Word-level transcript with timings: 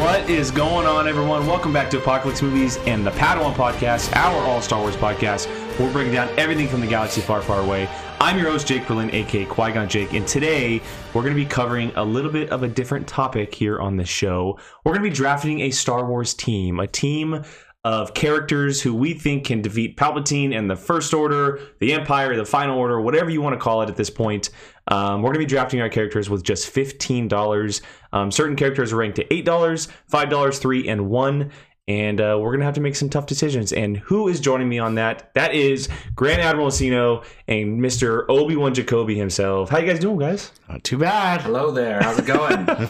What 0.00 0.30
is 0.30 0.50
going 0.50 0.86
on, 0.86 1.06
everyone? 1.06 1.46
Welcome 1.46 1.74
back 1.74 1.90
to 1.90 1.98
Apocalypse 1.98 2.40
Movies 2.40 2.78
and 2.86 3.06
the 3.06 3.10
Padawan 3.10 3.52
Podcast, 3.52 4.16
our 4.16 4.42
all 4.46 4.62
Star 4.62 4.80
Wars 4.80 4.96
podcast. 4.96 5.46
We're 5.78 5.92
breaking 5.92 6.14
down 6.14 6.30
everything 6.38 6.68
from 6.68 6.80
the 6.80 6.86
galaxy 6.86 7.20
far, 7.20 7.42
far 7.42 7.60
away. 7.60 7.86
I'm 8.18 8.38
your 8.38 8.50
host, 8.50 8.66
Jake 8.66 8.88
Berlin, 8.88 9.10
aka 9.12 9.44
Qui 9.44 9.72
Gon 9.72 9.90
Jake, 9.90 10.14
and 10.14 10.26
today 10.26 10.80
we're 11.12 11.20
going 11.20 11.34
to 11.34 11.40
be 11.40 11.44
covering 11.44 11.92
a 11.96 12.02
little 12.02 12.32
bit 12.32 12.48
of 12.48 12.62
a 12.62 12.68
different 12.68 13.06
topic 13.06 13.54
here 13.54 13.78
on 13.78 13.98
the 13.98 14.06
show. 14.06 14.58
We're 14.84 14.92
going 14.92 15.04
to 15.04 15.10
be 15.10 15.14
drafting 15.14 15.60
a 15.60 15.70
Star 15.70 16.06
Wars 16.06 16.32
team, 16.32 16.80
a 16.80 16.86
team 16.86 17.44
of 17.84 18.12
characters 18.12 18.80
who 18.82 18.94
we 18.94 19.14
think 19.14 19.46
can 19.46 19.62
defeat 19.62 19.96
Palpatine 19.96 20.54
and 20.54 20.70
the 20.70 20.76
First 20.76 21.14
Order, 21.14 21.60
the 21.78 21.92
Empire, 21.92 22.36
the 22.36 22.44
Final 22.44 22.78
Order, 22.78 23.00
whatever 23.00 23.30
you 23.30 23.40
want 23.42 23.54
to 23.54 23.60
call 23.60 23.82
it 23.82 23.88
at 23.88 23.96
this 23.96 24.10
point. 24.10 24.50
Um, 24.88 25.22
we're 25.22 25.28
going 25.28 25.34
to 25.34 25.40
be 25.40 25.46
drafting 25.46 25.80
our 25.80 25.88
characters 25.88 26.28
with 26.28 26.42
just 26.42 26.68
fifteen 26.68 27.28
dollars. 27.28 27.82
Um, 28.12 28.30
certain 28.30 28.56
characters 28.56 28.92
are 28.92 28.96
ranked 28.96 29.16
to 29.16 29.32
eight 29.34 29.44
dollars, 29.44 29.88
five 30.08 30.30
dollars, 30.30 30.58
three, 30.58 30.88
and 30.88 31.08
one. 31.08 31.50
And 31.88 32.20
uh, 32.20 32.38
we're 32.40 32.52
gonna 32.52 32.66
have 32.66 32.74
to 32.74 32.80
make 32.80 32.94
some 32.94 33.08
tough 33.10 33.26
decisions. 33.26 33.72
And 33.72 33.96
who 33.96 34.28
is 34.28 34.38
joining 34.38 34.68
me 34.68 34.78
on 34.78 34.94
that? 34.94 35.34
That 35.34 35.54
is 35.54 35.88
Grand 36.14 36.40
Admiral 36.40 36.68
Acino 36.68 37.24
and 37.48 37.80
Mr. 37.80 38.26
Obi 38.28 38.54
Wan 38.54 38.74
Jacoby 38.74 39.16
himself. 39.16 39.70
How 39.70 39.78
you 39.78 39.86
guys 39.88 39.98
doing, 39.98 40.18
guys? 40.18 40.52
Not 40.68 40.84
too 40.84 40.98
bad. 40.98 41.40
Hello 41.42 41.72
there. 41.72 42.00
How's 42.00 42.18
it 42.18 42.26
going? 42.26 42.68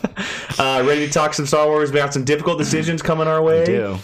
Uh, 0.58 0.82
ready 0.86 1.06
to 1.06 1.10
talk 1.12 1.32
some 1.32 1.46
Star 1.46 1.66
Wars? 1.66 1.90
We 1.90 1.98
got 2.00 2.12
some 2.12 2.24
difficult 2.24 2.58
decisions 2.58 3.00
coming 3.00 3.26
our 3.26 3.40
way. 3.40 3.64
Do. 3.64 3.96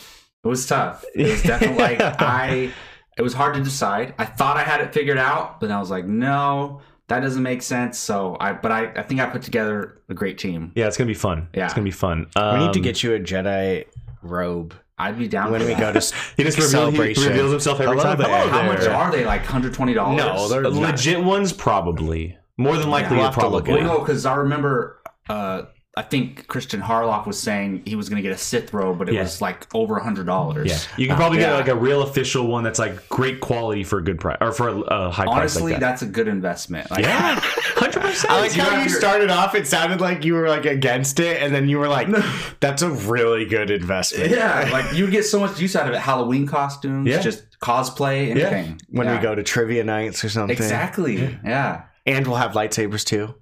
it 0.43 0.49
was 0.49 0.65
tough. 0.65 1.05
It 1.15 1.27
was 1.27 1.43
definitely 1.43 1.77
like 1.77 2.01
I. 2.23 2.73
It 3.19 3.21
was 3.23 3.35
hard 3.35 3.57
to 3.57 3.63
decide. 3.63 4.15
I 4.19 4.25
thought 4.25 4.57
I 4.57 4.63
had 4.63 4.81
it 4.81 4.95
figured 4.95 5.19
out, 5.19 5.61
but 5.61 5.71
I 5.71 5.79
was 5.79 5.91
like, 5.91 6.07
no, 6.07 6.81
that 7.09 7.21
doesn't 7.21 7.43
make 7.43 7.63
sense. 7.63 7.99
So 7.99 8.37
I, 8.41 8.53
but 8.53 8.73
I, 8.73 8.87
I 8.97 9.03
think 9.03 9.21
I 9.21 9.27
put 9.27 9.43
together 9.43 10.01
a 10.09 10.15
great 10.15 10.39
team. 10.39 10.73
Yeah, 10.75 10.87
it's 10.89 10.97
gonna 10.97 11.09
be 11.09 11.15
fun. 11.15 11.49
Yeah. 11.55 11.65
it's 11.67 11.75
gonna 11.75 11.85
be 11.85 11.91
fun. 11.91 12.27
We 12.35 12.43
Um, 12.43 12.61
need 12.61 12.73
to 12.73 12.81
get 12.81 13.03
you 13.03 13.15
a 13.15 13.21
Jedi 13.21 13.85
robe 14.23 14.75
I'd 14.99 15.19
be 15.19 15.29
down 15.29 15.53
when 15.53 15.61
we 15.61 15.75
that. 15.75 15.79
go 15.79 15.93
to 15.93 16.15
He 16.37 16.43
just 16.45 16.59
reveals, 16.59 16.95
he 17.19 17.29
reveals 17.29 17.51
himself 17.51 17.81
every 17.81 17.97
Hello 17.99 18.03
time. 18.03 18.19
there. 18.19 18.29
Hello 18.29 18.49
How 18.49 18.63
there. 18.63 18.73
much 18.79 18.87
are 18.89 19.11
they? 19.13 19.25
Like 19.25 19.45
hundred 19.45 19.75
twenty 19.75 19.95
dollars? 19.95 20.17
No, 20.19 20.49
they're 20.49 20.69
legit 20.71 21.23
ones? 21.23 21.53
Probably 21.53 22.37
more 22.57 22.77
than 22.79 22.89
likely. 22.91 23.17
we'll 23.17 23.27
have 23.27 23.35
to 23.35 23.47
look 23.49 23.67
probably. 23.67 23.83
at 23.83 23.87
Well, 23.89 23.99
no, 23.99 24.05
because 24.05 24.25
I 24.27 24.35
remember. 24.37 25.01
Uh, 25.29 25.63
I 25.99 26.03
think 26.03 26.47
Christian 26.47 26.83
Harlock 26.83 27.27
was 27.27 27.41
saying 27.41 27.83
he 27.87 27.97
was 27.97 28.11
going 28.11 28.17
to 28.17 28.23
get 28.23 28.31
a 28.35 28.37
Sith 28.39 28.75
robe, 28.75 28.99
but 28.99 29.09
it 29.09 29.15
Yeah. 29.15 29.23
was 29.23 29.41
like 29.41 29.67
over 29.75 29.97
a 29.97 30.03
hundred 30.05 30.27
dollars. 30.27 30.71
Yeah, 30.71 30.79
you 30.99 31.07
can 31.07 31.15
uh, 31.15 31.19
probably 31.19 31.39
get 31.39 31.51
yeah. 31.53 31.57
like 31.57 31.69
a 31.69 31.75
real 31.75 32.03
official 32.03 32.47
one 32.47 32.65
that's 32.65 32.79
like 32.79 33.09
great 33.09 33.41
quality 33.41 33.83
for 33.83 33.99
a 33.99 34.05
good 34.05 34.21
price 34.21 34.37
or 34.43 34.53
for 34.53 34.69
a, 34.69 34.79
a 34.81 35.11
high 35.11 35.25
Honestly, 35.25 35.63
price 35.63 35.73
like 35.73 35.73
that. 35.73 35.81
that's 35.81 36.03
a 36.03 36.07
good 36.07 36.29
investment. 36.29 36.91
Like, 36.91 37.03
yeah, 37.05 37.41
hundred 37.41 38.01
percent. 38.03 38.31
I 38.31 38.41
like 38.41 38.55
You 38.55 38.63
how 38.63 38.83
you 38.83 38.91
started 38.91 39.31
off. 39.31 39.55
It 39.55 39.67
sounded 39.67 40.03
like 40.03 40.23
you 40.23 40.35
were 40.35 40.49
like 40.51 40.67
against 40.67 41.19
it, 41.19 41.41
and 41.43 41.55
then 41.55 41.67
you 41.67 41.79
were 41.79 41.89
like, 41.89 42.09
"That's 42.61 42.83
a 42.83 42.91
really 42.91 43.47
good 43.47 43.71
investment." 43.71 44.31
Yeah, 44.31 44.69
like 44.71 44.93
you 44.95 45.05
would 45.05 45.13
get 45.13 45.25
so 45.25 45.41
much 45.41 45.59
use 45.59 45.75
out 45.77 45.89
of 45.89 45.95
it. 45.95 45.99
Halloween 46.01 46.47
costumes, 46.47 47.09
Yeah. 47.09 47.21
just 47.21 47.43
cosplay, 47.61 48.29
anything. 48.33 48.79
When 48.91 49.07
Yeah. 49.07 49.17
we 49.17 49.23
go 49.23 49.35
to 49.35 49.43
trivia 49.43 49.83
nights 49.83 50.23
or 50.23 50.29
something, 50.29 50.55
Exactly. 50.55 51.39
Yeah. 51.43 51.85
and 52.05 52.27
we'll 52.27 52.37
have 52.37 52.53
lightsabers 52.53 53.03
too. 53.03 53.35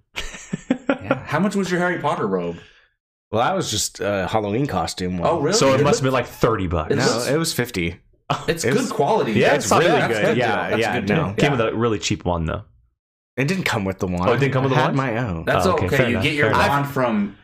Yeah. 1.35 1.39
How 1.39 1.41
much 1.41 1.57
was 1.57 1.71
your 1.71 1.81
Harry 1.81 1.99
Potter 1.99 2.27
robe? 2.27 2.59
Well, 3.31 3.43
that 3.43 3.55
was 3.57 3.71
just 3.71 4.01
a 4.01 4.29
Halloween 4.31 4.67
costume. 4.67 5.19
one. 5.19 5.29
Oh, 5.29 5.41
really? 5.41 5.57
So 5.57 5.75
it 5.75 5.83
must 5.83 5.99
have 6.01 6.05
been 6.05 6.13
like 6.13 6.27
thirty 6.27 6.67
bucks. 6.69 6.93
It 6.93 6.97
No, 6.97 7.05
looks- 7.07 7.29
it 7.29 7.37
was 7.39 7.53
fifty. 7.53 8.01
It's 8.49 8.65
It 8.65 8.73
good 8.75 8.91
quality. 8.91 9.33
Yeah, 9.33 9.55
it's 9.55 9.67
it's 9.67 9.73
really 9.73 9.87
bad. 9.87 10.09
good. 10.11 10.37
Yeah, 10.37 10.71
That's 10.71 10.81
yeah, 10.81 10.95
a 10.97 11.01
good 11.01 11.09
no. 11.09 11.25
deal. 11.27 11.35
Came 11.35 11.51
with 11.53 11.61
a 11.61 11.75
really 11.75 11.99
cheap 11.99 12.25
one 12.25 12.47
though. 12.47 12.63
It 13.37 13.49
didn't 13.49 13.65
come 13.65 13.85
with 13.85 13.99
the 13.99 14.07
wand. 14.07 14.31
Oh, 14.31 14.33
it 14.35 14.39
didn't 14.41 14.53
come 14.53 14.63
with 14.65 14.73
the 14.73 14.79
I 14.79 14.83
had 14.83 14.97
wand? 14.97 14.97
my 14.97 15.17
own. 15.19 15.45
That's 15.45 15.67
Oh, 15.67 15.73
okay, 15.73 15.87
okay. 15.87 15.97
fair 15.97 16.07
You 16.07 16.13
enough, 16.13 16.23
get 16.25 16.35
your 16.35 16.47
fair 16.51 16.55
enough. 16.55 16.69
wand 16.69 16.89
from 16.89 17.37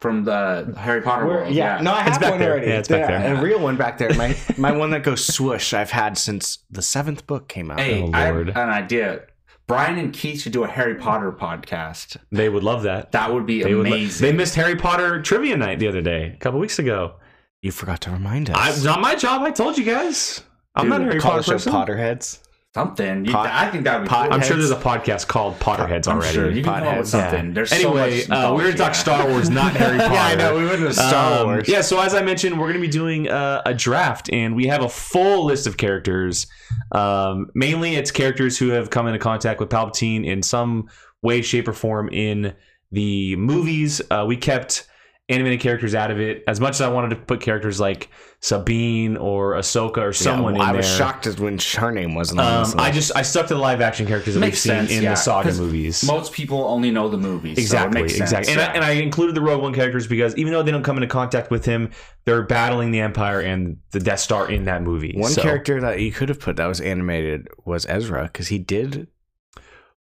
from 0.00 0.24
the 0.24 0.74
Harry 0.76 1.00
Potter 1.00 1.24
Where- 1.26 1.36
world. 1.42 1.54
yeah, 1.54 1.80
no, 1.80 1.92
I 1.92 2.00
have 2.02 2.20
back 2.20 2.30
one 2.32 2.38
there. 2.40 2.50
already. 2.52 2.66
Yeah, 2.66 2.78
it's 2.80 2.88
back 2.88 3.06
there. 3.08 3.34
A 3.36 3.40
real 3.40 3.60
one 3.60 3.76
back 3.76 3.96
there. 3.98 4.12
My 4.14 4.36
my 4.58 4.72
one 4.72 4.90
that 4.90 5.04
goes 5.04 5.24
swoosh. 5.24 5.72
I've 5.72 5.90
had 5.90 6.18
since 6.18 6.58
the 6.70 6.82
seventh 6.82 7.26
book 7.26 7.48
came 7.48 7.70
out. 7.70 7.78
Hey, 7.80 8.02
Oh, 8.02 8.10
I 8.12 8.20
have 8.22 8.34
Lord. 8.34 8.48
an 8.50 8.56
idea. 8.68 9.22
Brian 9.66 9.98
and 9.98 10.12
Keith 10.12 10.42
should 10.42 10.52
do 10.52 10.62
a 10.64 10.68
Harry 10.68 10.94
Potter 10.94 11.32
podcast. 11.32 12.16
They 12.30 12.48
would 12.48 12.62
love 12.62 12.84
that. 12.84 13.12
That 13.12 13.32
would 13.34 13.46
be 13.46 13.62
They 13.62 13.74
would. 13.74 13.86
lo- 13.88 13.96
amazing. 13.96 14.24
they 14.24 14.32
missed 14.32 14.54
Harry 14.54 14.76
Potter 14.76 15.20
trivia 15.22 15.56
night 15.56 15.78
the 15.80 15.88
other 15.88 16.00
day, 16.02 16.32
a 16.32 16.36
couple 16.36 16.60
weeks 16.60 16.78
ago. 16.78 17.14
You 17.62 17.72
forgot 17.72 18.00
to 18.02 18.10
remind 18.10 18.48
us. 18.50 18.56
I, 18.56 18.68
it's 18.68 18.84
not 18.84 19.00
my 19.00 19.16
job. 19.16 19.42
I 19.42 19.50
told 19.50 19.76
you 19.76 19.84
guys. 19.84 20.42
I'm 20.76 20.88
not 20.88 21.00
a 21.00 21.04
Dude, 21.04 21.12
Harry 21.14 21.20
Potter 21.20 21.42
College 21.42 21.46
person. 21.46 21.72
Potterheads. 21.72 22.38
Something. 22.76 23.24
You, 23.24 23.32
Pot- 23.32 23.46
I 23.50 23.70
think 23.70 23.84
that 23.84 23.98
would 24.00 24.04
be 24.08 24.14
cool. 24.14 24.18
I'm 24.32 24.42
sure 24.42 24.56
there's 24.56 24.70
a 24.70 24.76
podcast 24.76 25.26
called 25.26 25.58
Potterheads 25.58 26.06
I'm 26.06 26.18
already. 26.18 26.34
sure 26.34 26.50
you 26.50 26.62
can 26.62 26.74
come 26.74 26.86
up 26.88 26.98
with 26.98 27.08
something. 27.08 27.46
yeah. 27.46 27.52
There's 27.54 27.70
so 27.70 27.76
Anyway, 27.76 28.24
much 28.28 28.30
uh, 28.30 28.52
we're 28.54 28.60
going 28.64 28.72
to 28.72 28.78
talk 28.78 28.94
Star 28.94 29.26
Wars, 29.28 29.48
not 29.50 29.72
Harry 29.76 29.98
Potter. 29.98 30.12
Yeah, 30.14 30.24
I 30.26 30.34
know. 30.34 30.56
We 30.58 30.66
went 30.66 30.80
to 30.80 30.92
Star 30.92 31.40
Um, 31.40 31.46
Wars. 31.46 31.68
Yeah, 31.68 31.80
so 31.80 31.98
as 32.00 32.14
I 32.14 32.22
mentioned, 32.22 32.60
we're 32.60 32.66
going 32.66 32.80
to 32.80 32.86
be 32.86 32.92
doing 32.92 33.28
uh, 33.28 33.62
a 33.66 33.72
draft, 33.74 34.30
and 34.32 34.54
we 34.54 34.66
have 34.66 34.82
a 34.82 34.88
full 34.88 35.46
list 35.46 35.66
of 35.66 35.76
characters. 35.78 36.46
Um, 36.92 37.46
mainly, 37.54 37.96
it's 37.96 38.10
characters 38.10 38.58
who 38.58 38.68
have 38.68 38.90
come 38.90 39.06
into 39.06 39.18
contact 39.18 39.58
with 39.58 39.68
Palpatine 39.70 40.26
in 40.26 40.42
some 40.42 40.88
way, 41.22 41.42
shape, 41.42 41.66
or 41.68 41.72
form 41.72 42.08
in 42.10 42.54
the 42.92 43.36
movies. 43.36 44.00
Uh, 44.10 44.24
we 44.28 44.36
kept 44.36 44.86
animated 45.28 45.58
characters 45.58 45.92
out 45.94 46.12
of 46.12 46.20
it 46.20 46.44
as 46.46 46.60
much 46.60 46.74
as 46.74 46.80
I 46.82 46.88
wanted 46.88 47.08
to 47.10 47.16
put 47.16 47.40
characters 47.40 47.80
like 47.80 48.10
Sabine 48.46 49.16
or 49.16 49.54
Ahsoka 49.54 49.98
or 49.98 50.12
someone 50.12 50.54
Yeah, 50.54 50.60
well, 50.60 50.68
in 50.70 50.74
I 50.76 50.78
was 50.78 50.86
there. 50.86 50.98
shocked 50.98 51.26
as 51.26 51.36
when 51.40 51.58
her 51.78 51.90
name 51.90 52.14
wasn't 52.14 52.38
on 52.38 52.46
Um, 52.46 52.62
this 52.62 52.74
I 52.76 52.90
just 52.92 53.10
I 53.16 53.22
stuck 53.22 53.48
to 53.48 53.54
the 53.54 53.60
live 53.60 53.80
action 53.80 54.06
characters 54.06 54.34
that 54.34 54.40
Makes 54.40 54.64
we've 54.64 54.72
seen 54.72 54.72
sense, 54.86 54.90
in 54.92 55.02
yeah, 55.02 55.10
the 55.10 55.14
saga 55.16 55.52
movies. 55.54 56.04
Most 56.04 56.32
people 56.32 56.60
only 56.68 56.92
know 56.92 57.08
the 57.08 57.18
movies. 57.18 57.58
Exactly, 57.58 57.92
so 57.94 57.98
it 57.98 58.02
makes 58.02 58.16
sense, 58.18 58.30
exactly. 58.30 58.52
And, 58.52 58.60
I, 58.62 58.74
and 58.74 58.84
I 58.84 58.90
included 59.02 59.34
the 59.34 59.40
Rogue 59.40 59.62
One 59.62 59.74
characters 59.74 60.06
because 60.06 60.36
even 60.36 60.52
though 60.52 60.62
they 60.62 60.70
don't 60.70 60.84
come 60.84 60.96
into 60.96 61.08
contact 61.08 61.50
with 61.50 61.64
him, 61.64 61.90
they're 62.24 62.44
battling 62.44 62.92
the 62.92 63.00
Empire 63.00 63.40
and 63.40 63.78
the 63.90 63.98
Death 63.98 64.20
Star 64.20 64.48
in 64.48 64.62
that 64.66 64.84
movie. 64.84 65.12
One 65.16 65.32
So- 65.32 65.42
character 65.42 65.80
that 65.80 65.98
you 65.98 66.12
could 66.12 66.28
have 66.28 66.38
put 66.38 66.54
that 66.54 66.66
was 66.66 66.80
animated 66.80 67.48
was 67.64 67.84
Ezra 67.88 68.30
because 68.32 68.46
he 68.46 68.58
did 68.58 69.08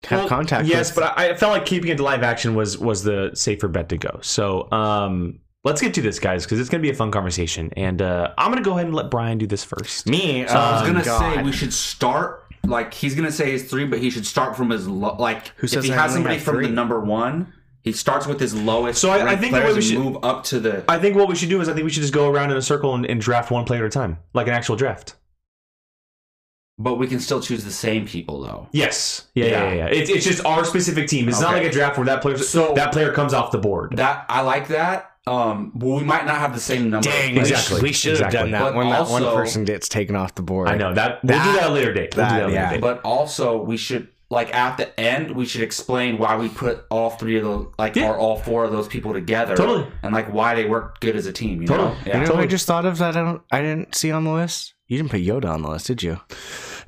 have 0.03 0.19
Well, 0.19 0.27
contact. 0.29 0.67
Yes, 0.67 0.95
with, 0.95 1.03
but 1.03 1.17
I, 1.17 1.29
I 1.31 1.33
felt 1.35 1.51
like 1.51 1.65
keeping 1.65 1.89
it 1.89 1.97
to 1.97 2.03
live 2.03 2.21
action 2.21 2.53
was 2.53 2.77
was 2.77 3.03
the 3.03 3.31
safer 3.33 3.67
bet 3.67 3.89
to 3.89 3.97
go. 3.97 4.19
So 4.21 4.71
um, 4.71 5.39
let's 5.65 5.81
get 5.81 5.93
to 5.95 6.01
this, 6.01 6.19
guys, 6.19 6.45
because 6.45 6.59
it's 6.61 6.69
going 6.69 6.81
to 6.81 6.85
be 6.87 6.91
a 6.91 6.95
fun 6.95 7.11
conversation. 7.11 7.73
And 7.75 8.01
uh, 8.01 8.33
I'm 8.37 8.51
going 8.51 8.63
to 8.63 8.67
go 8.67 8.75
ahead 8.75 8.85
and 8.85 8.95
let 8.95 9.11
Brian 9.11 9.37
do 9.37 9.47
this 9.47 9.63
first. 9.65 10.07
me. 10.07 10.47
So 10.47 10.53
I 10.53 10.71
was 10.71 10.83
oh, 10.83 10.85
gonna 10.93 11.03
say 11.03 11.43
we 11.43 11.51
should 11.51 11.73
start 11.73 12.43
like 12.63 12.93
he's 12.95 13.13
gonna 13.13 13.31
say 13.31 13.51
his 13.51 13.69
three, 13.69 13.85
but 13.85 13.99
he 13.99 14.09
should 14.09 14.25
start 14.25 14.55
from 14.57 14.69
his 14.71 14.87
lo- 14.87 15.15
like 15.19 15.49
Who 15.57 15.65
if 15.67 15.83
he 15.83 15.91
I 15.91 15.95
has 15.95 16.11
only 16.11 16.13
somebody 16.13 16.35
have 16.35 16.43
from 16.43 16.55
the 16.57 16.63
three? 16.63 16.71
number 16.71 16.99
one, 16.99 17.53
he 17.83 17.91
starts 17.91 18.25
with 18.25 18.39
his 18.39 18.55
lowest. 18.55 18.99
So 18.99 19.11
I- 19.11 19.17
I 19.19 19.23
ranked 19.25 19.41
think 19.41 19.53
the 19.53 19.59
way 19.59 19.65
players 19.65 19.75
we 19.89 19.95
and 19.97 20.03
should- 20.05 20.13
move 20.13 20.23
up 20.23 20.43
to 20.45 20.59
the. 20.59 20.83
I 20.87 20.97
think 20.97 21.15
what 21.15 21.27
we 21.27 21.35
should 21.35 21.49
do 21.49 21.61
is 21.61 21.69
I 21.69 21.73
think 21.73 21.83
we 21.83 21.91
should 21.91 22.01
just 22.01 22.13
go 22.13 22.27
around 22.31 22.49
in 22.51 22.57
a 22.57 22.61
circle 22.63 22.95
and, 22.95 23.05
and 23.05 23.21
draft 23.21 23.51
one 23.51 23.65
player 23.65 23.83
at 23.83 23.87
a 23.87 23.91
time, 23.91 24.17
like 24.33 24.47
an 24.47 24.53
actual 24.53 24.75
draft. 24.77 25.13
But 26.77 26.95
we 26.95 27.07
can 27.07 27.19
still 27.19 27.39
choose 27.41 27.63
the 27.63 27.71
same 27.71 28.05
people 28.07 28.41
though. 28.41 28.67
Yes. 28.71 29.27
Yeah, 29.33 29.45
yeah, 29.45 29.51
Yeah. 29.51 29.63
yeah. 29.69 29.75
yeah. 29.75 29.85
It's, 29.87 30.09
it's 30.09 30.25
just 30.25 30.43
our 30.45 30.65
specific 30.65 31.07
team. 31.07 31.29
It's 31.29 31.39
not 31.39 31.53
Okay. 31.53 31.63
like 31.63 31.71
a 31.71 31.73
draft 31.73 31.97
where 31.97 32.05
that 32.07 32.21
player 32.21 32.37
So- 32.37 32.73
that 32.73 32.91
player 32.91 33.11
comes 33.13 33.33
off 33.33 33.51
the 33.51 33.57
board. 33.59 33.95
That 33.97 34.25
I 34.27 34.41
like 34.41 34.67
that. 34.69 35.11
Um, 35.27 35.71
well, 35.75 35.97
we 35.97 36.03
might 36.03 36.25
not 36.25 36.37
have 36.37 36.53
the 36.53 36.59
same 36.59 36.89
number. 36.91 37.09
Dang, 37.09 37.35
Exactly. 37.37 37.81
We 37.81 37.91
should 37.93 38.17
have 38.17 38.27
Exactly. 38.27 38.37
done 38.37 38.51
that 38.51 38.59
But 38.59 38.75
when 38.75 38.89
that 38.89 39.07
one 39.07 39.23
person 39.23 39.63
gets 39.65 39.89
taken 39.89 40.15
off 40.15 40.35
the 40.35 40.43
board. 40.43 40.67
I 40.69 40.75
know 40.75 40.93
that 40.93 41.23
we'll 41.23 41.33
do 41.33 41.37
That- 41.39 41.55
that 41.55 41.63
at 41.63 41.69
a 41.69 41.73
later 41.73 41.93
date. 41.93 42.15
We'll 42.15 42.25
do 42.25 42.29
that, 42.31 42.37
that 42.39 42.45
later 42.47 42.53
yeah. 42.53 42.69
date. 42.73 42.81
But 42.81 43.01
also, 43.03 43.57
we 43.61 43.77
should 43.77 44.09
like 44.31 44.53
at 44.55 44.77
the 44.77 44.99
end 44.99 45.31
we 45.31 45.45
should 45.45 45.61
explain 45.61 46.17
why 46.17 46.35
we 46.35 46.49
put 46.49 46.83
all 46.89 47.11
three 47.11 47.37
of 47.37 47.43
those 47.43 47.67
like 47.77 47.95
Yeah. 47.95 48.09
or 48.09 48.17
all 48.17 48.35
four 48.37 48.65
of 48.65 48.71
those 48.71 48.87
people 48.87 49.13
together. 49.13 49.55
Totally. 49.55 49.87
And 50.03 50.13
like 50.13 50.31
why 50.33 50.55
they 50.55 50.65
work 50.65 50.99
good 50.99 51.15
as 51.15 51.25
a 51.25 51.31
team. 51.33 51.61
You 51.61 51.67
Totally. 51.67 51.89
know? 51.89 51.95
You 51.95 52.01
Yeah. 52.05 52.13
know 52.13 52.19
what 52.21 52.25
Totally. 52.27 52.43
I 52.43 52.47
just 52.47 52.67
thought 52.67 52.85
of 52.85 52.97
that 52.99 53.15
I 53.15 53.21
don't 53.21 53.41
I 53.51 53.61
didn't 53.61 53.95
see 53.95 54.11
on 54.11 54.23
the 54.25 54.31
list? 54.31 54.73
You 54.87 54.97
didn't 54.97 55.09
put 55.11 55.21
Yoda 55.21 55.45
on 55.51 55.61
the 55.63 55.69
list, 55.69 55.87
did 55.87 56.03
you? 56.03 56.19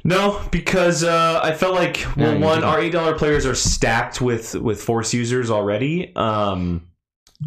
No, 0.04 0.40
because 0.52 1.04
uh, 1.04 1.40
I 1.44 1.54
felt 1.54 1.74
like 1.76 2.06
well, 2.16 2.34
you 2.36 2.40
one, 2.40 2.64
our 2.64 2.80
eight 2.80 2.92
dollar 2.92 3.16
players 3.16 3.46
are 3.46 3.56
stacked 3.56 4.22
with 4.22 4.54
with 4.56 4.82
Force 4.82 5.14
users 5.14 5.50
already, 5.52 6.16
um, 6.16 6.84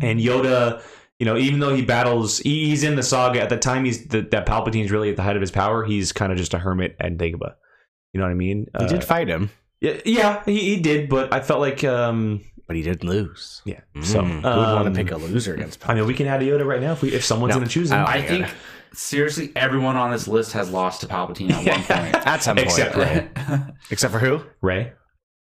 and 0.03 0.21
Yoda. 0.21 0.83
You 1.19 1.27
know, 1.27 1.37
even 1.37 1.61
though 1.61 1.75
he 1.75 1.83
battles, 1.83 2.39
he's 2.39 2.83
in 2.83 2.97
the 2.97 3.03
saga. 3.03 3.43
At 3.43 3.51
the 3.51 3.59
time, 3.59 3.85
he's 3.85 4.07
the, 4.09 4.23
that 4.23 4.47
Palpatine's 4.47 4.91
really 4.91 5.11
at 5.11 5.17
the 5.17 5.23
height 5.23 5.37
of 5.37 5.43
his 5.43 5.51
power. 5.51 5.85
He's 5.85 6.13
kind 6.13 6.33
of 6.33 6.39
just 6.39 6.55
a 6.55 6.59
hermit 6.59 6.97
at 6.99 7.19
Dagobah. 7.19 7.55
You 8.15 8.21
know 8.21 8.25
what 8.25 8.31
I 8.31 8.35
mean? 8.35 8.67
He 8.79 8.85
Uh, 8.87 8.89
did 8.89 9.05
fight 9.05 9.29
him, 9.29 9.51
Yeah, 9.83 10.01
yeah, 10.07 10.43
he, 10.47 10.59
he 10.61 10.81
did, 10.81 11.11
but 11.11 11.31
I 11.35 11.41
felt 11.41 11.61
like, 11.61 11.85
um, 11.85 12.41
but 12.67 12.75
he 12.75 12.81
did 12.83 13.05
lose. 13.05 13.61
yeah. 13.67 13.81
So, 14.03 14.23
Mm, 14.23 14.29
who 14.41 14.49
would 14.49 14.75
want 14.75 14.87
um, 14.89 14.95
to 14.95 15.05
pick 15.05 15.13
a 15.13 15.19
loser 15.19 15.53
against 15.53 15.81
Palpatine. 15.81 15.91
I 15.91 15.95
mean, 15.97 16.07
we 16.07 16.15
can 16.15 16.27
add 16.27 16.41
a 16.43 16.47
Yoda 16.47 16.65
right 16.65 16.81
now 16.81 16.93
if 16.93 17.03
we 17.03 17.13
if 17.13 17.23
someone's 17.23 17.51
No, 17.51 17.57
going 17.59 17.69
to 17.69 17.73
choose 17.75 17.91
him. 17.91 17.99
I 18.01 18.15
I 18.15 18.23
think 18.23 18.47
seriously, 18.95 19.53
everyone 19.55 19.97
on 19.97 20.11
this 20.13 20.27
list 20.27 20.53
has 20.53 20.71
lost 20.71 21.03
to 21.03 21.07
Palpatine 21.07 21.51
at 21.51 21.67
one 21.67 21.83
point. 22.13 22.27
At 22.27 22.43
some 22.43 22.57
point. 22.57 22.67
Except 22.67 22.97
Rey. 22.97 23.29
Except 23.91 24.11
for 24.13 24.21
who? 24.21 24.41
Rey. 24.63 24.93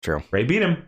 True. 0.03 0.23
Rey 0.31 0.45
beat 0.45 0.61
him. 0.61 0.85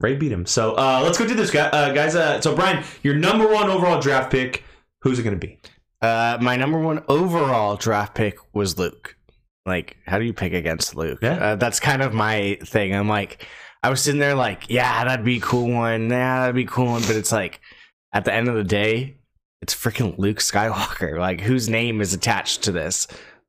Rey 0.00 0.14
beat 0.14 0.32
him. 0.32 0.46
So 0.46 0.74
uh, 0.74 1.00
let's 1.02 1.18
go 1.18 1.26
do 1.26 1.34
this, 1.34 1.50
guy, 1.50 1.68
uh, 1.68 1.92
guys. 1.92 2.14
Uh, 2.14 2.40
so 2.40 2.54
Brian, 2.54 2.84
your 3.02 3.14
number 3.14 3.46
one 3.48 3.68
overall 3.70 4.00
draft 4.00 4.30
pick. 4.30 4.62
Who's 5.02 5.18
it 5.18 5.22
going 5.22 5.38
to 5.38 5.46
be? 5.46 5.58
Uh, 6.02 6.38
my 6.40 6.56
number 6.56 6.78
one 6.78 7.02
overall 7.08 7.76
draft 7.76 8.14
pick 8.14 8.38
was 8.54 8.78
Luke. 8.78 9.16
Like, 9.64 9.96
how 10.06 10.18
do 10.18 10.24
you 10.24 10.32
pick 10.32 10.52
against 10.52 10.94
Luke? 10.94 11.20
Yeah. 11.22 11.34
Uh, 11.34 11.56
that's 11.56 11.80
kind 11.80 12.02
of 12.02 12.12
my 12.12 12.58
thing. 12.64 12.94
I'm 12.94 13.08
like, 13.08 13.46
I 13.82 13.90
was 13.90 14.02
sitting 14.02 14.20
there 14.20 14.34
like, 14.34 14.68
yeah, 14.68 15.04
that'd 15.04 15.24
be 15.24 15.38
a 15.38 15.40
cool 15.40 15.70
one. 15.70 16.10
Yeah, 16.10 16.40
that'd 16.40 16.54
be 16.54 16.64
a 16.64 16.66
cool 16.66 16.86
one. 16.86 17.02
But 17.02 17.16
it's 17.16 17.32
like, 17.32 17.60
at 18.12 18.24
the 18.24 18.32
end 18.32 18.48
of 18.48 18.54
the 18.54 18.64
day, 18.64 19.16
it's 19.62 19.74
freaking 19.74 20.18
Luke 20.18 20.38
Skywalker. 20.38 21.18
Like, 21.18 21.40
whose 21.40 21.68
name 21.68 22.00
is 22.00 22.12
attached 22.12 22.62
to 22.64 22.72
this? 22.72 23.06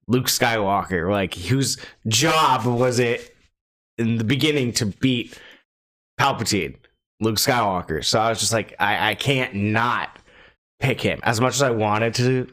Luke 0.07 0.27
Skywalker. 0.27 1.11
Like, 1.11 1.35
whose 1.35 1.77
job 2.07 2.65
was 2.65 2.99
it 2.99 3.35
in 3.97 4.17
the 4.17 4.23
beginning 4.23 4.71
to 4.73 4.85
beat 4.85 5.37
Palpatine? 6.19 6.75
Luke 7.19 7.37
Skywalker. 7.37 8.03
So 8.05 8.19
I 8.19 8.29
was 8.29 8.39
just 8.39 8.53
like, 8.53 8.75
I, 8.79 9.11
I 9.11 9.15
can't 9.15 9.53
not 9.55 10.19
pick 10.79 11.01
him. 11.01 11.19
As 11.23 11.41
much 11.41 11.55
as 11.55 11.61
I 11.63 11.71
wanted 11.71 12.13
to 12.15 12.47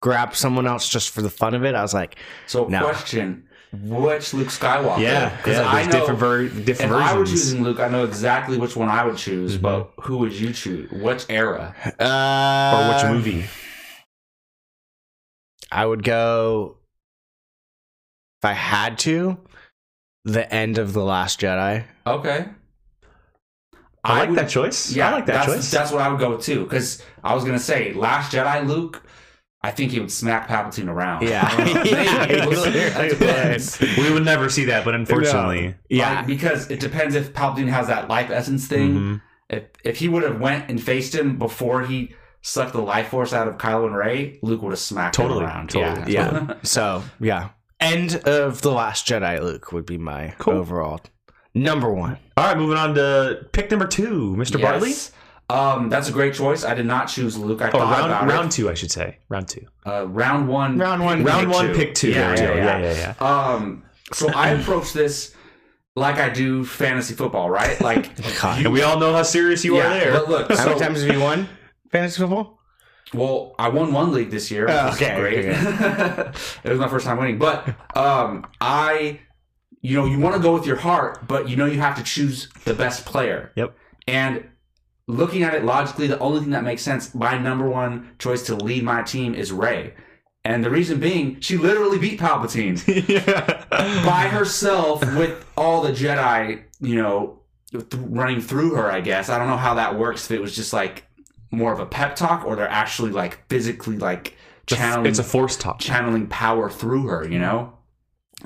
grab 0.00 0.34
someone 0.34 0.66
else 0.66 0.88
just 0.88 1.10
for 1.10 1.20
the 1.22 1.30
fun 1.30 1.54
of 1.54 1.64
it, 1.64 1.74
I 1.74 1.82
was 1.82 1.92
like, 1.92 2.16
So, 2.46 2.66
No. 2.66 2.80
question: 2.82 3.46
Which 3.72 4.32
Luke 4.32 4.48
Skywalker? 4.48 5.00
Yeah, 5.00 5.36
because 5.36 5.58
yeah. 5.58 5.68
I 5.68 5.84
know 5.84 5.90
different 5.92 6.18
ver- 6.20 6.48
different 6.48 6.92
if 6.92 6.98
I 6.98 7.16
were 7.18 7.26
choosing 7.26 7.62
Luke, 7.62 7.78
I 7.80 7.88
know 7.88 8.04
exactly 8.04 8.56
which 8.56 8.74
one 8.76 8.88
I 8.88 9.04
would 9.04 9.16
choose. 9.18 9.58
Mhm. 9.58 9.62
But 9.62 9.90
who 10.04 10.16
would 10.18 10.32
you 10.32 10.52
choose? 10.54 10.90
Which 10.90 11.26
era? 11.28 11.74
uh, 12.00 12.72
or 12.74 12.94
which 12.94 13.12
movie? 13.12 13.44
I 15.70 15.84
would 15.84 16.04
go 16.04 16.76
if 18.40 18.44
I 18.48 18.52
had 18.52 18.98
to 19.00 19.36
the 20.24 20.50
end 20.54 20.78
of 20.78 20.92
the 20.94 21.02
Last 21.04 21.40
Jedi. 21.40 21.84
Okay. 22.06 22.46
I, 24.08 24.18
like 24.20 24.28
would- 24.30 24.38
that 24.38 24.48
choice. 24.48 24.92
Yeah, 24.92 25.08
I 25.10 25.12
like 25.12 25.26
that 25.26 25.32
that's, 25.46 25.46
choice. 25.54 25.70
That's 25.70 25.92
what 25.92 26.00
I 26.02 26.08
would 26.08 26.20
go 26.20 26.36
too. 26.36 26.64
because 26.64 27.02
I 27.24 27.34
was 27.34 27.44
gonna 27.44 27.58
say 27.58 27.92
Last 27.92 28.32
Jedi 28.32 28.66
Luke. 28.66 29.02
I 29.62 29.72
think 29.72 29.90
he 29.90 29.98
would 29.98 30.12
smack 30.12 30.46
Palpatine 30.48 30.88
around. 30.88 31.26
Yeah. 31.26 31.48
I 31.50 31.56
don't 31.56 31.74
know. 31.74 31.82
Yeah, 31.82 32.46
We'll 32.46 32.70
would. 33.98 33.98
We 33.98 34.12
would 34.12 34.24
never 34.24 34.48
see 34.48 34.66
that, 34.66 34.84
but 34.84 34.94
unfortunately, 34.94 35.74
Yeah, 35.88 36.16
Like, 36.18 36.26
because 36.28 36.70
it 36.70 36.78
depends 36.78 37.16
if 37.16 37.32
Palpatine 37.32 37.66
has 37.68 37.88
that 37.88 38.08
life 38.08 38.30
essence 38.30 38.68
thing. 38.68 38.94
Mhm. 38.94 39.22
If 39.48 39.64
if 39.84 39.96
he 39.98 40.08
would 40.08 40.22
have 40.22 40.40
went 40.40 40.70
and 40.70 40.80
faced 40.80 41.14
him 41.14 41.36
before 41.38 41.82
he 41.82 42.14
sucked 42.42 42.74
the 42.74 42.80
life 42.82 43.08
force 43.08 43.32
out 43.32 43.48
of 43.48 43.56
Kylo 43.56 43.86
and 43.86 43.96
Rey, 43.96 44.38
Luke 44.42 44.62
would 44.62 44.70
have 44.70 44.78
smacked 44.78 45.16
Totally, 45.16 45.40
him 45.40 45.46
around. 45.46 45.70
totally. 45.70 46.12
yeah. 46.12 46.54
so 46.62 47.02
yeah, 47.18 47.48
end 47.80 48.14
of 48.24 48.62
the 48.62 48.70
Last 48.70 49.08
Jedi. 49.08 49.40
Luke 49.42 49.72
would 49.72 49.86
be 49.86 49.98
my 49.98 50.34
Cool. 50.38 50.54
overall 50.54 51.00
number 51.56 51.92
one. 51.92 52.18
All 52.36 52.44
right, 52.46 52.56
moving 52.56 52.76
on 52.78 52.94
to 52.94 53.46
pick 53.52 53.70
number 53.70 53.86
two, 53.86 54.34
Mr. 54.38 54.60
Bartley. 54.60 54.92
Um, 55.48 55.88
that's 55.88 56.08
a 56.08 56.12
great 56.12 56.34
choice. 56.34 56.64
I 56.64 56.74
did 56.74 56.86
not 56.86 57.06
choose 57.06 57.38
Luke. 57.38 57.62
I 57.62 57.68
Oh, 57.68 57.72
thought 57.72 57.92
round 57.98 58.06
about 58.12 58.28
round 58.28 58.52
two, 58.52 58.68
I 58.68 58.74
should 58.74 58.90
say. 58.90 59.18
Round 59.28 59.46
two. 59.48 59.60
it. 59.60 59.68
Uh, 59.88 60.04
round 60.06 60.48
one. 60.48 60.76
Round 60.78 61.02
one, 61.04 61.18
pick 61.18 61.26
Round 61.28 61.50
one, 61.50 61.66
two. 61.68 61.74
pick 61.74 61.94
two. 61.94 62.10
Yeah, 62.10 62.34
there 62.34 62.54
we 62.54 62.60
yeah, 62.60 62.78
go. 62.78 62.84
yeah. 62.84 62.92
yeah, 62.92 62.94
yeah, 62.94 63.14
yeah. 63.20 63.52
Um, 63.54 63.84
so 64.12 64.28
I 64.32 64.50
approach 64.50 64.92
this 64.92 65.34
like 65.94 66.16
I 66.16 66.28
do 66.30 66.64
fantasy 66.64 67.14
football, 67.14 67.48
right? 67.48 67.80
Like, 67.80 68.10
God. 68.42 68.64
And 68.64 68.72
we 68.72 68.82
all 68.82 68.98
know 68.98 69.12
how 69.12 69.22
serious 69.22 69.64
you 69.64 69.76
yeah, 69.76 69.86
are 69.86 69.90
there. 69.90 70.12
But 70.12 70.28
look, 70.28 70.48
How 70.50 70.56
so, 70.56 70.66
many 70.70 70.80
times 70.80 71.02
have 71.02 71.14
you 71.14 71.20
won 71.22 71.48
fantasy 71.90 72.20
football? 72.20 72.58
well, 73.14 73.54
I 73.58 73.68
won 73.68 73.92
one 73.92 74.12
league 74.12 74.30
this 74.30 74.50
year. 74.50 74.66
Which 74.66 74.74
Oh, 74.74 74.86
was 74.86 74.96
okay, 75.00 75.16
great. 75.16 75.38
okay, 75.46 76.30
it 76.64 76.70
was 76.70 76.78
my 76.80 76.88
first 76.88 77.06
time 77.06 77.18
winning, 77.18 77.38
but 77.38 77.68
um, 77.96 78.44
I, 78.60 79.20
you 79.86 79.96
know, 79.96 80.04
you 80.04 80.18
want 80.18 80.34
to 80.34 80.42
go 80.42 80.52
with 80.52 80.66
your 80.66 80.76
heart, 80.76 81.28
but 81.28 81.48
you 81.48 81.54
know 81.54 81.66
you 81.66 81.78
have 81.78 81.96
to 81.96 82.02
choose 82.02 82.48
the 82.64 82.74
best 82.74 83.06
player. 83.06 83.52
Yep. 83.54 83.76
And 84.08 84.44
looking 85.06 85.44
at 85.44 85.54
it 85.54 85.64
logically, 85.64 86.08
the 86.08 86.18
only 86.18 86.40
thing 86.40 86.50
that 86.50 86.64
makes 86.64 86.82
sense, 86.82 87.14
my 87.14 87.38
number 87.38 87.68
one 87.68 88.10
choice 88.18 88.42
to 88.46 88.56
lead 88.56 88.82
my 88.82 89.02
team 89.02 89.32
is 89.32 89.52
Rey. 89.52 89.94
And 90.44 90.64
the 90.64 90.70
reason 90.70 90.98
being, 90.98 91.38
she 91.40 91.56
literally 91.56 91.98
beat 91.98 92.18
Palpatine. 92.18 92.82
yeah. 93.08 93.64
by 94.04 94.26
herself 94.26 95.02
with 95.16 95.46
all 95.56 95.82
the 95.82 95.92
Jedi, 95.92 96.62
you 96.80 96.96
know, 96.96 97.40
th- 97.70 97.84
running 97.94 98.40
through 98.40 98.74
her. 98.74 98.90
I 98.90 99.00
guess 99.00 99.28
I 99.28 99.38
don't 99.38 99.48
know 99.48 99.56
how 99.56 99.74
that 99.74 99.96
works. 99.96 100.24
If 100.24 100.32
it 100.32 100.40
was 100.40 100.56
just 100.56 100.72
like 100.72 101.04
more 101.52 101.72
of 101.72 101.78
a 101.78 101.86
pep 101.86 102.16
talk, 102.16 102.44
or 102.44 102.56
they're 102.56 102.68
actually 102.68 103.12
like 103.12 103.46
physically 103.48 103.98
like 103.98 104.36
channeling 104.66 105.06
It's 105.06 105.20
a 105.20 105.24
force 105.24 105.56
talk. 105.56 105.78
channeling 105.78 106.26
power 106.26 106.68
through 106.70 107.06
her. 107.06 107.28
You 107.28 107.38
know. 107.38 107.75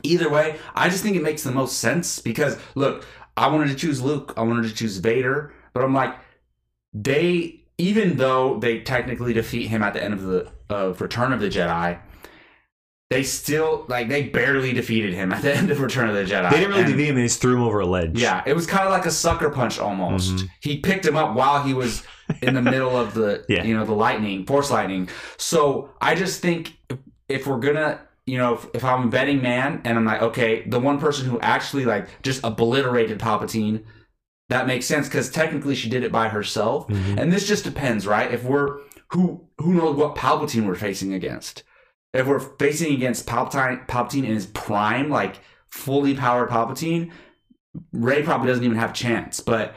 Either 0.02 0.30
way, 0.30 0.56
I 0.74 0.88
just 0.88 1.02
think 1.02 1.16
it 1.16 1.22
makes 1.22 1.42
the 1.42 1.52
most 1.52 1.78
sense 1.78 2.18
because 2.20 2.56
look, 2.74 3.04
I 3.36 3.48
wanted 3.48 3.68
to 3.68 3.74
choose 3.74 4.00
Luke, 4.00 4.32
I 4.36 4.42
wanted 4.42 4.68
to 4.68 4.74
choose 4.74 4.98
Vader, 4.98 5.52
but 5.72 5.82
I'm 5.82 5.94
like, 5.94 6.14
they 6.92 7.56
even 7.78 8.16
though 8.16 8.58
they 8.58 8.80
technically 8.80 9.32
defeat 9.32 9.68
him 9.68 9.82
at 9.82 9.94
the 9.94 10.02
end 10.02 10.14
of 10.14 10.22
the 10.22 10.50
of 10.68 11.00
Return 11.00 11.32
of 11.32 11.40
the 11.40 11.48
Jedi, 11.48 11.98
they 13.10 13.22
still 13.22 13.84
like 13.88 14.08
they 14.08 14.24
barely 14.28 14.72
defeated 14.72 15.12
him 15.14 15.32
at 15.32 15.42
the 15.42 15.54
end 15.56 15.70
of 15.70 15.80
Return 15.80 16.08
of 16.08 16.14
the 16.14 16.24
Jedi. 16.24 16.50
They 16.50 16.56
didn't 16.58 16.70
really 16.70 16.82
And- 16.82 16.92
defeat 16.92 17.08
him; 17.08 17.16
they 17.16 17.22
just 17.24 17.40
threw 17.40 17.54
him 17.56 17.62
over 17.62 17.80
a 17.80 17.86
ledge. 17.86 18.18
Yeah, 18.20 18.42
it 18.46 18.54
was 18.54 18.66
kind 18.66 18.84
of 18.84 18.92
like 18.92 19.06
a 19.06 19.10
sucker 19.10 19.50
punch 19.50 19.78
almost. 19.78 20.36
Mhm. 20.36 20.48
He 20.60 20.78
picked 20.78 21.06
him 21.06 21.16
up 21.16 21.34
while 21.34 21.62
he 21.62 21.74
was 21.74 22.02
in 22.42 22.54
the 22.54 22.62
middle 22.62 22.96
of 22.96 23.14
the 23.14 23.44
Yeah. 23.48 23.64
you 23.64 23.76
know 23.76 23.84
the 23.84 23.92
lightning, 23.94 24.46
force 24.46 24.70
lightning. 24.70 25.08
So 25.36 25.90
I 26.00 26.14
just 26.14 26.40
think 26.42 26.76
if, 26.88 26.98
if 27.28 27.46
we're 27.46 27.58
gonna 27.58 28.00
you 28.30 28.38
know 28.38 28.54
if, 28.54 28.66
if 28.74 28.84
I'm 28.84 29.08
a 29.08 29.10
betting 29.10 29.42
man 29.42 29.82
and 29.84 29.98
I'm 29.98 30.04
like 30.04 30.22
okay, 30.22 30.62
the 30.68 30.80
one 30.80 30.98
person 30.98 31.28
who 31.28 31.40
actually 31.40 31.84
like 31.84 32.22
just 32.22 32.44
obliterated 32.44 33.18
Palpatine, 33.18 33.84
that 34.48 34.66
makes 34.66 34.86
sense 34.86 35.08
because 35.08 35.30
technically 35.30 35.74
she 35.74 35.88
did 35.88 36.04
it 36.04 36.12
by 36.12 36.28
herself. 36.28 36.86
Mhm. 36.88 37.18
And 37.18 37.32
this 37.32 37.46
just 37.46 37.64
depends, 37.64 38.06
right? 38.06 38.32
If 38.32 38.44
we're 38.44 38.78
who 39.12 39.48
who 39.58 39.74
knows 39.74 39.96
what 39.96 40.14
Palpatine 40.14 40.66
we're 40.66 40.74
facing 40.74 41.12
against. 41.12 41.64
If 42.12 42.26
we're 42.26 42.40
facing 42.40 42.92
against 42.94 43.26
Palpatine, 43.26 43.86
Palpatine 43.86 44.24
in 44.24 44.34
his 44.34 44.46
prime, 44.46 45.10
like 45.10 45.36
fully 45.68 46.14
powered 46.14 46.48
Palpatine, 46.48 47.12
Rey 47.92 48.22
probably 48.22 48.48
doesn't 48.48 48.64
even 48.64 48.78
have 48.78 48.90
a 48.90 48.94
chance. 48.94 49.40
But 49.40 49.74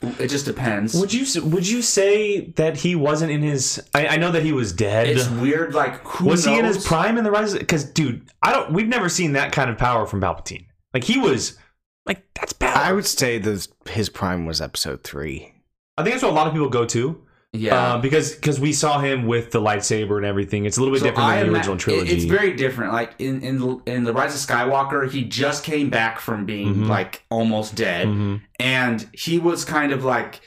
it 0.00 0.28
just 0.28 0.44
depends. 0.44 0.94
Would 0.94 1.12
you 1.12 1.42
would 1.42 1.66
you 1.66 1.82
say 1.82 2.50
that 2.52 2.76
he 2.76 2.94
wasn't 2.94 3.32
in 3.32 3.42
his? 3.42 3.82
I, 3.94 4.06
I 4.08 4.16
know 4.16 4.30
that 4.30 4.42
he 4.42 4.52
was 4.52 4.72
dead. 4.72 5.08
it's 5.08 5.28
weird. 5.28 5.74
Like 5.74 6.02
who 6.04 6.26
was 6.26 6.44
he 6.44 6.58
in 6.58 6.64
his 6.64 6.84
prime 6.84 7.18
in 7.18 7.24
the 7.24 7.30
rise? 7.30 7.54
Because 7.54 7.84
dude, 7.84 8.28
I 8.42 8.52
don't. 8.52 8.72
We've 8.72 8.88
never 8.88 9.08
seen 9.08 9.32
that 9.32 9.52
kind 9.52 9.70
of 9.70 9.78
power 9.78 10.06
from 10.06 10.20
Palpatine. 10.20 10.66
Like 10.94 11.04
he 11.04 11.18
was, 11.18 11.58
like 12.06 12.22
that's 12.34 12.52
power. 12.52 12.76
I 12.76 12.92
would 12.92 13.06
say 13.06 13.38
the 13.38 13.66
his 13.88 14.08
prime 14.08 14.46
was 14.46 14.60
episode 14.60 15.02
three. 15.02 15.54
I 15.96 16.04
think 16.04 16.14
that's 16.14 16.22
what 16.22 16.32
a 16.32 16.34
lot 16.34 16.46
of 16.46 16.52
people 16.52 16.68
go 16.68 16.84
to. 16.86 17.20
Yeah. 17.54 17.94
Uh, 17.94 17.98
because 17.98 18.34
because 18.34 18.60
we 18.60 18.72
saw 18.72 19.00
him 19.00 19.26
with 19.26 19.50
the 19.52 19.60
lightsaber 19.60 20.18
and 20.18 20.26
everything. 20.26 20.66
It's 20.66 20.76
a 20.76 20.80
little 20.80 20.94
bit 20.94 21.00
So 21.00 21.06
different 21.06 21.28
I 21.30 21.36
than 21.38 21.48
the 21.48 21.54
original 21.54 21.76
it- 21.76 21.80
trilogy. 21.80 22.12
It's 22.14 22.24
very 22.24 22.54
different. 22.54 22.92
Like 22.92 23.14
in 23.18 23.40
in 23.42 23.80
in 23.86 24.04
the 24.04 24.12
Rise 24.12 24.34
of 24.34 24.40
Skywalker, 24.48 25.10
he 25.10 25.24
just 25.24 25.64
came 25.64 25.88
back 25.88 26.20
from 26.20 26.44
being 26.44 26.74
Mhm. 26.74 26.88
like 26.88 27.24
almost 27.30 27.74
dead. 27.74 28.06
Mhm. 28.06 28.40
and 28.60 29.06
he 29.12 29.38
was 29.38 29.64
kind 29.64 29.92
of 29.92 30.04
like 30.04 30.40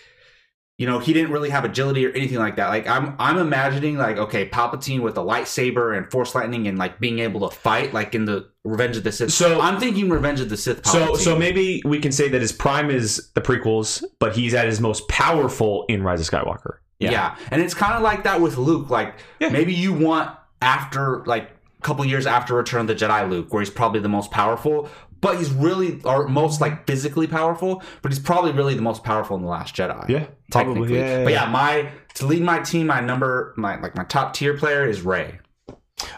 you 0.77 0.85
know 0.87 0.99
he 0.99 1.13
didn't 1.13 1.31
really 1.31 1.49
have 1.49 1.63
agility 1.63 2.05
or 2.05 2.09
anything 2.11 2.39
like 2.39 2.55
that 2.55 2.67
like 2.69 2.87
i'm 2.87 3.13
i'm 3.19 3.37
imagining 3.37 3.97
like 3.97 4.17
okay 4.17 4.49
palpatine 4.49 4.99
with 5.01 5.15
a 5.17 5.21
lightsaber 5.21 5.95
and 5.95 6.09
force 6.11 6.33
lightning 6.33 6.67
and 6.67 6.77
like 6.79 6.99
being 6.99 7.19
able 7.19 7.47
to 7.47 7.55
fight 7.55 7.93
like 7.93 8.15
in 8.15 8.25
the 8.25 8.47
revenge 8.65 8.97
of 8.97 9.03
the 9.03 9.11
sith 9.11 9.31
So- 9.31 9.61
i'm 9.61 9.79
thinking 9.79 10.09
revenge 10.09 10.39
of 10.41 10.49
the 10.49 10.57
sith 10.57 10.85
So 10.87 11.13
so 11.15 11.37
maybe 11.37 11.81
we 11.85 11.99
can 11.99 12.11
say 12.11 12.27
that 12.29 12.41
his 12.41 12.51
prime 12.51 12.89
is 12.89 13.29
the 13.35 13.41
prequels, 13.41 14.03
but 14.19 14.35
he's 14.35 14.53
at 14.53 14.65
his 14.65 14.81
most 14.81 15.07
powerful 15.07 15.85
in 15.87 16.01
Rise 16.03 16.19
of 16.19 16.27
Skywalker. 16.29 16.77
Yeah. 17.09 17.35
and 17.51 17.61
it's 17.61 17.73
kind 17.73 17.93
of 17.93 18.01
like 18.01 18.23
that 18.23 18.39
with 18.41 18.57
luke 18.57 18.89
like 18.89 19.15
Yeah. 19.39 19.49
maybe 19.49 19.73
you 19.73 19.93
want 19.93 20.29
after 20.61 21.23
like 21.25 21.49
a 21.79 21.81
couple 21.81 22.05
years 22.05 22.27
after 22.27 22.53
return 22.55 22.81
of 22.81 22.87
the 22.87 22.95
jedi 22.95 23.29
luke 23.29 23.51
where 23.53 23.61
he's 23.61 23.69
probably 23.71 23.99
the 24.01 24.09
most 24.09 24.29
powerful 24.31 24.87
but 25.21 25.37
he's 25.37 25.51
really 25.51 26.01
or 26.03 26.27
most 26.27 26.61
like 26.61 26.85
physically 26.85 27.27
powerful 27.27 27.81
but 28.01 28.11
he's 28.11 28.19
probably 28.19 28.51
really 28.51 28.73
the 28.75 28.81
most 28.81 29.03
powerful 29.03 29.35
in 29.35 29.41
the 29.43 29.47
last 29.49 29.75
jedi 29.75 30.07
Yeah, 30.09 30.25
technically. 30.51 30.99
but 31.23 31.31
yeah, 31.31 31.47
my 31.49 31.89
to 32.15 32.25
lead 32.25 32.41
my 32.43 32.59
team, 32.59 32.87
my 32.87 32.99
number, 32.99 33.53
my 33.55 33.79
like 33.79 33.95
my 33.95 34.03
top 34.03 34.33
tier 34.33 34.55
player 34.57 34.85
is 34.87 35.01
Rey. 35.01 35.39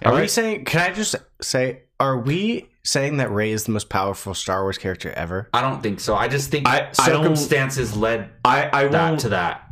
Are 0.04 0.16
we 0.16 0.28
saying? 0.28 0.66
Can 0.66 0.80
I 0.90 0.94
just 0.94 1.16
say? 1.42 1.84
Are 2.00 2.18
we 2.18 2.68
saying 2.84 3.18
that 3.18 3.30
Rey 3.32 3.52
is 3.52 3.66
the 3.66 3.72
most 3.72 3.90
powerful 3.90 4.34
Star 4.34 4.64
Wars 4.64 4.78
character 4.78 5.12
ever? 5.12 5.50
I 5.54 5.62
don't 5.62 5.84
think 5.84 6.00
so. 6.00 6.16
I 6.16 6.28
just 6.28 6.50
think 6.50 6.68
I- 6.68 6.88
I 6.88 6.92
circumstances 6.94 7.96
led 7.96 8.30
I 8.44 8.70
I 8.74 8.88
that 8.88 9.20
to 9.20 9.30
that. 9.30 9.63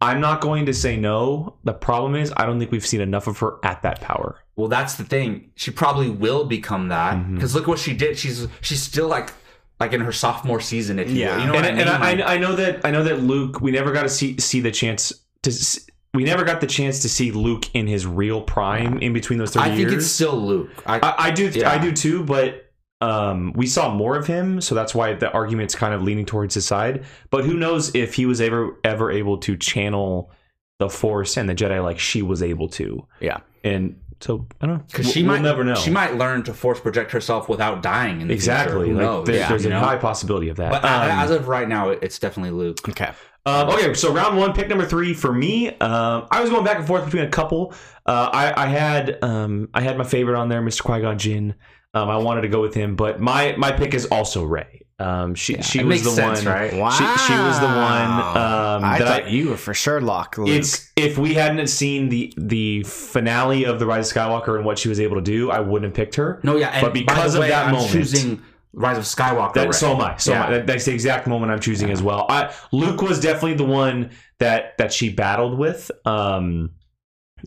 I'm 0.00 0.20
not 0.20 0.40
going 0.40 0.66
to 0.66 0.72
say 0.74 0.96
no. 0.96 1.56
The 1.64 1.74
problem 1.74 2.14
is 2.14 2.32
I 2.36 2.46
don't 2.46 2.58
think 2.58 2.70
we've 2.72 2.86
seen 2.86 3.00
enough 3.00 3.26
of 3.26 3.38
her 3.38 3.58
at 3.62 3.82
that 3.82 4.00
power. 4.00 4.38
Well, 4.56 4.68
that's 4.68 4.94
the 4.94 5.04
thing. 5.04 5.50
She 5.56 5.70
probably 5.70 6.08
will 6.10 6.44
become 6.44 6.88
that 6.88 7.16
mm-hmm. 7.16 7.34
because 7.34 7.54
look 7.54 7.66
what 7.66 7.78
she 7.78 7.94
did. 7.94 8.18
She's 8.18 8.46
she's 8.60 8.82
still 8.82 9.08
like 9.08 9.32
like 9.78 9.92
in 9.92 10.00
her 10.00 10.12
sophomore 10.12 10.60
season. 10.60 10.98
If 10.98 11.10
Yeah. 11.10 11.36
will. 11.36 11.40
you 11.42 11.46
know 11.48 11.54
and 11.54 11.62
what 11.62 11.64
I 11.64 11.70
mean. 11.72 11.80
and 11.80 11.90
I, 11.90 12.12
Like, 12.14 12.24
I 12.26 12.38
know 12.38 12.56
that 12.56 12.84
I 12.84 12.90
know 12.90 13.04
that 13.04 13.20
Luke. 13.22 13.60
We 13.60 13.70
never 13.70 13.92
got 13.92 14.02
to 14.02 14.08
see 14.08 14.38
see 14.38 14.60
the 14.60 14.70
chance 14.70 15.12
to. 15.42 15.50
s- 15.50 15.86
We 16.12 16.24
never 16.24 16.44
got 16.44 16.60
the 16.60 16.66
chance 16.66 17.00
to 17.02 17.08
see 17.08 17.30
Luke 17.30 17.72
in 17.74 17.86
his 17.86 18.04
real 18.06 18.40
prime 18.42 18.98
in 18.98 19.12
between 19.12 19.38
those 19.38 19.52
thirty 19.52 19.70
I 19.70 19.76
think 19.76 19.90
years. 19.90 20.02
it's 20.04 20.06
still 20.12 20.36
Luke. 20.36 20.70
I, 20.86 20.98
I, 20.98 21.14
I 21.26 21.30
do, 21.30 21.48
Yeah. 21.48 21.70
I 21.70 21.78
do 21.78 21.92
too, 21.92 22.24
but 22.24 22.69
um, 23.00 23.52
we 23.54 23.66
saw 23.66 23.94
more 23.94 24.16
of 24.16 24.26
him, 24.26 24.60
so 24.60 24.74
that's 24.74 24.94
why 24.94 25.14
the 25.14 25.30
argument's 25.32 25.74
kind 25.74 25.94
of 25.94 26.02
leaning 26.02 26.26
towards 26.26 26.54
his 26.54 26.66
side. 26.66 27.04
But 27.30 27.44
who 27.44 27.54
knows 27.54 27.94
if 27.94 28.14
he 28.14 28.26
was 28.26 28.40
ever 28.40 28.76
ever 28.84 29.10
able 29.10 29.38
to 29.38 29.56
channel 29.56 30.30
the 30.78 30.88
Force 30.90 31.36
and 31.36 31.48
the 31.48 31.54
Jedi 31.54 31.82
like 31.82 31.98
she 31.98 32.22
was 32.22 32.42
able 32.42 32.68
to? 32.70 33.06
Yeah. 33.20 33.38
and 33.64 33.98
so 34.22 34.46
I 34.60 34.66
don't 34.66 34.76
know 34.76 34.84
because 34.86 35.06
We'll- 35.06 35.12
she 35.14 35.22
we'll 35.22 35.32
might 35.32 35.42
never 35.42 35.64
know. 35.64 35.74
She 35.76 35.88
might 35.90 36.16
learn 36.18 36.42
to 36.42 36.52
force 36.52 36.78
project 36.78 37.10
herself 37.12 37.48
without 37.48 37.82
dying. 37.82 38.20
In 38.20 38.28
the 38.28 38.34
exactly. 38.34 38.88
Who 38.90 38.94
Like 38.94 39.02
knows? 39.02 39.26
there- 39.26 39.36
Yeah, 39.36 39.48
there's 39.48 39.64
a 39.64 39.70
know? 39.70 39.80
high 39.80 39.96
possibility 39.96 40.50
of 40.50 40.58
that. 40.58 40.70
But 40.72 40.84
Um, 40.84 40.90
as 41.10 41.30
of 41.30 41.48
right 41.48 41.66
now, 41.66 41.88
it's 41.88 42.18
definitely 42.18 42.50
Luke. 42.50 42.86
Okay. 42.86 43.08
Um, 43.46 43.70
okay, 43.70 43.94
so 43.94 44.12
round 44.12 44.36
one, 44.36 44.52
pick 44.52 44.68
number 44.68 44.84
three 44.84 45.14
for 45.14 45.32
me. 45.32 45.68
Um, 45.78 46.26
I 46.30 46.42
was 46.42 46.50
going 46.50 46.64
back 46.64 46.76
and 46.76 46.86
forth 46.86 47.06
between 47.06 47.22
a 47.22 47.30
couple. 47.30 47.72
Uh, 48.04 48.28
I, 48.30 48.64
I 48.64 48.66
had 48.66 49.18
um, 49.24 49.70
I 49.72 49.80
had 49.80 49.96
my 49.96 50.04
favorite 50.04 50.38
on 50.38 50.50
there, 50.50 50.60
Mr. 50.60 50.82
Qui 50.82 51.00
Gon 51.00 51.16
Jinn. 51.18 51.54
Um, 51.92 52.08
I 52.08 52.18
wanted 52.18 52.42
to 52.42 52.48
go 52.48 52.60
with 52.60 52.74
him, 52.74 52.94
but 52.96 53.20
my 53.20 53.54
my 53.56 53.72
pick 53.72 53.94
is 53.94 54.06
also 54.06 54.44
Rey. 54.44 54.82
Um, 55.00 55.34
she 55.34 55.60
she 55.62 55.82
was 55.82 56.04
the 56.04 56.10
sense, 56.10 56.44
one. 56.44 56.54
right? 56.54 56.74
Wow. 56.74 56.90
She, 56.90 57.04
she 57.26 57.32
was 57.32 57.58
the 57.58 57.66
one 57.66 57.76
um, 57.76 58.84
I 58.84 58.98
that 58.98 59.08
thought 59.08 59.24
I, 59.24 59.28
you 59.28 59.48
were 59.48 59.56
for 59.56 59.72
sure 59.72 59.98
lock 60.00 60.36
Luke. 60.36 60.50
it's 60.50 60.92
if 60.94 61.16
we 61.16 61.32
hadn't 61.34 61.66
seen 61.68 62.10
the 62.10 62.32
the 62.36 62.82
finale 62.84 63.64
of 63.64 63.78
the 63.78 63.86
Rise 63.86 64.10
of 64.10 64.16
Skywalker 64.16 64.56
and 64.56 64.64
what 64.64 64.78
she 64.78 64.88
was 64.90 65.00
able 65.00 65.16
to 65.16 65.22
do, 65.22 65.50
I 65.50 65.60
wouldn't 65.60 65.90
have 65.90 65.94
picked 65.96 66.16
her. 66.16 66.38
No, 66.42 66.56
yeah, 66.56 66.68
and 66.68 66.82
But 66.82 66.92
because 66.92 67.34
of 67.34 67.40
way, 67.40 67.48
that 67.48 67.66
I'm 67.68 67.72
moment- 67.72 67.90
choosing 67.92 68.42
Rise 68.74 68.98
of 68.98 69.04
Skywalker. 69.04 69.54
That, 69.54 69.74
so 69.74 69.94
am 69.94 70.00
I. 70.02 70.16
So 70.18 70.32
am 70.34 70.42
I. 70.42 70.50
That- 70.50 70.66
that's 70.66 70.84
the 70.84 70.92
exact 70.92 71.26
moment 71.26 71.50
I'm 71.50 71.60
choosing 71.60 71.90
as 71.90 72.02
well. 72.02 72.26
I, 72.28 72.52
Luke 72.70 73.00
was 73.02 73.18
definitely 73.20 73.54
the 73.54 73.64
one 73.64 74.10
that 74.38 74.76
that 74.78 74.92
she 74.92 75.08
battled 75.08 75.58
with, 75.58 75.90
um, 76.04 76.70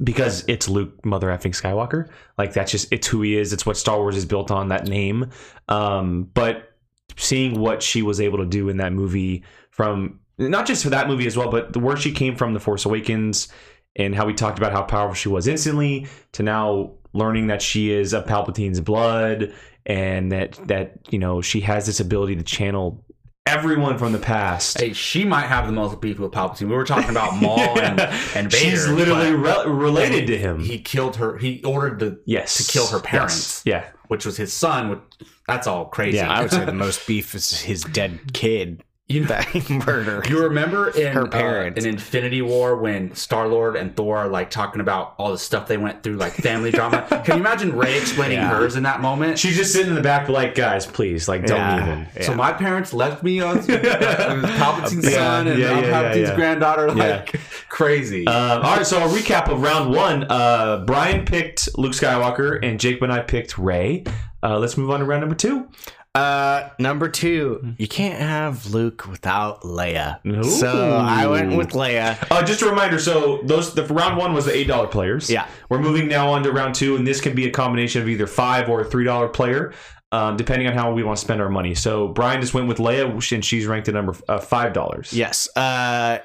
because 0.03 0.43
it's 0.47 0.69
Luke, 0.69 1.05
mother 1.05 1.27
effing 1.27 1.59
Skywalker. 1.59 2.09
Like 2.37 2.53
that's 2.53 2.71
just 2.71 2.91
it's 2.91 3.07
who 3.07 3.21
he 3.21 3.37
is. 3.37 3.53
It's 3.53 3.65
what 3.65 3.77
Star 3.77 3.97
Wars 3.97 4.15
is 4.15 4.25
built 4.25 4.51
on. 4.51 4.69
That 4.69 4.87
name. 4.87 5.29
Um, 5.67 6.29
but 6.33 6.73
seeing 7.17 7.59
what 7.59 7.83
she 7.83 8.01
was 8.01 8.21
able 8.21 8.39
to 8.39 8.45
do 8.45 8.69
in 8.69 8.77
that 8.77 8.93
movie 8.93 9.43
from 9.71 10.19
not 10.37 10.65
just 10.65 10.83
for 10.83 10.89
that 10.89 11.07
movie 11.07 11.27
as 11.27 11.37
well, 11.37 11.49
but 11.49 11.73
the 11.73 11.79
where 11.79 11.97
she 11.97 12.11
came 12.11 12.35
from, 12.35 12.53
The 12.53 12.59
Force 12.59 12.85
Awakens, 12.85 13.49
and 13.95 14.15
how 14.15 14.25
we 14.25 14.33
talked 14.33 14.57
about 14.57 14.71
how 14.71 14.81
powerful 14.81 15.13
she 15.13 15.29
was 15.29 15.47
instantly 15.47 16.07
to 16.33 16.43
now 16.43 16.93
learning 17.13 17.47
that 17.47 17.61
she 17.61 17.91
is 17.91 18.13
of 18.13 18.25
Palpatine's 18.25 18.81
blood 18.81 19.53
and 19.85 20.31
that 20.31 20.53
that 20.67 20.97
you 21.09 21.19
know 21.19 21.41
she 21.41 21.61
has 21.61 21.85
this 21.85 21.99
ability 21.99 22.35
to 22.35 22.43
channel 22.43 23.03
everyone 23.45 23.97
from 23.97 24.13
the 24.13 24.19
past. 24.19 24.79
Hey, 24.79 24.93
she 24.93 25.23
might 25.25 25.47
have 25.47 25.65
the 25.65 25.71
most 25.71 25.99
beef 26.01 26.19
with 26.19 26.31
Palpatine. 26.31 26.69
We 26.69 26.75
were 26.75 26.85
talking 26.85 27.09
about 27.09 27.35
Maul 27.41 27.79
and, 27.79 27.99
and 27.99 28.51
Vader. 28.51 28.57
She's 28.57 28.87
literally 28.87 29.33
re- 29.33 29.65
related 29.65 30.27
to 30.27 30.37
him. 30.37 30.59
He 30.59 30.79
killed 30.79 31.17
her. 31.17 31.37
He 31.37 31.63
ordered 31.63 31.99
the 31.99 32.21
yes, 32.25 32.65
to 32.65 32.71
kill 32.71 32.87
her 32.87 32.99
parents. 32.99 33.63
Yes. 33.65 33.83
Yeah, 33.85 33.91
which 34.07 34.25
was 34.25 34.37
his 34.37 34.53
son. 34.53 34.89
Which, 34.89 34.99
that's 35.47 35.67
all 35.67 35.85
crazy. 35.85 36.17
Yeah, 36.17 36.31
I 36.31 36.41
would 36.41 36.51
say 36.51 36.65
the 36.65 36.73
most 36.73 37.05
beef 37.07 37.35
is 37.35 37.61
his 37.61 37.83
dead 37.83 38.33
kid 38.33 38.83
you 39.07 39.21
know, 39.21 39.27
that. 39.27 39.53
You 40.29 40.43
remember 40.43 40.89
in 40.89 41.13
Her 41.13 41.27
uh, 41.33 41.65
in 41.75 41.85
Infinity 41.85 42.41
War 42.41 42.77
when 42.77 43.13
Star 43.15 43.47
Lord 43.47 43.75
and 43.75 43.93
Thor 43.95 44.17
are 44.19 44.27
like 44.29 44.49
talking 44.49 44.79
about 44.81 45.15
all 45.17 45.31
the 45.31 45.37
stuff 45.37 45.67
they 45.67 45.77
went 45.77 46.03
through, 46.03 46.15
like 46.15 46.31
family 46.33 46.71
drama. 46.71 47.05
Can 47.25 47.35
you 47.35 47.41
imagine 47.41 47.75
Rey 47.75 47.97
explaining 47.99 48.37
Yeah. 48.37 48.49
hers 48.49 48.75
in 48.77 48.83
that 48.83 49.01
moment? 49.01 49.37
she's 49.37 49.57
just 49.57 49.73
sitting 49.73 49.89
in 49.89 49.95
the 49.95 50.01
back, 50.01 50.29
like 50.29 50.55
guys, 50.55 50.85
please, 50.85 51.27
like 51.27 51.45
don't 51.45 51.57
Yeah. 51.59 51.83
even. 51.85 52.07
Yeah. 52.15 52.21
So 52.23 52.35
my 52.35 52.53
parents 52.53 52.93
left 52.93 53.23
me 53.23 53.41
on 53.41 53.57
Palpatine's 53.67 55.03
Yeah, 55.05 55.09
son 55.11 55.47
and 55.47 55.59
yeah, 55.59 55.71
I'm 55.71 55.83
yeah, 55.83 55.89
yeah, 55.89 55.91
Palpatine's 56.03 56.31
granddaughter. 56.35 56.87
Like 56.91 57.33
Yeah. 57.33 57.39
crazy. 57.69 58.25
Um, 58.27 58.61
all 58.63 58.77
right, 58.77 58.85
so 58.85 58.97
a 59.03 59.07
recap 59.09 59.49
of 59.51 59.61
round 59.61 59.91
one. 59.93 60.23
Uh, 60.29 60.83
Brian 60.85 61.25
picked 61.25 61.77
Luke 61.77 61.93
Skywalker, 61.93 62.63
and 62.65 62.79
Jake 62.79 63.01
and 63.01 63.11
I 63.11 63.19
picked 63.19 63.57
Rey. 63.57 64.05
Uh, 64.41 64.57
let's 64.59 64.77
move 64.77 64.89
on 64.91 64.99
to 65.01 65.05
round 65.05 65.21
number 65.21 65.35
two. 65.35 65.67
Uh, 66.15 66.69
number 66.77 67.09
two, 67.09 67.73
you 67.79 67.87
can't 67.87 68.19
have 68.19 68.67
Luke 68.67 69.07
without 69.07 69.61
Leia. 69.61 70.23
Ooh. 70.27 70.43
So 70.43 70.95
I 70.95 71.25
went 71.25 71.57
with 71.57 71.71
Leia. 71.71 72.23
Uh, 72.29 72.43
just 72.43 72.61
a 72.61 72.69
reminder. 72.69 72.99
So 72.99 73.41
those 73.45 73.73
the 73.73 73.83
round 73.87 74.17
one 74.17 74.31
was 74.33 74.45
the 74.45 74.55
eight 74.55 74.67
dollar 74.67 74.85
players. 74.87 75.27
Yeah. 75.29 75.47
we're 75.69 75.79
moving 75.79 76.07
now 76.07 76.29
on 76.29 76.43
to 76.43 76.51
round 76.51 76.75
two, 76.75 76.95
and 76.95 77.07
this 77.07 77.19
can 77.19 77.33
be 77.33 77.47
a 77.47 77.51
combination 77.51 78.01
of 78.03 78.09
either 78.09 78.27
five 78.27 78.69
or 78.69 78.81
a 78.81 78.85
three 78.85 79.05
dollar 79.05 79.27
player, 79.27 79.73
um, 80.11 80.37
depending 80.37 80.67
on 80.67 80.73
how 80.75 80.93
we 80.93 81.03
want 81.03 81.17
to 81.17 81.21
spend 81.23 81.41
our 81.41 81.49
money. 81.49 81.73
So 81.73 82.09
Brian 82.09 82.41
just 82.41 82.53
went 82.53 82.67
with 82.67 82.77
Leia, 82.77 83.31
and 83.33 83.43
she's 83.43 83.65
ranked 83.65 83.87
at 83.87 83.95
number 83.95 84.15
uh, 84.29 84.37
five 84.39 84.73
dollars. 84.73 85.13
Yes. 85.13 85.49
Uh, 85.55 86.19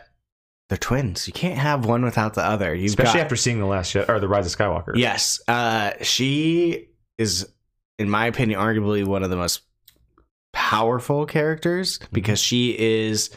they're 0.69 0.77
twins. 0.77 1.27
You 1.27 1.33
can't 1.33 1.57
have 1.59 1.87
one 1.87 2.05
without 2.05 2.35
the 2.35 2.45
other. 2.45 2.75
You've 2.75 2.91
especially 2.91 3.21
got, 3.21 3.25
after 3.25 3.37
seeing 3.37 3.59
the 3.59 3.65
last 3.65 3.93
Je- 3.93 4.05
or 4.07 4.21
the 4.21 4.29
Rise 4.29 4.53
of 4.53 4.59
Skywalker. 4.59 4.93
Yes. 4.97 5.41
Uh, 5.49 5.93
she 6.03 6.89
is, 7.17 7.49
in 7.99 8.11
my 8.11 8.27
opinion, 8.27 8.61
arguably 8.61 9.03
one 9.03 9.23
of 9.23 9.31
the 9.31 9.37
most 9.37 9.63
powerful 10.59 11.25
characters 11.25 11.99
Mm-hmm. 11.99 12.15
because 12.15 12.41
she 12.41 12.77
is 12.79 13.31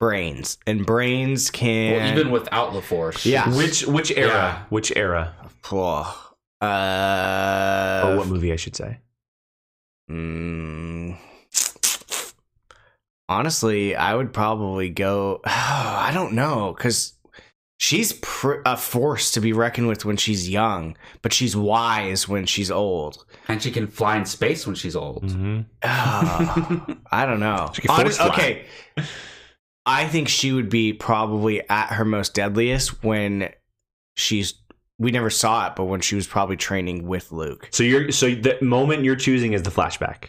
brains, 0.00 0.56
and 0.66 0.84
brains 0.86 1.50
can 1.50 1.92
well, 2.00 2.10
even 2.12 2.30
without 2.32 2.72
the 2.72 2.80
Force. 2.82 3.26
Yeah. 3.26 3.54
Which 3.56 3.86
which 3.86 4.10
era? 4.16 4.28
Yeah. 4.32 4.62
Which 4.70 4.90
era? 4.96 5.34
Oh, 5.70 6.34
uh, 6.62 8.02
or 8.06 8.16
what 8.16 8.26
movie? 8.28 8.52
I 8.52 8.56
should 8.56 8.74
say. 8.74 8.98
Mm, 10.10 11.16
honestly, 13.28 13.94
I 13.94 14.14
would 14.14 14.32
probably 14.32 14.88
go. 14.90 15.40
I 15.44 16.10
don't 16.14 16.32
know 16.32 16.72
because 16.76 17.12
she's 17.82 18.12
pr- 18.12 18.62
a 18.64 18.76
force 18.76 19.32
to 19.32 19.40
be 19.40 19.52
reckoned 19.52 19.88
with 19.88 20.04
when 20.04 20.16
she's 20.16 20.48
young, 20.48 20.96
but 21.20 21.32
she's 21.32 21.56
wise 21.56 22.28
when 22.28 22.46
she's 22.46 22.70
old. 22.70 23.24
and 23.48 23.60
she 23.60 23.72
can 23.72 23.88
fly 23.88 24.16
in 24.16 24.24
space 24.24 24.64
when 24.68 24.76
she's 24.76 24.94
old. 24.94 25.24
Mm-hmm. 25.24 25.62
Ah, 25.82 26.86
I 27.10 27.26
don't 27.26 27.40
know. 27.40 27.70
She 27.74 27.82
can 27.82 27.88
force 27.88 28.00
Honest- 28.00 28.18
fly. 28.18 28.28
okay, 28.28 28.64
I 29.84 30.06
think 30.06 30.28
she 30.28 30.52
would 30.52 30.68
be 30.68 30.92
probably 30.92 31.68
at 31.68 31.88
her 31.88 32.04
most 32.04 32.34
deadliest 32.34 33.02
when 33.02 33.48
she's. 34.16 34.54
We 34.98 35.10
never 35.10 35.30
saw 35.30 35.66
it, 35.66 35.72
but 35.74 35.86
when 35.86 36.00
she 36.00 36.14
was 36.14 36.28
probably 36.28 36.56
training 36.56 37.08
with 37.08 37.32
Luke. 37.32 37.68
So 37.72 37.82
you're 37.82 38.12
so 38.12 38.32
the 38.32 38.58
moment 38.62 39.02
you're 39.02 39.16
choosing 39.16 39.54
is 39.54 39.64
the 39.64 39.70
flashback, 39.70 40.26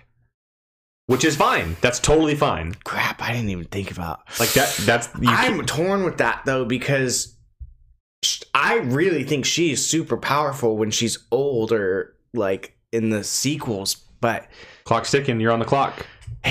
which 1.06 1.24
is 1.24 1.36
fine. 1.36 1.76
That's 1.82 2.00
totally 2.00 2.34
fine. 2.34 2.74
Crap, 2.84 3.22
I 3.22 3.34
didn't 3.34 3.50
even 3.52 3.66
think 3.66 3.92
about. 3.92 4.22
Like 4.40 4.54
that. 4.54 4.76
That's 4.82 5.08
you, 5.22 5.28
I'm 5.30 5.64
torn 5.68 6.04
with 6.04 6.18
that 6.18 6.42
though 6.48 6.66
because 6.66 7.36
sh- 7.36 7.43
I 8.54 8.76
really 8.78 9.24
think 9.24 9.46
she 9.46 9.72
is 9.72 9.86
super 9.86 10.18
powerful 10.18 10.78
when 10.78 10.92
she's 10.92 11.18
older, 11.32 12.16
like 12.34 12.76
in 12.92 13.10
the 13.10 13.24
sequels. 13.24 13.96
But 14.22 14.48
clock's 14.86 15.12
ticking. 15.12 15.40
You're 15.40 15.52
on 15.52 15.60
the 15.60 15.66
clock. 15.66 16.06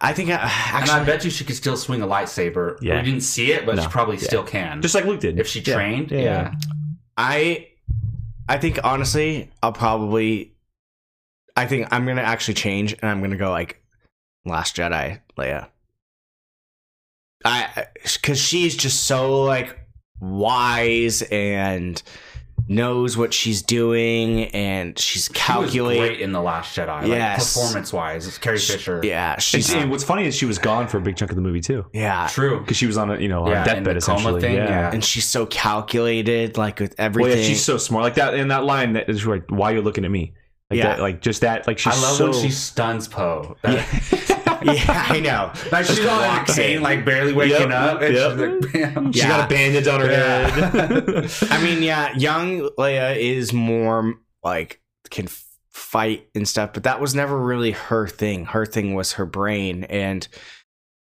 I 0.00 0.12
think 0.14 0.30
I, 0.30 0.34
And 0.80 0.90
I 0.90 1.04
bet 1.04 1.24
you 1.24 1.30
she 1.30 1.44
could 1.44 1.56
still 1.56 1.76
swing 1.76 2.02
a 2.02 2.06
lightsaber. 2.06 2.78
Yeah. 2.80 2.96
We 2.98 3.02
didn't 3.10 3.22
see 3.22 3.52
it, 3.52 3.66
but 3.66 3.76
No. 3.76 3.82
she 3.82 3.88
probably 3.88 4.18
still 4.18 4.44
can. 4.44 4.80
Just 4.82 4.94
like 4.94 5.04
Luke 5.04 5.20
did. 5.20 5.38
if 5.38 5.46
she 5.48 5.60
trained. 5.62 6.10
Yeah. 6.10 6.20
Yeah. 6.20 6.54
I, 7.16 7.68
I 8.48 8.58
think 8.58 8.78
honestly, 8.84 9.50
I'll 9.62 9.72
probably, 9.72 10.54
I 11.56 11.66
think 11.66 11.88
I'm 11.90 12.06
gonna 12.06 12.22
actually 12.22 12.54
change, 12.54 12.92
and 12.92 13.10
I'm 13.10 13.20
gonna 13.20 13.36
go 13.36 13.50
like 13.50 13.82
Last 14.44 14.76
Jedi, 14.76 15.20
Leia. 15.36 15.68
I, 17.44 17.86
because 18.02 18.40
she's 18.40 18.76
just 18.76 19.04
so 19.04 19.42
like 19.44 19.78
wise 20.20 21.22
and 21.22 22.02
knows 22.70 23.16
what 23.16 23.32
she's 23.32 23.62
doing, 23.62 24.44
and 24.48 24.98
she's 24.98 25.30
She 25.34 25.52
was 25.58 25.72
great 25.72 26.20
in 26.20 26.32
the 26.32 26.40
Last 26.42 26.76
Jedi. 26.76 27.06
Yes. 27.08 27.56
Like, 27.56 27.64
performance 27.64 27.92
wise, 27.94 28.26
it's 28.26 28.36
Carrie 28.36 28.58
Fisher. 28.58 29.00
Yeah, 29.02 29.34
And, 29.34 29.42
she's 29.42 29.72
and 29.72 29.90
what's 29.90 30.04
funny 30.04 30.26
is 30.26 30.36
she 30.36 30.44
was 30.44 30.58
gone 30.58 30.86
for 30.86 30.98
a 30.98 31.00
big 31.00 31.16
chunk 31.16 31.30
of 31.30 31.36
the 31.36 31.40
movie 31.42 31.60
too, 31.62 31.86
yeah, 31.94 32.26
True. 32.30 32.60
because 32.60 32.76
she 32.76 32.86
was 32.86 32.98
on 32.98 33.10
a 33.10 33.18
you 33.18 33.28
know 33.28 33.48
Yeah, 33.48 33.62
a 33.62 33.64
deathbed 33.64 33.88
in 33.96 34.00
the 34.00 34.00
coma 34.04 34.18
essentially. 34.18 34.40
thing, 34.42 34.54
yeah. 34.56 34.68
yeah. 34.68 34.90
and 34.92 35.02
she's 35.02 35.26
so 35.26 35.46
calculated, 35.46 36.58
like 36.58 36.78
with 36.80 36.94
Well, 36.98 37.06
everything. 37.06 37.38
yeah, 37.38 37.44
she's 37.44 37.64
so 37.64 37.78
smart. 37.78 38.04
Like 38.04 38.14
that 38.16 38.34
in 38.34 38.48
that 38.48 38.64
line 38.64 38.92
that 38.94 39.08
is 39.08 39.24
like, 39.26 39.44
"Why 39.48 39.70
you 39.70 39.80
looking 39.80 40.04
at 40.04 40.10
me?" 40.10 40.34
Like 40.70 40.78
Yeah. 40.78 40.88
that, 40.88 41.00
like 41.00 41.22
just 41.22 41.40
that. 41.40 41.66
Like 41.66 41.78
she's 41.78 41.94
I 41.96 42.00
love 42.02 42.16
so. 42.16 42.30
when 42.32 42.40
she 42.42 42.50
stuns 42.50 43.08
Poe. 43.08 43.56
yeah, 44.62 45.06
I 45.08 45.20
know. 45.20 45.52
Like 45.72 45.84
she's 45.86 45.96
Just 45.96 46.08
on 46.08 46.22
a 46.24 46.26
walks 46.28 46.58
in. 46.58 46.82
like 46.82 47.04
barely 47.04 47.32
waking 47.32 47.70
Yep, 47.70 47.70
up, 47.70 48.02
and 48.02 48.14
yep. 48.14 48.30
she's 48.32 48.40
like, 48.40 48.72
bam. 48.94 49.12
She 49.12 49.18
Yeah. 49.20 49.28
got 49.28 49.44
a 49.50 49.54
bandage 49.54 49.86
on 49.86 50.00
her 50.00 50.10
Yeah. 50.10 50.48
head. 50.50 51.30
I 51.50 51.62
mean, 51.62 51.82
yeah, 51.82 52.14
young 52.16 52.60
Leia 52.78 53.16
is 53.16 53.52
more 53.52 54.14
like 54.42 54.80
can 55.10 55.28
fight 55.70 56.28
and 56.34 56.46
stuff, 56.46 56.72
but 56.72 56.82
that 56.84 57.00
was 57.00 57.14
never 57.14 57.38
really 57.38 57.70
her 57.72 58.06
thing. 58.06 58.44
Her 58.46 58.66
thing 58.66 58.94
was 58.94 59.12
her 59.12 59.26
brain, 59.26 59.84
and 59.84 60.26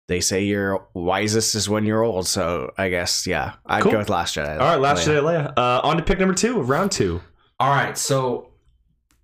they 0.07 0.19
say 0.19 0.43
you're 0.43 0.85
wisest 0.93 1.55
is 1.55 1.67
when 1.67 1.85
you're 1.85 2.03
old. 2.03 2.27
So 2.27 2.71
I 2.77 2.89
guess 2.89 3.25
yeah, 3.25 3.53
I'd 3.65 3.81
Cool. 3.83 3.93
go 3.93 3.97
with 3.99 4.09
Last 4.09 4.35
Jedi. 4.35 4.51
All 4.59 4.67
right, 4.67 4.79
last 4.79 5.07
Leia. 5.07 5.21
Jedi 5.21 5.47
Leia. 5.47 5.53
Uh, 5.57 5.81
on 5.83 5.97
to 5.97 6.03
pick 6.03 6.19
number 6.19 6.35
two 6.35 6.59
of 6.59 6.69
round 6.69 6.91
two. 6.91 7.21
All 7.59 7.69
right, 7.69 7.97
so 7.97 8.49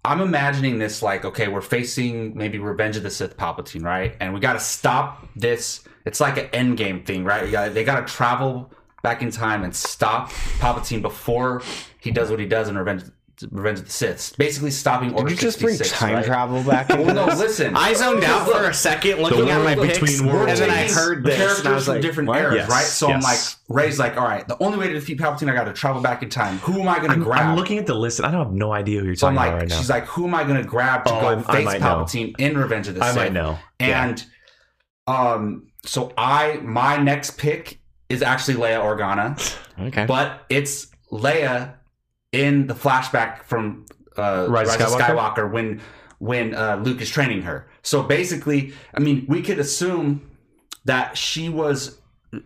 I'm 0.03 0.19
imagining 0.19 0.79
this 0.79 1.03
like, 1.03 1.25
okay, 1.25 1.47
we're 1.47 1.61
facing 1.61 2.35
maybe 2.35 2.57
Revenge 2.57 2.97
of 2.97 3.03
the 3.03 3.11
Sith 3.11 3.37
Palpatine, 3.37 3.83
right? 3.83 4.15
And 4.19 4.33
we 4.33 4.39
got 4.39 4.53
to 4.53 4.59
stop 4.59 5.27
this. 5.35 5.83
It's 6.05 6.19
like 6.19 6.37
an 6.37 6.45
end 6.53 6.77
game 6.77 7.03
thing, 7.03 7.23
right? 7.23 7.43
We 7.43 7.51
got 7.51 7.73
they 7.73 7.83
got 7.83 8.05
to 8.05 8.11
travel 8.11 8.71
back 9.03 9.21
in 9.21 9.31
time 9.31 9.63
and 9.63 9.75
stop 9.75 10.31
Palpatine 10.59 11.01
before 11.01 11.61
he 11.99 12.11
does 12.11 12.31
what 12.31 12.39
he 12.39 12.45
does 12.47 12.67
in 12.67 12.77
Revenge 12.77 13.03
Revenge 13.49 13.79
of 13.79 13.85
the 13.85 13.91
Sith. 13.91 14.35
Basically, 14.37 14.71
stopping 14.71 15.13
Order 15.13 15.29
Did 15.29 15.35
you 15.37 15.41
just 15.41 15.59
bring 15.59 15.75
66, 15.75 15.99
time 15.99 16.13
right? 16.15 16.25
travel 16.25 16.63
back? 16.63 16.89
into 16.89 17.03
Well, 17.03 17.15
no, 17.15 17.25
listen. 17.33 17.75
I 17.75 17.93
zoned 17.93 18.23
out 18.23 18.47
Look, 18.47 18.57
for 18.57 18.69
a 18.69 18.73
second 18.73 19.19
looking 19.19 19.49
at 19.49 19.63
my 19.63 19.75
between 19.75 19.99
picks, 19.99 20.21
worlds. 20.21 20.59
and 20.59 20.59
then 20.59 20.69
I 20.69 20.87
heard 20.91 21.23
the 21.23 21.29
this, 21.29 21.37
characters 21.37 21.59
and 21.59 21.67
I 21.69 21.73
was 21.75 21.85
from 21.85 21.93
like, 21.95 22.01
different 22.01 22.29
what? 22.29 22.39
eras, 22.39 22.55
Yes, 22.57 22.69
right? 22.69 22.83
So 22.83 23.07
I'm 23.11 23.21
like, 23.21 23.33
yes. 23.33 23.57
Rey's 23.69 23.99
like, 23.99 24.17
all 24.17 24.25
right, 24.27 24.47
the 24.47 24.61
only 24.61 24.77
way 24.77 24.87
to 24.87 24.93
defeat 24.93 25.17
Palpatine, 25.19 25.49
I 25.49 25.53
got 25.55 25.63
to 25.65 25.73
travel 25.73 26.01
back 26.01 26.23
in 26.23 26.29
time. 26.29 26.57
Who 26.59 26.81
am 26.81 26.87
I 26.87 26.97
going 26.99 27.11
to 27.11 27.23
grab? 27.23 27.41
I'm 27.47 27.55
looking 27.55 27.77
at 27.77 27.85
the 27.85 27.93
list 27.95 28.19
and 28.19 28.25
I 28.25 28.31
don't 28.31 28.43
have 28.43 28.53
no 28.53 28.71
idea 28.73 28.99
who 28.99 29.05
you're 29.07 29.15
so 29.15 29.27
I'm 29.27 29.35
talking 29.35 29.45
like, 29.45 29.49
about 29.53 29.59
right 29.61 29.69
now. 29.69 29.77
she's 29.77 29.89
like, 29.89 30.05
who 30.05 30.27
am 30.27 30.35
I 30.35 30.43
going 30.43 30.61
to 30.61 30.67
grab 30.67 31.05
to 31.05 31.11
Oh, 31.13 31.21
go 31.21 31.27
I- 31.27 31.33
I 31.39 31.55
face 31.55 31.65
might 31.65 31.81
know. 31.81 31.87
Palpatine 32.03 32.35
in 32.39 32.57
Revenge 32.57 32.87
of 32.89 32.95
the 32.95 33.03
I 33.03 33.07
Sith? 33.07 33.15
might 33.17 33.33
know. 33.33 33.57
Yeah. 33.79 34.05
And 34.07 34.25
um, 35.07 35.67
so 35.85 36.11
I 36.17 36.59
my 36.63 36.97
next 36.97 37.37
pick 37.37 37.79
is 38.09 38.21
actually 38.21 38.55
Leia 38.55 38.81
Organa, 38.81 39.57
Okay. 39.87 40.05
but 40.05 40.45
it's 40.49 40.87
Leia 41.11 41.75
in 42.31 42.67
the 42.67 42.73
flashback 42.73 43.43
from 43.43 43.85
uh, 44.17 44.47
Rise 44.49 44.67
Rise, 44.67 44.75
of 44.75 44.81
of 44.81 44.99
Skywalker? 44.99 45.35
Skywalker 45.35 45.51
when 45.51 45.81
when 46.19 46.53
uh, 46.53 46.75
Luke 46.83 47.01
is 47.01 47.09
training 47.09 47.41
her. 47.43 47.67
So 47.81 48.03
basically, 48.03 48.73
I 48.93 48.99
mean, 48.99 49.25
we 49.27 49.41
could 49.41 49.59
assume 49.59 50.29
that 50.85 51.17
she 51.17 51.49
was 51.49 51.99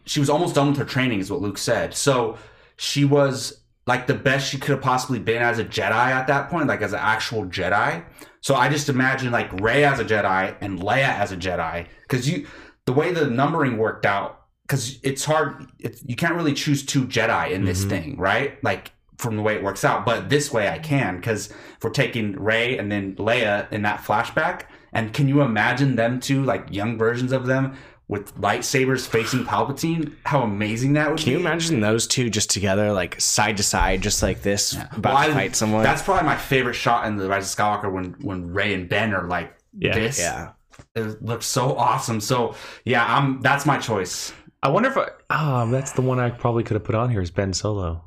she 0.05 0.19
was 0.19 0.29
almost 0.29 0.55
done 0.55 0.69
with 0.69 0.77
her 0.77 0.85
training, 0.85 1.19
is 1.19 1.29
what 1.31 1.41
Luke 1.41 1.57
said. 1.57 1.93
So 1.93 2.37
she 2.77 3.05
was 3.05 3.61
like 3.87 4.07
the 4.07 4.15
best 4.15 4.49
she 4.49 4.57
could 4.57 4.71
have 4.71 4.81
possibly 4.81 5.19
been 5.19 5.43
as 5.43 5.59
a 5.59 5.65
Jedi 5.65 5.91
at 5.91 6.25
that 6.27 6.49
point, 6.49 6.67
like 6.67 6.81
as 6.81 6.93
an 6.93 6.99
actual 7.01 7.45
Jedi. 7.45 8.03
So 8.41 8.55
I 8.55 8.69
just 8.69 8.89
imagine 8.89 9.31
like 9.31 9.51
Rey 9.61 9.83
as 9.83 9.99
a 9.99 10.05
Jedi 10.05 10.55
and 10.61 10.79
Leia 10.79 11.09
as 11.19 11.31
a 11.31 11.37
Jedi, 11.37 11.87
because 12.03 12.27
you 12.29 12.47
the 12.85 12.93
way 12.93 13.11
the 13.11 13.27
numbering 13.27 13.77
worked 13.77 14.05
out, 14.05 14.41
because 14.67 14.99
it's 15.03 15.25
hard, 15.25 15.67
it's, 15.79 16.03
you 16.05 16.15
can't 16.15 16.35
really 16.35 16.53
choose 16.53 16.85
two 16.85 17.05
Jedi 17.05 17.51
in 17.51 17.65
this 17.65 17.83
Mhm. 17.85 17.89
thing, 17.89 18.17
right? 18.17 18.63
Like 18.63 18.91
from 19.17 19.35
the 19.37 19.41
way 19.41 19.55
it 19.55 19.63
works 19.63 19.83
out, 19.85 20.05
but 20.05 20.29
this 20.29 20.51
way 20.51 20.67
I 20.69 20.77
can, 20.79 21.17
because 21.17 21.49
if 21.49 21.83
we're 21.83 21.89
taking 21.89 22.33
Rey 22.33 22.77
and 22.77 22.91
then 22.91 23.15
Leia 23.15 23.71
in 23.71 23.81
that 23.83 24.01
flashback, 24.01 24.63
and 24.93 25.13
can 25.13 25.27
you 25.27 25.41
imagine 25.41 25.95
them 25.95 26.19
two 26.19 26.43
like 26.43 26.67
young 26.71 26.97
versions 26.97 27.31
of 27.31 27.45
them? 27.45 27.75
With 28.07 28.35
lightsabers 28.39 29.07
facing 29.07 29.45
Palpatine, 29.45 30.13
how 30.25 30.43
amazing 30.43 30.93
that 30.93 31.09
would 31.09 31.17
Can 31.17 31.25
be! 31.25 31.31
Can 31.31 31.39
you 31.41 31.47
imagine 31.47 31.79
those 31.79 32.05
two 32.05 32.29
just 32.29 32.51
together, 32.51 32.93
like 32.93 33.19
side 33.19 33.57
to 33.57 33.63
side, 33.63 34.01
just 34.03 34.21
like 34.21 34.43
this, 34.43 34.73
about 34.73 35.15
Well, 35.15 35.23
to 35.25 35.31
I- 35.31 35.33
fight 35.33 35.55
someone? 35.55 35.81
That's 35.81 36.03
probably 36.03 36.25
my 36.27 36.35
favorite 36.37 36.75
shot 36.75 37.07
in 37.07 37.15
the 37.15 37.27
Rise 37.27 37.51
of 37.51 37.57
Skywalker 37.57 37.91
when 37.91 38.15
when 38.21 38.53
Rey 38.53 38.75
and 38.75 38.87
Ben 38.87 39.11
are 39.11 39.25
like 39.27 39.55
Yeah. 39.75 39.95
this. 39.95 40.19
yeah. 40.19 40.51
It 40.93 41.23
looks 41.23 41.47
so 41.47 41.75
awesome. 41.75 42.21
So 42.21 42.53
yeah, 42.83 43.03
I'm 43.07 43.41
that's 43.41 43.65
my 43.65 43.79
choice. 43.79 44.31
I 44.61 44.69
wonder 44.69 44.89
if 44.89 44.97
I, 44.97 45.07
oh, 45.31 45.71
that's 45.71 45.93
the 45.93 46.01
one 46.03 46.19
I 46.19 46.29
probably 46.29 46.63
could 46.63 46.75
have 46.75 46.83
put 46.83 46.93
on 46.95 47.09
here 47.09 47.21
is 47.21 47.31
Ben 47.31 47.53
Solo. 47.53 48.03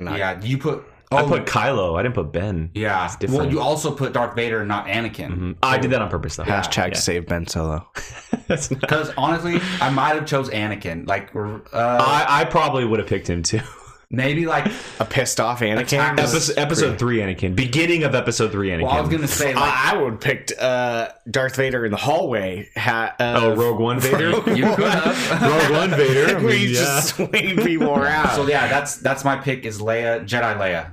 Not- 0.00 0.16
yeah, 0.18 0.40
you 0.42 0.58
put 0.58 0.84
oh 1.10 1.16
I 1.16 1.22
put 1.24 1.44
Kylo. 1.46 1.98
I 1.98 2.02
didn't 2.02 2.14
put 2.14 2.32
Ben. 2.32 2.70
yeah. 2.74 3.04
it's 3.04 3.16
different. 3.16 3.42
Well, 3.42 3.50
you 3.50 3.60
also 3.60 3.90
put 3.90 4.12
Darth 4.12 4.36
Vader, 4.36 4.64
not 4.64 4.86
Anakin. 4.86 5.36
Mhm. 5.36 5.56
I 5.62 5.78
did 5.78 5.90
that 5.90 6.00
on 6.00 6.08
purpose 6.08 6.36
though. 6.36 6.44
Yeah. 6.46 6.60
Hashtag 6.62 6.88
Yeah. 6.90 6.94
save 6.98 7.26
Ben 7.26 7.46
Solo. 7.48 7.84
That's 8.46 8.70
not- 8.70 8.80
Because 8.80 9.12
honestly, 9.16 9.60
I 9.80 9.90
might 9.90 10.14
have 10.14 10.24
chose 10.26 10.50
Anakin. 10.50 11.08
Like 11.08 11.34
uh, 11.34 11.58
I, 11.72 12.26
I 12.28 12.44
probably 12.44 12.84
would 12.84 13.00
have 13.00 13.08
picked 13.08 13.28
him 13.28 13.42
too. 13.42 13.60
maybe 14.10 14.46
like 14.46 14.66
A 15.00 15.04
pissed 15.04 15.38
off 15.40 15.60
Anakin. 15.60 15.80
Attack 15.82 16.18
episode, 16.18 16.58
episode 16.58 16.98
three, 16.98 17.18
Anakin. 17.18 17.54
Beginning 17.54 18.04
of 18.04 18.14
episode 18.14 18.52
three, 18.52 18.70
Anakin. 18.70 18.82
well, 18.84 18.92
I 18.92 19.00
was 19.00 19.10
gonna 19.10 19.28
say 19.28 19.54
like 19.54 19.62
I, 19.62 19.92
I 19.94 19.96
would 20.02 20.12
have 20.14 20.20
picked 20.20 20.52
uh, 20.58 21.08
Darth 21.30 21.56
Vader 21.56 21.84
in 21.84 21.90
the 21.90 21.96
hallway. 21.98 22.68
Ha- 22.76 23.14
uh, 23.18 23.40
oh, 23.42 23.54
Rogue 23.56 23.80
One 23.80 24.00
Vader. 24.00 24.30
Rogue 24.30 24.48
You 24.56 24.64
could 24.74 24.78
One. 24.80 25.40
Rogue 25.42 25.70
One 25.70 25.90
Vader. 25.90 26.36
I 26.36 26.40
we 26.42 26.46
mean, 26.46 26.68
yeah. 26.70 26.74
just 26.74 27.16
swing 27.16 27.56
people 27.58 27.90
around. 27.94 28.30
so 28.34 28.46
yeah, 28.46 28.68
that's 28.68 28.96
that's 28.96 29.24
my 29.24 29.36
pick 29.36 29.64
is 29.64 29.80
Leia, 29.80 30.22
Jedi 30.26 30.56
Leia. 30.56 30.92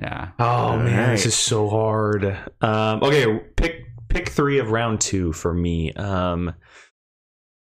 Yeah. 0.00 0.30
Oh 0.38 0.76
man, 0.76 0.92
Alright. 1.00 1.10
this 1.16 1.26
is 1.26 1.34
so 1.34 1.68
hard. 1.68 2.24
Um, 2.60 3.02
okay, 3.02 3.38
pick 3.56 3.84
pick 4.08 4.28
three 4.28 4.58
of 4.58 4.70
round 4.70 5.00
two 5.00 5.32
for 5.32 5.52
me. 5.54 5.92
Um, 5.94 6.54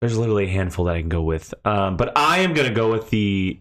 there's 0.02 0.18
literally 0.18 0.46
a 0.46 0.50
handful 0.50 0.86
that 0.86 0.96
I 0.96 1.00
can 1.02 1.10
go 1.10 1.24
with, 1.24 1.54
um, 1.66 1.98
but 1.98 2.16
I 2.18 2.40
am 2.40 2.54
gonna 2.54 2.74
go 2.74 2.92
with 2.92 3.10
the 3.10 3.60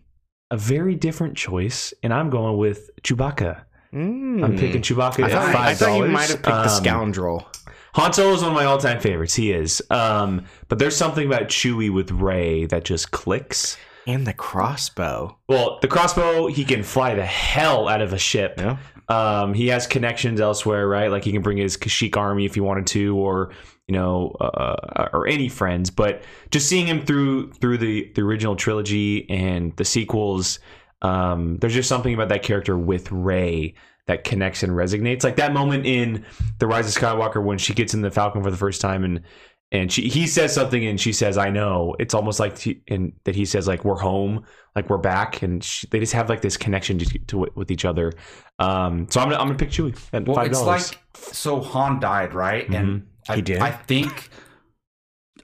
a 0.50 0.56
very 0.56 0.94
different 0.94 1.36
choice, 1.36 1.92
and 2.02 2.12
I'm 2.12 2.30
going 2.30 2.56
with 2.56 2.90
Chewbacca. 3.02 3.62
Mm. 3.92 4.44
I'm 4.44 4.56
picking 4.56 4.82
Chewbacca 4.82 5.24
I 5.24 5.26
at 5.26 5.32
thought, 5.32 5.52
five 5.52 5.68
I 5.68 5.74
thought 5.74 5.96
you 5.96 6.06
might 6.08 6.28
have 6.28 6.42
picked 6.42 6.46
the 6.46 6.68
scoundrel. 6.68 7.48
Han 7.94 8.12
Solo 8.12 8.34
is 8.34 8.42
one 8.42 8.50
of 8.50 8.54
my 8.54 8.64
all-time 8.64 9.00
favorites. 9.00 9.34
He 9.34 9.50
is, 9.50 9.82
um, 9.90 10.44
but 10.68 10.78
there's 10.78 10.96
something 10.96 11.26
about 11.26 11.44
Chewie 11.48 11.92
with 11.92 12.11
Rey 12.11 12.66
that 12.66 12.84
just 12.84 13.11
clicks. 13.11 13.76
And 14.06 14.26
the 14.26 14.34
crossbow. 14.34 15.37
Well, 15.48 15.78
the 15.82 15.88
crossbow, 15.88 16.46
he 16.46 16.64
can 16.64 16.82
fly 16.82 17.14
the 17.14 17.26
hell 17.26 17.88
out 17.88 18.00
of 18.00 18.12
a 18.12 18.18
ship. 18.18 18.54
Yeah. 18.56 18.78
Um, 19.09 19.55
he 19.55 19.68
has 19.68 19.87
connections 19.87 20.40
elsewhere, 20.40 20.87
right? 20.87 21.11
Like 21.11 21.25
he 21.25 21.33
can 21.33 21.42
bring 21.42 21.57
his 21.57 21.77
Kashyyyk 21.77 22.16
army 22.16 22.44
if 22.44 22.55
he 22.55 22.61
wanted 22.61 22.87
to, 22.88 23.16
or 23.16 23.53
you 23.87 23.94
know, 23.94 24.37
uh, 24.40 25.09
or 25.12 25.27
any 25.27 25.49
friends. 25.49 25.90
But 25.90 26.23
just 26.51 26.68
seeing 26.68 26.87
him 26.87 27.05
through 27.05 27.53
through 27.53 27.79
the 27.79 28.12
the 28.14 28.23
original 28.23 28.55
trilogy 28.55 29.29
and 29.31 29.75
the 29.77 29.85
sequels, 29.85 30.59
um, 31.03 31.57
there's 31.59 31.75
just 31.75 31.88
something 31.88 32.12
about 32.12 32.29
that 32.29 32.42
character 32.42 32.77
with 32.77 33.11
Rey 33.11 33.75
that 34.07 34.25
connects 34.25 34.62
and 34.62 34.73
resonates. 34.73 35.25
Like 35.25 35.37
that 35.37 35.53
moment 35.53 35.87
in 35.87 36.25
the 36.59 36.66
Rise 36.66 36.94
of 36.94 37.03
Skywalker 37.03 37.42
when 37.42 37.59
she 37.59 37.75
gets 37.75 37.94
in 37.94 38.03
the 38.03 38.11
Falcon 38.11 38.42
for 38.42 38.51
the 38.51 38.57
first 38.57 38.81
time 38.81 39.05
and. 39.05 39.23
And 39.70 39.92
she, 39.92 40.09
he 40.09 40.26
says 40.26 40.54
something, 40.54 40.87
and 40.87 40.98
she 40.98 41.12
says, 41.12 41.37
"I 41.37 41.50
know." 41.50 41.94
It's 41.98 42.14
almost 42.14 42.40
like, 42.40 42.64
and 42.88 43.12
that 43.24 43.35
he 43.35 43.44
says, 43.44 43.68
"Like 43.68 43.85
we're 43.85 43.98
home, 43.98 44.44
like 44.74 44.88
we're 44.88 44.96
back," 44.96 45.42
and 45.42 45.62
she, 45.62 45.87
they 45.88 46.00
just 46.00 46.14
have 46.14 46.31
like 46.31 46.40
this 46.40 46.57
connection 46.57 46.98
to, 46.98 47.18
to 47.18 47.46
with 47.54 47.70
each 47.70 47.85
other. 47.85 48.12
Um, 48.59 49.07
so 49.11 49.20
I'm 49.20 49.28
gonna, 49.28 49.38
I'm 49.40 49.46
gonna 49.48 49.59
pick 49.59 49.68
Chewie 49.70 49.94
at 50.14 50.26
Well, 50.26 50.40
it's 50.40 50.62
like 50.62 50.98
so 51.14 51.61
Han 51.61 52.00
died, 52.00 52.33
right? 52.33 52.66
And 52.70 53.07
I, 53.28 53.37
He 53.37 53.42
did. 53.42 53.59
I 53.59 53.70
think 53.70 54.31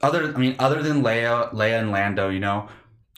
other 0.01 0.33
I 0.33 0.37
mean 0.37 0.55
other 0.57 0.81
than 0.81 1.03
Leia, 1.03 1.53
Leia 1.53 1.79
and 1.79 1.91
Lando, 1.91 2.29
you 2.29 2.39
know, 2.39 2.67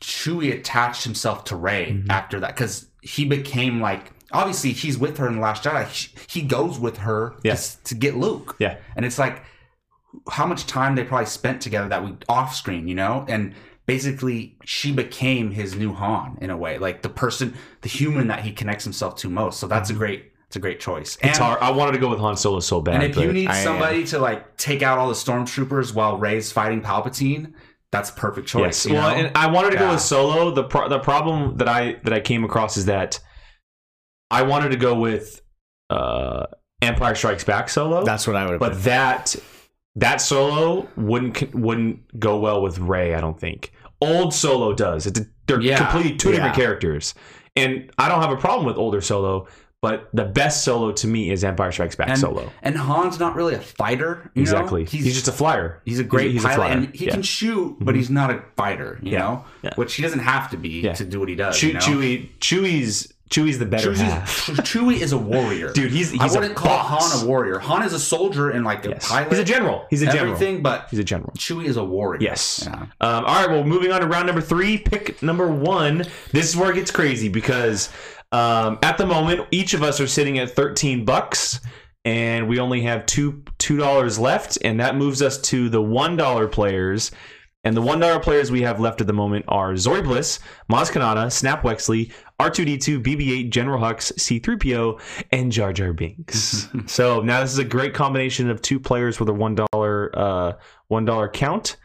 Chewie 0.02 0.54
attached 0.54 1.04
himself 1.06 1.46
to 1.46 1.56
Rey 1.56 1.94
Mhm. 1.94 2.10
after 2.10 2.40
that 2.42 2.56
cuz 2.58 2.88
he 3.02 3.24
became 3.26 3.80
like 3.80 4.12
obviously 4.34 4.74
he's 4.74 4.98
with 4.98 5.18
her 5.20 5.28
in 5.28 5.36
the 5.36 5.42
last 5.42 5.64
Jedi. 5.64 5.88
He, 5.88 6.42
he 6.42 6.46
goes 6.46 6.78
with 6.80 6.98
her 6.98 7.36
just 7.46 7.86
to 7.86 7.96
get 7.96 8.18
Luke. 8.18 8.58
Yeah. 8.60 8.76
And 8.98 9.06
it's 9.06 9.18
like 9.18 9.42
how 10.32 10.46
much 10.46 10.66
time 10.66 10.96
they 10.96 11.04
probably 11.04 11.26
spent 11.28 11.62
together 11.62 11.90
that 11.90 12.04
we 12.04 12.16
off 12.30 12.56
screen, 12.56 12.88
you 12.88 12.96
know? 12.96 13.26
And 13.28 13.54
basically 13.86 14.58
she 14.66 14.92
became 14.92 15.52
his 15.52 15.76
new 15.76 15.94
Han 15.94 16.38
in 16.42 16.50
a 16.50 16.58
way, 16.58 16.78
like 16.78 17.02
the 17.02 17.10
person, 17.10 17.54
the 17.82 17.90
human 17.90 18.28
that 18.28 18.42
he 18.42 18.52
connects 18.52 18.84
himself 18.84 19.16
to 19.18 19.30
most. 19.30 19.60
So 19.60 19.68
that's 19.68 19.90
a 19.90 19.94
great 19.94 20.32
it's 20.48 20.56
a 20.56 20.60
great 20.60 20.80
choice. 20.80 21.18
Mm-hmm. 21.18 21.28
It's 21.28 21.38
And- 21.40 21.46
hard. 21.46 21.60
I 21.62 21.72
wanted 21.72 21.92
to 21.94 21.98
go 21.98 22.10
with 22.10 22.20
Han 22.20 22.38
Solo 22.38 22.62
so 22.62 22.80
bad, 22.80 22.96
and 22.96 23.04
if 23.04 23.18
you 23.18 23.34
need 23.34 23.50
I- 23.50 23.64
somebody 23.64 24.06
to 24.08 24.20
like 24.20 24.56
take 24.58 24.82
out 24.82 24.98
all 24.98 25.10
the 25.10 25.14
stormtroopers 25.14 25.94
while 25.94 26.18
Rey's 26.18 26.52
fighting 26.54 26.82
Palpatine, 26.82 27.52
that's 27.92 28.10
a 28.10 28.14
perfect 28.14 28.48
choice. 28.48 28.86
yes. 28.86 28.86
you 28.86 28.94
Well, 28.94 29.10
know? 29.10 29.16
and 29.28 29.38
I 29.38 29.48
wanted 29.48 29.72
to 29.72 29.78
go 29.78 29.92
with 29.92 30.00
Solo. 30.02 30.52
The 30.52 30.64
pro- 30.64 30.88
the 30.90 31.00
problem 31.00 31.58
that 31.58 31.68
I 31.68 31.98
that 32.04 32.14
I 32.14 32.20
came 32.22 32.44
across 32.46 32.78
is 32.78 32.86
that 32.86 33.20
I 34.32 34.44
wanted 34.44 34.70
to 34.70 34.78
go 34.78 34.96
with 34.96 35.42
uh, 35.90 36.46
Empire 36.82 37.16
Strikes 37.16 37.44
Back 37.44 37.70
Solo, 37.70 38.04
That's 38.04 38.28
what 38.28 38.36
I 38.36 38.44
would 38.44 38.52
have 38.54 38.60
but 38.60 38.84
that 38.84 39.36
that 39.98 40.22
Solo 40.22 40.88
wouldn't 40.96 41.54
wouldn't 41.54 42.20
go 42.20 42.40
well 42.40 42.62
with 42.62 42.80
Rey. 42.80 43.14
I 43.14 43.22
don't 43.22 43.40
think 43.40 43.72
old 44.02 44.34
Solo 44.34 44.74
does. 44.74 45.06
It's, 45.06 45.20
they're 45.48 45.60
Yeah. 45.62 45.78
completely 45.78 46.18
two 46.18 46.32
different 46.32 46.56
characters, 46.56 47.14
and 47.56 47.92
I 47.98 48.08
don't 48.10 48.22
have 48.22 48.32
a 48.32 48.38
problem 48.38 48.66
with 48.66 48.78
older 48.78 49.02
Solo. 49.02 49.48
But 49.80 50.10
the 50.12 50.26
best 50.26 50.64
Solo 50.64 50.92
to 50.92 51.08
me 51.08 51.30
is 51.30 51.44
Empire 51.44 51.72
Strikes 51.72 51.96
Back 51.96 52.10
and, 52.10 52.18
Solo. 52.18 52.52
and 52.64 52.76
Han's 52.76 53.20
not 53.20 53.36
really 53.36 53.54
a 53.54 53.60
fighter. 53.60 54.32
You 54.34 54.42
Exactly. 54.42 54.82
Know? 54.84 54.90
He's, 54.90 55.14
just 55.14 55.28
a 55.28 55.32
flyer. 55.32 55.84
he's 55.86 56.00
a 56.00 56.04
great 56.04 56.32
he's 56.32 56.44
a 56.44 56.48
pilot, 56.48 56.58
flyer. 56.58 56.72
and 56.72 56.96
he 56.96 57.06
Yeah. 57.06 57.12
can 57.12 57.22
shoot, 57.22 57.78
but 57.80 57.94
Mhm. 57.94 57.98
he's 57.98 58.10
not 58.10 58.32
a 58.32 58.42
fighter. 58.58 58.98
You 59.04 59.12
Yeah. 59.12 59.20
know, 59.20 59.46
Yeah. 59.62 59.70
which 59.76 59.94
he 59.94 60.02
doesn't 60.02 60.20
have 60.20 60.50
to 60.50 60.58
be 60.58 60.82
Yeah. 60.82 60.94
to 60.94 61.06
do 61.06 61.20
what 61.20 61.30
he 61.30 61.36
does. 61.36 61.56
Chew, 61.60 61.68
you 61.68 61.74
know? 61.74 61.80
Chewie, 61.80 62.30
Chewie's 62.40 63.14
Chewie's 63.30 63.60
the 63.60 63.66
better 63.66 63.92
Chewie's- 63.92 64.00
half. 64.02 64.48
Chewie 64.64 65.00
is 65.00 65.12
a 65.12 65.18
warrior, 65.18 65.72
Dude, 65.74 65.92
he's 65.92 66.12
he's 66.12 66.22
I 66.22 66.40
wouldn't 66.40 66.56
call 66.56 66.70
boss. 66.78 67.14
Han 67.14 67.24
a 67.26 67.28
warrior. 67.28 67.60
Han 67.60 67.84
is 67.84 67.94
a 67.94 68.00
soldier 68.00 68.50
and 68.50 68.64
like 68.66 68.86
a 68.86 68.90
Yes. 68.90 69.08
pilot. 69.10 69.30
He's 69.30 69.40
a 69.40 69.44
general. 69.44 69.86
He's 69.90 70.02
a 70.02 70.06
general. 70.06 70.34
everything, 70.34 70.62
but 70.62 70.88
He's 70.90 71.00
a 71.00 71.04
general. 71.04 71.32
Chewie 71.38 71.66
is 71.66 71.78
a 71.78 71.84
warrior. 71.84 72.22
Yes. 72.22 72.64
Yeah. 72.66 72.74
Um, 72.76 72.90
all 73.02 73.22
right. 73.24 73.50
Well, 73.50 73.64
moving 73.64 73.92
on 73.92 74.02
to 74.02 74.08
round 74.08 74.28
number 74.28 74.42
three. 74.42 74.78
Pick 74.78 75.22
number 75.22 75.48
one. 75.48 76.06
This 76.32 76.48
is 76.50 76.56
where 76.56 76.72
it 76.72 76.76
gets 76.76 76.92
crazy 76.92 77.30
because 77.30 77.90
um, 78.32 78.80
at 78.84 78.98
the 78.98 79.06
moment, 79.06 79.48
each 79.52 79.74
of 79.74 79.84
us 79.84 80.00
are 80.00 80.08
sitting 80.08 80.40
at 80.40 80.52
thirteen 80.52 81.06
bucks, 81.06 81.60
and 82.06 82.48
we 82.48 82.60
only 82.60 82.82
have 82.82 83.06
two 83.06 83.44
two 83.58 83.78
dollars 83.78 84.18
left, 84.20 84.58
and 84.64 84.80
that 84.80 84.96
moves 84.96 85.22
us 85.22 85.40
to 85.44 85.70
the 85.70 85.82
one 85.82 86.16
dollar 86.16 86.48
players. 86.48 87.12
And 87.64 87.76
the 87.76 87.82
one 87.82 88.00
dollar 88.00 88.20
players 88.22 88.50
we 88.50 88.62
have 88.62 88.80
left 88.80 89.02
at 89.02 89.08
the 89.08 89.14
moment 89.14 89.44
are 89.50 89.74
Zorii 89.74 90.04
Bliss, 90.04 90.40
Maz 90.72 90.90
Kanata, 90.90 91.30
Snap 91.30 91.64
Wexley, 91.64 92.14
R2D2, 92.40 93.04
BB-8, 93.04 93.50
General 93.50 93.82
Hux, 93.82 94.14
C3PO, 94.14 95.00
and 95.32 95.52
Jar 95.52 95.74
Jar 95.74 95.92
Binks. 95.94 96.68
so 96.86 97.22
now 97.22 97.42
this 97.42 97.52
is 97.52 97.58
a 97.58 97.66
great 97.66 97.94
combination 97.94 98.50
of 98.50 98.62
two 98.62 98.80
players 98.80 99.20
with 99.20 99.30
a 99.30 99.34
one 99.34 99.56
dollar 99.56 100.12
uh, 100.18 100.54
one 100.88 101.06
dollar 101.06 101.28
count. 101.30 101.78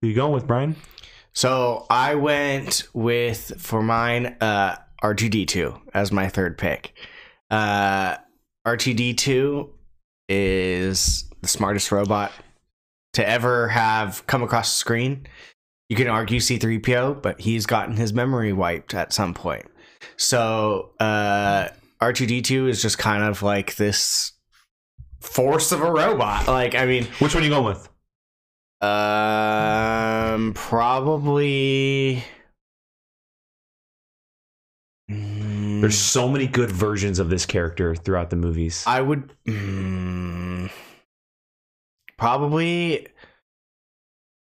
Who 0.00 0.08
you 0.08 0.14
going 0.14 0.32
with, 0.32 0.46
Brian? 0.46 0.76
So 1.34 1.86
I 1.90 2.14
went 2.14 2.88
with 2.94 3.52
for 3.58 3.82
mine 3.82 4.36
uh 4.40 4.76
R2D2 5.02 5.80
as 5.94 6.10
my 6.10 6.28
third 6.28 6.56
pick. 6.56 6.94
Uh 7.50 8.16
R2D2 8.66 9.68
is 10.28 11.24
the 11.40 11.48
smartest 11.48 11.92
robot 11.92 12.32
to 13.14 13.28
ever 13.28 13.68
have 13.68 14.26
come 14.26 14.42
across 14.42 14.72
the 14.72 14.78
screen. 14.78 15.26
You 15.88 15.96
can 15.96 16.08
argue 16.08 16.40
C3PO, 16.40 17.22
but 17.22 17.40
he's 17.40 17.66
gotten 17.66 17.96
his 17.96 18.12
memory 18.12 18.52
wiped 18.52 18.94
at 18.94 19.12
some 19.12 19.32
point. 19.32 19.66
So 20.16 20.90
uh 21.00 21.68
R2D2 22.00 22.68
is 22.68 22.80
just 22.82 22.98
kind 22.98 23.24
of 23.24 23.42
like 23.42 23.76
this 23.76 24.32
force 25.20 25.72
of 25.72 25.80
a 25.82 25.90
robot. 25.90 26.46
Like 26.46 26.74
I 26.74 26.86
mean, 26.86 27.04
Which 27.18 27.34
one 27.34 27.42
are 27.42 27.46
you 27.46 27.50
going 27.52 27.64
with? 27.64 27.88
Um, 28.80 30.52
probably. 30.54 32.22
Mm, 35.10 35.80
There's 35.80 35.98
so 35.98 36.28
many 36.28 36.46
good 36.46 36.70
versions 36.70 37.18
of 37.18 37.28
this 37.30 37.44
character 37.44 37.96
throughout 37.96 38.30
the 38.30 38.36
movies. 38.36 38.84
I 38.86 39.00
would 39.00 39.32
mm, 39.48 40.70
probably. 42.16 43.08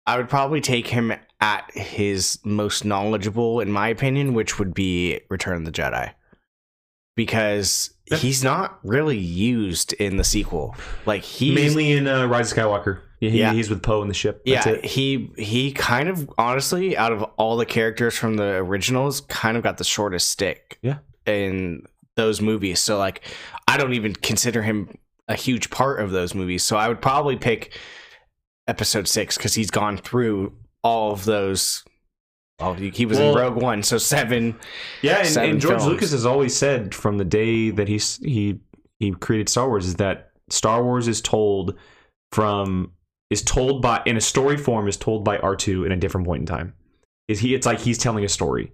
I 0.06 0.17
would 0.17 0.28
probably 0.28 0.60
take 0.60 0.88
him 0.88 1.13
at 1.41 1.69
his 1.73 2.39
most 2.43 2.84
knowledgeable, 2.86 3.60
in 3.60 3.71
my 3.71 3.88
opinion, 3.88 4.34
which 4.34 4.60
would 4.60 4.73
be 4.73 5.21
Return 5.30 5.58
of 5.58 5.65
the 5.65 5.71
Jedi, 5.71 6.13
because 7.15 7.91
he's 8.06 8.43
not 8.43 8.80
really 8.84 9.17
used 9.17 9.93
in 9.93 10.17
the 10.17 10.23
sequel. 10.23 10.75
Like 11.06 11.23
he's 11.23 11.56
Mainly 11.56 11.91
in 11.91 12.08
uh, 12.08 12.25
Rise 12.28 12.52
of 12.52 12.58
Skywalker. 12.58 13.02
Yeah, 13.19 13.30
he, 13.30 13.39
Yeah. 13.39 13.54
he's 13.54 13.69
with 13.69 13.84
Poe 13.84 14.02
in 14.02 14.08
the 14.08 14.13
ship. 14.13 14.41
That's 14.45 14.65
yeah, 14.65 14.73
it. 14.73 14.86
he 14.86 15.32
he 15.38 15.71
kind 15.71 16.10
of 16.10 16.30
honestly, 16.38 16.95
out 16.97 17.12
of 17.12 17.23
all 17.38 17.58
the 17.58 17.65
characters 17.65 18.15
from 18.17 18.36
the 18.36 18.56
originals, 18.56 19.21
kind 19.21 19.58
of 19.58 19.63
got 19.63 19.78
the 19.78 19.84
shortest 19.84 20.30
stick. 20.30 20.78
Yeah. 20.82 20.99
In 21.25 21.84
those 22.15 22.41
movies, 22.41 22.80
so 22.82 22.97
like, 22.97 23.21
I 23.67 23.78
don't 23.78 23.93
even 23.93 24.13
consider 24.13 24.62
him 24.62 24.89
a 25.28 25.36
huge 25.36 25.69
part 25.69 25.99
of 26.02 26.12
those 26.12 26.34
movies. 26.34 26.63
So 26.63 26.75
I 26.75 26.88
would 26.88 27.02
probably 27.02 27.36
pick 27.38 27.78
Episode 28.67 29.08
Six 29.08 29.38
because 29.38 29.54
he's 29.54 29.69
gone 29.69 29.97
through 29.97 30.54
all 30.83 31.11
of 31.11 31.25
those. 31.25 31.83
Oh, 32.59 32.73
he 32.73 32.89
he 32.89 33.05
was 33.05 33.17
Well- 33.17 33.31
in 33.31 33.37
Rogue 33.37 33.61
One, 33.61 33.83
so 33.83 33.97
seven. 33.97 34.57
Yeah, 35.01 35.19
and, 35.19 35.27
seven 35.27 35.49
and 35.51 35.61
George 35.61 35.77
films. 35.77 35.85
Lucas 35.91 36.11
has 36.11 36.25
always 36.25 36.55
said 36.55 36.93
from 36.93 37.17
the 37.17 37.25
day 37.25 37.69
that 37.71 37.87
he's 37.87 38.17
he 38.17 38.59
he 38.99 39.11
created 39.11 39.47
Star 39.49 39.67
Wars 39.69 39.85
is 39.87 39.95
that 39.95 40.31
Star 40.49 40.83
Wars 40.83 41.07
is 41.07 41.21
told 41.21 41.75
from 42.33 42.91
is 43.29 43.41
told 43.43 43.81
by 43.81 44.01
in 44.05 44.17
a 44.17 44.21
story 44.21 44.57
form 44.57 44.87
is 44.87 44.97
told 44.97 45.23
by 45.23 45.37
R 45.37 45.55
two 45.55 45.85
in 45.85 45.91
a 45.91 45.97
different 45.97 46.27
point 46.27 46.41
in 46.41 46.45
time. 46.45 46.73
Is 47.27 47.39
he? 47.39 47.53
It's 47.55 47.65
like 47.65 47.79
he's 47.79 47.97
telling 47.97 48.25
a 48.25 48.29
story, 48.29 48.73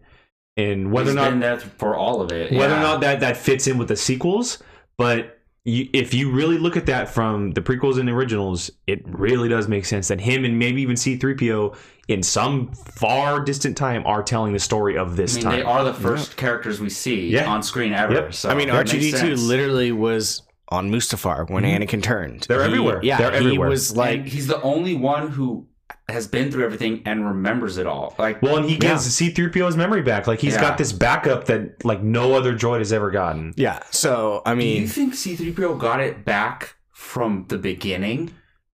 and 0.58 0.92
whether 0.92 1.12
He's 1.12 1.18
or 1.18 1.22
not 1.22 1.30
been 1.32 1.40
there 1.42 1.60
for 1.60 1.96
all 1.96 2.22
of 2.22 2.32
it. 2.32 2.52
whether 2.54 2.74
yeah. 2.74 2.80
or 2.80 2.84
not 2.84 3.02
that 3.02 3.20
that 3.20 3.38
fits 3.38 3.68
in 3.68 3.78
with 3.78 3.88
the 3.90 3.98
sequels, 3.98 4.64
but. 4.98 5.35
You, 5.68 5.90
if 5.94 6.14
you 6.14 6.32
really 6.32 6.60
look 6.60 6.78
at 6.78 6.86
that 6.86 7.10
from 7.10 7.52
the 7.52 7.62
prequels 7.62 7.98
and 8.00 8.08
the 8.08 8.14
originals, 8.14 8.70
it 8.86 9.02
really 9.08 9.50
does 9.50 9.68
make 9.68 9.86
sense 9.86 10.08
that 10.10 10.22
him 10.22 10.46
and 10.46 10.60
maybe 10.60 10.82
even 10.84 10.96
C3PO 10.96 11.76
in 12.08 12.22
some 12.22 12.72
far 12.74 13.40
distant 13.44 13.76
time 13.76 14.06
are 14.06 14.22
telling 14.22 14.54
the 14.54 14.60
story 14.60 14.96
of 14.96 15.16
this 15.16 15.34
I 15.34 15.38
mean, 15.38 15.44
time. 15.44 15.56
they 15.56 15.62
are 15.64 15.84
the 15.84 15.94
first 15.96 16.38
characters 16.38 16.80
we 16.80 16.90
see 16.92 17.30
Yeah. 17.30 17.50
on 17.52 17.64
screen 17.64 17.94
ever. 17.94 18.14
Yep. 18.14 18.34
So 18.36 18.50
I 18.50 18.54
mean, 18.54 18.70
R2D2 18.70 19.48
literally 19.48 19.92
was 19.92 20.44
on 20.70 20.92
Mustafar 20.92 21.50
when 21.50 21.64
mm-hmm. 21.64 21.82
Anakin 21.84 22.04
turned. 22.04 22.46
They're 22.48 22.60
He- 22.60 22.66
everywhere. 22.68 23.00
Yeah, 23.02 23.18
They're 23.18 23.32
he 23.32 23.38
everywhere. 23.38 23.70
was 23.70 23.96
like 23.98 24.20
like 24.20 24.28
he's 24.28 24.46
the 24.48 24.62
only 24.62 24.94
one 24.94 25.30
who 25.32 25.68
has 26.08 26.28
been 26.28 26.52
through 26.52 26.64
everything 26.66 27.02
and 27.06 27.26
remembers 27.28 27.78
it 27.78 27.88
all. 27.88 28.14
Like, 28.20 28.42
Well, 28.42 28.58
and 28.58 28.66
he 28.70 28.78
gets 28.78 29.06
gives 29.06 29.20
C3PO's 29.34 29.76
memory 29.76 30.02
back. 30.04 30.28
Like 30.28 30.40
he's 30.40 30.54
Yeah. 30.54 30.62
got 30.62 30.78
this 30.78 30.94
backup 30.94 31.46
that 31.46 31.84
like 31.84 32.04
no 32.04 32.34
other 32.34 32.54
droid 32.56 32.80
has 32.80 32.94
ever 32.94 33.10
gotten. 33.12 33.54
yeah. 33.58 33.80
So 33.92 34.42
I 34.46 34.54
mean, 34.54 34.76
do 34.76 34.82
you 34.82 34.88
think 34.88 35.16
C-3PO 35.16 35.80
got 35.80 36.00
it 36.02 36.24
back 36.24 36.76
from 36.92 37.46
the 37.50 37.58
beginning? 37.58 38.32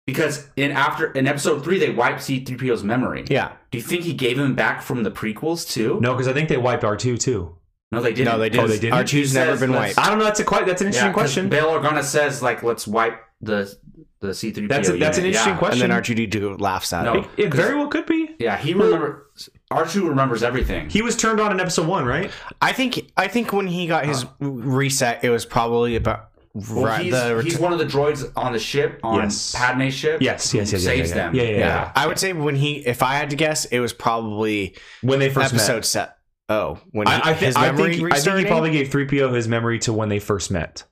Because 0.07 0.49
in 0.57 0.73
after 0.73 1.13
in 1.13 1.29
episode 1.29 1.63
three, 1.63 1.79
they 1.79 1.91
wiped 1.91 2.23
C-3PO's 2.23 2.83
memory. 2.83 3.25
yeah. 3.29 3.53
Do 3.71 3.79
you 3.79 3.85
think 3.85 4.03
he 4.03 4.13
gave 4.13 4.37
him 4.39 4.57
back 4.57 4.83
from 4.83 5.05
the 5.05 5.11
prequels 5.13 5.71
too? 5.71 6.01
No, 6.03 6.15
because 6.15 6.27
I 6.27 6.33
think 6.33 6.49
they 6.49 6.57
wiped 6.57 6.83
R2 6.83 7.17
too. 7.21 7.55
no, 7.93 8.01
they 8.01 8.13
didn't. 8.13 8.33
No, 8.33 8.39
they 8.39 8.49
didn't. 8.49 8.65
Oh, 8.65 8.67
they 8.67 8.79
didn't? 8.81 8.95
R 8.95 9.05
2s 9.05 9.35
never 9.35 9.57
been 9.57 9.71
let's- 9.71 9.97
wiped. 9.97 9.99
I 10.05 10.11
don't 10.11 10.19
know. 10.19 10.25
That's 10.25 10.41
a 10.41 10.45
quite. 10.45 10.67
That's 10.67 10.81
an 10.81 10.89
interesting 10.89 11.11
Yeah, 11.11 11.13
'cause 11.13 11.21
question. 11.35 11.49
Bail 11.49 11.67
Organa 11.71 12.03
says 12.03 12.43
like, 12.43 12.65
let's 12.65 12.89
wipe 12.89 13.21
the 13.41 13.75
the 14.21 14.35
C-3PO. 14.35 14.69
That's 14.69 14.89
a- 14.89 14.97
that's 14.99 15.19
an 15.19 15.25
interesting 15.25 15.55
yeah. 15.55 15.59
question. 15.59 15.83
And 15.83 15.91
then 15.91 15.97
R 15.97 16.03
two 16.03 16.15
D 16.15 16.27
two 16.27 16.57
laughs 16.59 16.93
at 16.93 17.05
No. 17.05 17.15
it. 17.15 17.27
it 17.39 17.55
very 17.55 17.75
well 17.75 17.89
could 17.89 18.07
be. 18.07 18.35
Yeah, 18.39 18.57
he 18.59 18.75
remembers. 18.75 19.49
R2 19.73 20.09
remembers 20.09 20.43
everything. 20.43 20.91
He 20.91 21.01
was 21.01 21.17
turned 21.17 21.41
on 21.41 21.53
in 21.53 21.61
episode 21.61 21.87
one, 21.87 22.05
right? 22.05 22.31
I 22.61 22.73
think 22.73 23.11
I 23.17 23.29
think 23.29 23.53
when 23.53 23.67
he 23.69 23.87
got 23.87 24.05
his 24.05 24.25
uh-huh. 24.25 24.51
reset, 24.51 25.23
it 25.25 25.31
was 25.31 25.45
probably 25.47 25.95
about 25.97 26.31
Well, 26.53 26.85
right, 26.85 27.03
he's, 27.05 27.13
the 27.13 27.41
he's 27.43 27.59
one 27.59 27.73
of 27.73 27.79
the 27.79 27.87
droids 27.87 28.31
on 28.37 28.53
the 28.53 28.59
ship 28.59 28.99
on 29.05 29.21
Yes. 29.21 29.55
Padme's 29.57 29.95
ship. 29.95 30.21
Yes, 30.21 30.53
yes, 30.53 30.73
yes, 30.73 30.73
yes, 30.73 30.83
saves 30.83 31.09
yeah, 31.11 31.15
them. 31.15 31.35
yeah. 31.35 31.43
Yeah, 31.43 31.51
yeah, 31.51 31.59
yeah. 31.59 31.93
I 31.95 32.07
would 32.09 32.19
say 32.19 32.33
when 32.33 32.57
he, 32.57 32.79
if 32.85 33.03
I 33.03 33.15
had 33.15 33.31
to 33.31 33.37
guess, 33.37 33.65
it 33.67 33.79
was 33.79 33.93
probably 33.93 34.77
When 35.03 35.19
they 35.21 35.31
first 35.31 35.55
episode 35.55 35.75
met. 35.77 35.85
set. 35.87 36.17
Oh, 36.49 36.79
when 36.91 37.07
he, 37.07 37.13
I, 37.13 37.31
I, 37.31 37.35
thi- 37.35 37.47
his 37.47 37.57
I 37.57 37.71
memory 37.71 37.97
think 37.99 38.13
I 38.13 38.19
think 38.19 38.39
he 38.39 38.45
probably 38.47 38.73
gave 38.73 38.89
3PO 38.91 39.33
his 39.35 39.47
memory 39.47 39.79
to 39.81 39.93
when 39.93 40.09
they 40.09 40.19
first 40.19 40.51
met. 40.51 40.83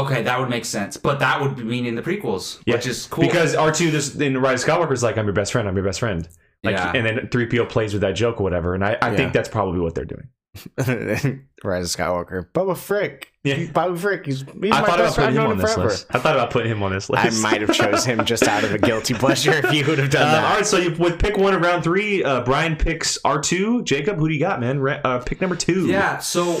Okay, 0.00 0.22
that 0.22 0.38
would 0.40 0.48
make 0.50 0.64
sense. 0.64 0.96
But 0.96 1.18
that 1.20 1.40
would 1.40 1.56
be 1.56 1.62
meaning 1.64 1.94
the 1.94 2.02
prequels, 2.02 2.60
Yeah, 2.66 2.74
which 2.76 2.86
is 2.86 3.06
cool. 3.06 3.24
Because 3.24 3.54
R2 3.54 3.90
this 3.90 4.14
in 4.16 4.38
Rise 4.38 4.62
of 4.64 4.68
Skywalker 4.70 4.92
is 4.92 5.02
like, 5.02 5.18
I'm 5.18 5.26
your 5.26 5.34
best 5.34 5.52
friend, 5.52 5.68
I'm 5.68 5.76
your 5.76 5.84
best 5.84 6.00
friend. 6.00 6.28
Like 6.64 6.76
Yeah. 6.76 6.92
and 6.94 7.04
then 7.06 7.28
3PO 7.28 7.68
plays 7.68 7.92
with 7.92 8.02
that 8.02 8.12
joke 8.12 8.40
or 8.40 8.44
whatever. 8.44 8.74
And 8.74 8.84
I, 8.84 8.96
I 9.02 9.10
Yeah. 9.10 9.16
think 9.16 9.32
that's 9.32 9.48
probably 9.48 9.80
what 9.80 9.94
they're 9.94 10.04
doing. 10.04 10.28
Rise 11.64 11.94
of 11.94 12.00
Skywalker. 12.00 12.52
Babu 12.52 12.72
Frik. 12.72 13.24
Yeah. 13.44 13.66
Babu 13.72 13.96
Frik. 13.96 14.26
He's, 14.26 14.42
he's 14.42 14.46
I 14.72 14.80
my 14.80 14.86
thought 14.86 14.88
about 14.88 14.98
best 14.98 15.16
putting 15.16 15.34
friend. 15.34 15.36
him 15.36 15.42
I've 15.44 15.50
on 15.50 15.58
this 15.58 15.74
forever. 15.74 15.88
list. 15.90 16.06
I 16.10 16.18
thought 16.18 16.34
about 16.36 16.50
putting 16.50 16.70
him 16.70 16.82
on 16.82 16.92
this 16.92 17.08
list. 17.08 17.24
I 17.24 17.30
might 17.50 17.60
have 17.62 17.72
chose 17.74 18.04
him 18.04 18.24
just 18.24 18.42
out 18.46 18.62
of 18.62 18.72
a 18.74 18.78
guilty 18.78 19.14
pleasure 19.14 19.52
if 19.52 19.72
you 19.72 19.86
would 19.86 19.98
have 19.98 20.10
done 20.10 20.28
Uh, 20.28 20.32
that. 20.32 20.44
all 20.50 20.56
right, 20.56 20.66
so 20.66 20.76
you 20.76 20.94
would 20.96 21.18
pick 21.18 21.36
one 21.38 21.54
of 21.54 21.62
round 21.62 21.82
three. 21.84 22.22
Uh, 22.22 22.42
Brian 22.44 22.76
picks 22.76 23.18
R 23.24 23.40
two. 23.40 23.82
Jacob, 23.84 24.18
who 24.18 24.28
do 24.28 24.34
you 24.34 24.40
got, 24.40 24.60
man? 24.60 24.86
Uh, 25.04 25.18
pick 25.20 25.40
number 25.40 25.56
two. 25.56 25.86
yeah, 25.86 26.18
so 26.18 26.60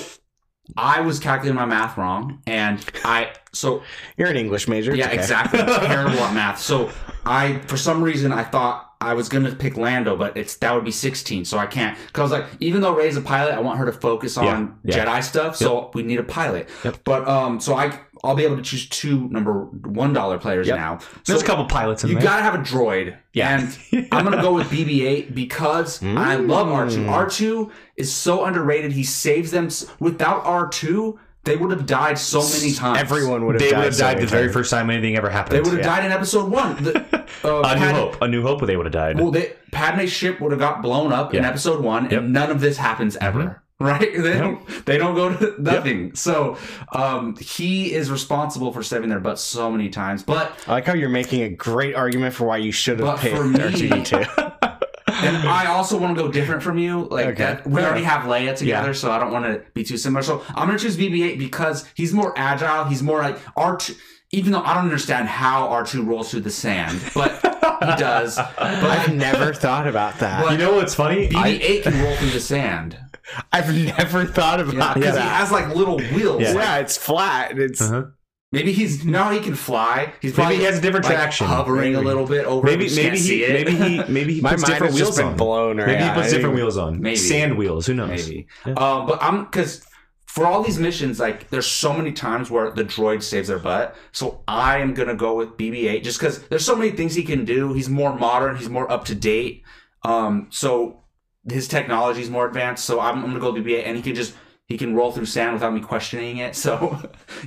I 0.76 1.00
was 1.00 1.18
calculating 1.18 1.56
my 1.56 1.66
math 1.66 1.98
wrong, 1.98 2.40
and 2.46 2.84
I 3.04 3.32
so 3.52 3.82
You're 4.16 4.28
an 4.28 4.36
English 4.36 4.68
major. 4.68 4.94
Yeah, 4.94 5.06
okay. 5.06 5.16
exactly. 5.16 5.60
I'm 5.60 5.80
terrible 5.86 6.18
at 6.20 6.34
math. 6.34 6.60
So 6.60 6.90
I, 7.26 7.58
for 7.66 7.76
some 7.76 8.02
reason, 8.02 8.32
I 8.32 8.44
thought 8.44 8.94
I 9.00 9.14
was 9.14 9.28
gonna 9.28 9.54
pick 9.54 9.76
Lando, 9.76 10.16
but 10.16 10.36
it's 10.36 10.56
that 10.56 10.72
would 10.74 10.84
be 10.84 10.90
16, 10.92 11.44
so 11.44 11.58
I 11.58 11.66
can't. 11.66 11.98
Cause 12.12 12.32
I 12.32 12.38
was 12.38 12.44
like, 12.44 12.56
even 12.60 12.80
though 12.80 12.94
Rey's 12.94 13.16
a 13.16 13.20
pilot, 13.20 13.54
I 13.54 13.60
want 13.60 13.78
her 13.78 13.86
to 13.86 13.92
focus 13.92 14.36
on 14.36 14.78
Yeah, 14.84 14.96
yeah. 14.96 15.04
Jedi 15.04 15.22
stuff, 15.24 15.56
so 15.56 15.90
we 15.94 16.02
need 16.02 16.20
a 16.20 16.24
pilot. 16.24 16.68
Yep. 16.84 16.98
But 17.04 17.28
um, 17.28 17.60
so 17.60 17.74
I 17.74 17.98
I'll 18.24 18.36
be 18.36 18.44
able 18.44 18.56
to 18.56 18.62
choose 18.62 18.88
two 18.88 19.28
number 19.30 19.64
one 19.64 20.12
dollar 20.12 20.38
players 20.38 20.68
Yep. 20.68 20.76
now. 20.76 20.98
So 20.98 21.08
There's 21.26 21.42
a 21.42 21.44
couple 21.46 21.64
pilots 21.66 22.04
in 22.04 22.10
you 22.10 22.14
there. 22.14 22.22
You 22.22 22.28
gotta 22.28 22.42
have 22.42 22.54
a 22.54 22.58
droid. 22.58 23.16
Yeah. 23.32 23.58
And 23.92 24.08
I'm 24.12 24.24
gonna 24.24 24.40
go 24.42 24.52
with 24.54 24.68
BB-8 24.68 25.34
because 25.34 26.02
I 26.02 26.36
love 26.36 26.68
R2. 26.68 27.06
R2 27.06 27.70
is 27.96 28.12
so 28.12 28.44
underrated. 28.44 28.92
He 28.92 29.02
saves 29.04 29.50
them. 29.50 29.68
Without 29.98 30.44
R2, 30.44 31.18
they 31.44 31.56
would 31.56 31.72
have 31.72 31.86
died 31.86 32.16
so 32.18 32.40
many 32.40 32.72
times. 32.72 32.98
Everyone 33.00 33.44
would 33.46 33.56
have 33.56 33.60
they 33.62 33.70
died. 33.70 33.78
would 33.78 33.84
have 33.86 33.94
so 33.96 34.04
died 34.04 34.14
many 34.18 34.26
the 34.26 34.30
very 34.30 34.52
first 34.52 34.70
time 34.70 34.88
anything 34.90 35.16
ever 35.16 35.28
happened. 35.28 35.56
They 35.56 35.60
would 35.60 35.72
have 35.78 35.84
Yeah. 35.84 35.96
died 35.96 36.04
in 36.04 36.12
episode 36.12 36.48
one. 36.50 36.76
The, 36.84 37.00
uh, 37.44 37.62
A 37.64 37.74
New 37.78 37.86
Hope. 37.92 38.22
A 38.22 38.28
New 38.28 38.42
Hope. 38.42 38.64
They 38.66 38.76
would 38.76 38.86
have 38.86 38.92
died. 38.92 39.18
Well, 39.18 39.32
they, 39.32 39.54
Padme's 39.72 40.12
ship 40.12 40.40
would 40.40 40.52
have 40.52 40.60
got 40.60 40.82
blown 40.82 41.12
up 41.12 41.30
in 41.34 41.36
Yeah. 41.38 41.42
Mm-hmm. 41.42 41.50
episode 41.50 41.82
one, 41.82 42.06
and 42.14 42.32
none 42.32 42.50
of 42.52 42.60
this 42.60 42.76
happens 42.76 43.16
ever. 43.16 43.61
Right? 43.82 44.10
They 44.22 44.38
don't. 44.38 44.86
They 44.86 44.98
don't 44.98 45.14
go 45.14 45.34
to 45.36 45.60
nothing. 45.60 46.14
So 46.14 46.56
um, 46.92 47.36
he 47.36 47.92
is 47.92 48.10
responsible 48.10 48.72
for 48.72 48.82
saving 48.82 49.08
their 49.08 49.20
butt 49.20 49.38
so 49.38 49.70
many 49.70 49.88
times. 49.88 50.22
But 50.22 50.52
I 50.66 50.72
like 50.72 50.84
how 50.86 50.94
you're 50.94 51.08
making 51.08 51.42
a 51.42 51.48
great 51.48 51.94
argument 51.94 52.34
for 52.34 52.44
why 52.46 52.58
you 52.58 52.70
should 52.72 53.00
have 53.00 53.18
paid 53.18 53.36
for 53.36 53.44
me- 53.48 53.58
R2D2. 53.58 54.58
and 55.08 55.36
I 55.48 55.66
also 55.66 55.98
want 55.98 56.16
to 56.16 56.22
go 56.22 56.30
different 56.30 56.62
from 56.62 56.78
you. 56.78 57.08
Like 57.10 57.26
Okay. 57.26 57.44
that, 57.44 57.66
we 57.66 57.80
already 57.82 58.04
have 58.04 58.22
Leia 58.22 58.54
together, 58.56 58.88
Yeah. 58.88 58.92
so 58.92 59.10
I 59.10 59.18
don't 59.18 59.32
want 59.32 59.44
to 59.46 59.62
be 59.74 59.82
too 59.84 59.96
similar. 59.96 60.22
So 60.22 60.42
I'm 60.54 60.66
gonna 60.68 60.78
choose 60.78 60.96
BB-8 60.96 61.38
because 61.38 61.84
he's 61.94 62.12
more 62.12 62.32
agile. 62.36 62.84
He's 62.84 63.02
more 63.02 63.18
like 63.18 63.38
R2. 63.56 63.96
Even 64.34 64.52
though 64.52 64.62
I 64.62 64.74
don't 64.74 64.84
understand 64.84 65.28
how 65.28 65.68
R2 65.68 66.06
rolls 66.06 66.30
through 66.30 66.40
the 66.40 66.50
sand, 66.50 66.98
but 67.14 67.32
he 67.42 67.96
does. 68.00 68.36
But 68.36 68.58
I've 68.58 69.14
never 69.14 69.52
thought 69.52 69.86
about 69.86 70.18
that. 70.20 70.50
you 70.50 70.56
know 70.56 70.74
what's 70.74 70.94
funny? 70.94 71.28
BB-8 71.28 71.82
can 71.82 72.02
roll 72.02 72.16
through 72.16 72.30
the 72.30 72.40
sand. 72.40 72.96
I've 73.52 73.74
never 73.74 74.24
thought 74.26 74.60
about 74.60 74.74
that 74.76 74.94
Because 74.94 75.16
he 75.16 75.22
has 75.22 75.50
like 75.50 75.74
little 75.74 75.98
wheels. 75.98 76.42
Yeah. 76.42 76.48
Like, 76.52 76.56
yeah, 76.64 76.78
it's 76.78 76.96
flat. 76.96 77.58
It's 77.58 77.80
Uh-huh. 77.80 78.04
maybe 78.50 78.72
he's 78.72 79.04
now 79.04 79.30
he 79.30 79.40
can 79.40 79.54
fly. 79.54 80.12
He's 80.20 80.36
Maybe 80.36 80.56
he 80.56 80.64
has 80.64 80.78
a 80.78 80.80
different 80.80 81.04
like, 81.06 81.14
traction. 81.14 81.46
hovering 81.46 81.92
Maybe. 81.92 82.04
a 82.04 82.08
little 82.08 82.26
bit 82.26 82.44
over. 82.46 82.66
Maybe 82.66 82.88
maybe 82.94 83.16
he 83.16 83.22
see 83.22 83.44
it. 83.44 83.52
maybe 83.52 83.74
he 83.76 84.02
maybe 84.12 84.34
he 84.34 84.40
my 84.48 84.50
puts 84.50 84.64
different 84.64 84.94
wheels 84.94 85.18
on. 85.18 85.36
blown 85.36 85.78
right 85.78 85.86
Maybe 85.86 86.02
he 86.04 86.08
puts 86.10 86.18
I 86.18 86.22
different 86.30 86.42
didn't- 86.42 86.54
wheels 86.56 86.76
on. 86.76 87.00
Maybe. 87.00 87.16
Sand 87.16 87.56
wheels. 87.56 87.86
Who 87.86 87.94
knows? 87.94 88.08
maybe. 88.28 88.46
Um, 88.66 89.06
but 89.06 89.22
I'm 89.22 89.44
because 89.44 89.82
for 90.26 90.46
all 90.46 90.62
these 90.62 90.78
missions, 90.78 91.20
like 91.20 91.50
there's 91.50 91.66
so 91.66 91.92
many 91.92 92.10
times 92.10 92.50
where 92.50 92.70
the 92.70 92.84
droid 92.84 93.22
saves 93.22 93.48
their 93.48 93.58
butt. 93.58 93.94
So 94.12 94.42
I 94.48 94.78
am 94.78 94.94
gonna 94.94 95.14
go 95.14 95.34
with 95.34 95.56
BB-8 95.58 96.02
just 96.02 96.18
because 96.18 96.42
there's 96.48 96.64
so 96.64 96.74
many 96.74 96.90
things 96.90 97.14
he 97.14 97.22
can 97.22 97.44
do. 97.44 97.72
He's 97.74 97.88
more 97.90 98.18
modern. 98.18 98.56
He's 98.56 98.70
more 98.70 98.90
up 98.90 99.04
to 99.06 99.14
date. 99.14 99.62
Um, 100.04 100.48
so 100.50 101.01
his 101.48 101.68
technology 101.68 102.20
is 102.22 102.30
more 102.30 102.46
advanced. 102.46 102.84
So 102.84 103.00
I'm, 103.00 103.16
I'm 103.24 103.26
gonna 103.28 103.40
go 103.40 103.52
with 103.52 103.64
BB-8, 103.64 103.86
and 103.86 103.96
he 103.96 104.02
can 104.02 104.14
just 104.14 104.34
he 104.66 104.78
can 104.78 104.94
roll 104.94 105.12
through 105.12 105.26
sand 105.26 105.52
without 105.54 105.72
me 105.74 105.80
questioning 105.80 106.38
it. 106.38 106.54
So 106.56 106.98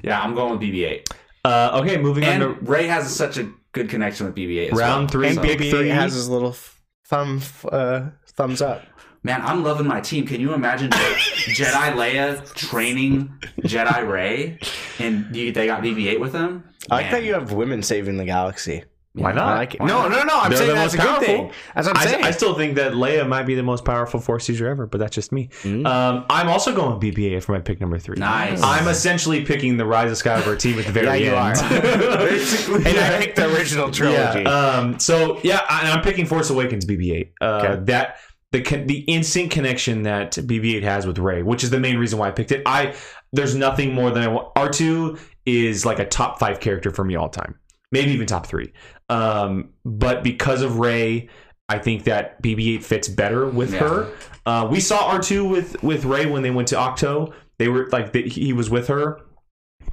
yeah, 0.03 0.21
I'm 0.21 0.35
going 0.35 0.51
with 0.57 0.61
BB-8. 0.61 1.07
Uh, 1.43 1.79
okay, 1.81 1.97
moving 1.97 2.23
And 2.23 2.41
on 2.43 2.55
to 2.59 2.61
Rey 2.65 2.87
has 2.87 3.13
such 3.15 3.37
a 3.37 3.51
good 3.71 3.89
connection 3.89 4.25
with 4.25 4.35
BB-8. 4.35 4.71
As 4.71 4.77
round 4.79 5.01
well. 5.03 5.07
three. 5.09 5.27
And 5.29 5.39
pick 5.41 5.59
BB 5.59 5.69
three. 5.69 5.89
has 5.89 6.13
his 6.13 6.27
little 6.27 6.49
f- 6.49 6.81
thumb 7.07 7.41
uh, 7.71 8.09
thumbs 8.27 8.61
up. 8.61 8.81
Man, 9.23 9.41
I'm 9.41 9.63
loving 9.63 9.87
my 9.87 10.01
team. 10.01 10.27
Can 10.27 10.39
you 10.39 10.53
imagine 10.53 10.91
Je- 10.91 10.97
Jedi 11.55 11.93
Leia 11.93 12.53
training 12.53 13.31
Jedi 13.61 14.07
Rey, 14.07 14.59
and 14.99 15.35
you, 15.35 15.51
they 15.51 15.65
got 15.65 15.81
BB-8 15.81 16.19
with 16.19 16.31
them? 16.33 16.63
I 16.91 16.95
like 16.97 17.11
that 17.11 17.23
you 17.23 17.33
have 17.33 17.51
women 17.51 17.81
saving 17.81 18.17
the 18.17 18.25
galaxy. 18.25 18.83
Why 19.23 19.31
I 19.31 19.33
not? 19.33 19.57
like 19.57 19.73
it. 19.75 19.79
Why 19.79 19.87
No, 19.87 20.01
not? 20.03 20.11
no, 20.11 20.23
no. 20.23 20.39
I'm 20.39 20.49
They're 20.49 20.57
saying 20.57 20.69
the 20.69 20.75
that's 20.75 20.93
a 20.93 20.97
most 20.97 21.05
good 21.05 21.09
powerful. 21.09 21.25
thing. 21.25 21.51
That's 21.73 21.87
what 21.87 21.97
I'm 21.97 22.03
I, 22.03 22.11
saying. 22.11 22.23
I 22.25 22.31
still 22.31 22.53
think 22.55 22.75
that 22.75 22.93
Leia 22.93 23.27
might 23.27 23.43
be 23.43 23.55
the 23.55 23.63
most 23.63 23.85
powerful 23.85 24.19
Force 24.19 24.47
user 24.49 24.67
ever, 24.67 24.85
but 24.87 24.97
that's 24.99 25.15
just 25.15 25.31
me. 25.31 25.49
Mm. 25.63 25.85
Um, 25.87 26.25
I'm 26.29 26.49
also 26.49 26.75
going 26.75 26.99
BB-8 26.99 27.43
for 27.43 27.53
my 27.53 27.59
pick 27.61 27.79
number 27.79 27.97
three. 27.97 28.17
Nice. 28.17 28.61
I'm 28.61 28.87
essentially 28.87 29.45
picking 29.45 29.77
the 29.77 29.85
Rise 29.85 30.11
of 30.11 30.17
Skywalker 30.17 30.59
team 30.59 30.77
at 30.79 30.85
the 30.85 30.91
very 30.91 31.05
Yeah, 31.05 31.13
you 31.15 31.35
end. 31.35 31.57
are. 31.57 32.19
Basically, 32.29 32.85
and 32.85 32.97
I 32.99 33.17
picked 33.19 33.35
the 33.37 33.53
original 33.55 33.91
trilogy. 33.91 34.41
Yeah. 34.41 34.49
Um, 34.49 34.99
so 34.99 35.39
yeah, 35.43 35.61
I, 35.69 35.91
I'm 35.91 36.01
picking 36.01 36.25
Force 36.25 36.49
Awakens 36.49 36.85
BB-8. 36.85 37.31
Uh, 37.41 37.45
Okay. 37.65 37.83
That 37.85 38.17
the 38.51 38.61
con- 38.61 38.87
the 38.87 38.99
instant 38.99 39.51
connection 39.51 40.03
that 40.03 40.33
BB-8 40.33 40.83
has 40.83 41.05
with 41.07 41.17
Rey, 41.19 41.41
which 41.43 41.63
is 41.63 41.69
the 41.69 41.79
main 41.79 41.97
reason 41.97 42.19
why 42.19 42.27
I 42.27 42.31
picked 42.31 42.51
it. 42.51 42.61
I 42.65 42.93
there's 43.33 43.55
nothing 43.55 43.93
more 43.93 44.11
than 44.11 44.23
I 44.23 44.27
want. 44.27 44.53
R2 44.55 45.19
is 45.45 45.85
like 45.85 45.99
a 45.99 46.05
top 46.05 46.39
five 46.39 46.59
character 46.59 46.89
for 46.91 47.03
me 47.03 47.15
all 47.15 47.27
time, 47.29 47.55
maybe 47.91 48.11
even 48.11 48.27
top 48.27 48.47
three. 48.47 48.71
Um, 49.09 49.69
but 49.83 50.23
because 50.23 50.61
of 50.61 50.79
Rey. 50.79 51.29
I 51.67 51.79
think 51.79 52.03
that 52.03 52.39
BB-8 52.43 52.83
fits 52.83 53.07
better 53.07 53.47
with 53.47 53.73
Yeah. 53.73 53.79
her. 53.79 54.11
Uh, 54.45 54.67
we 54.69 54.79
saw 54.79 55.09
R2 55.09 55.49
with 55.49 55.81
with 55.81 56.05
Rey 56.05 56.27
when 56.27 56.43
they 56.43 56.51
went 56.51 56.67
to 56.67 56.75
Ahch-To. 56.75 57.33
They 57.57 57.69
were 57.69 57.87
like 57.91 58.13
they, 58.13 58.21
he 58.21 58.53
was 58.53 58.69
with 58.69 58.87
her, 58.87 59.19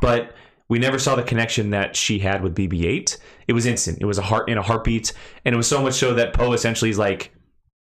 but 0.03 0.35
we 0.69 0.79
never 0.79 0.99
saw 0.99 1.15
the 1.15 1.23
connection 1.23 1.71
that 1.71 1.97
she 1.97 2.19
had 2.19 2.43
with 2.43 2.55
BB-8. 2.55 3.17
It 3.49 3.55
was 3.55 3.65
instant. 3.65 3.97
It 4.03 4.05
was 4.05 4.19
a 4.19 4.23
heart 4.23 4.51
in 4.51 4.59
a 4.59 4.63
heartbeat, 4.63 5.15
and 5.47 5.55
it 5.55 5.57
was 5.57 5.67
so 5.67 5.81
much 5.83 5.95
so 5.95 6.13
that 6.13 6.35
Poe 6.35 6.53
essentially 6.53 6.91
is 6.91 6.99
like, 6.99 7.33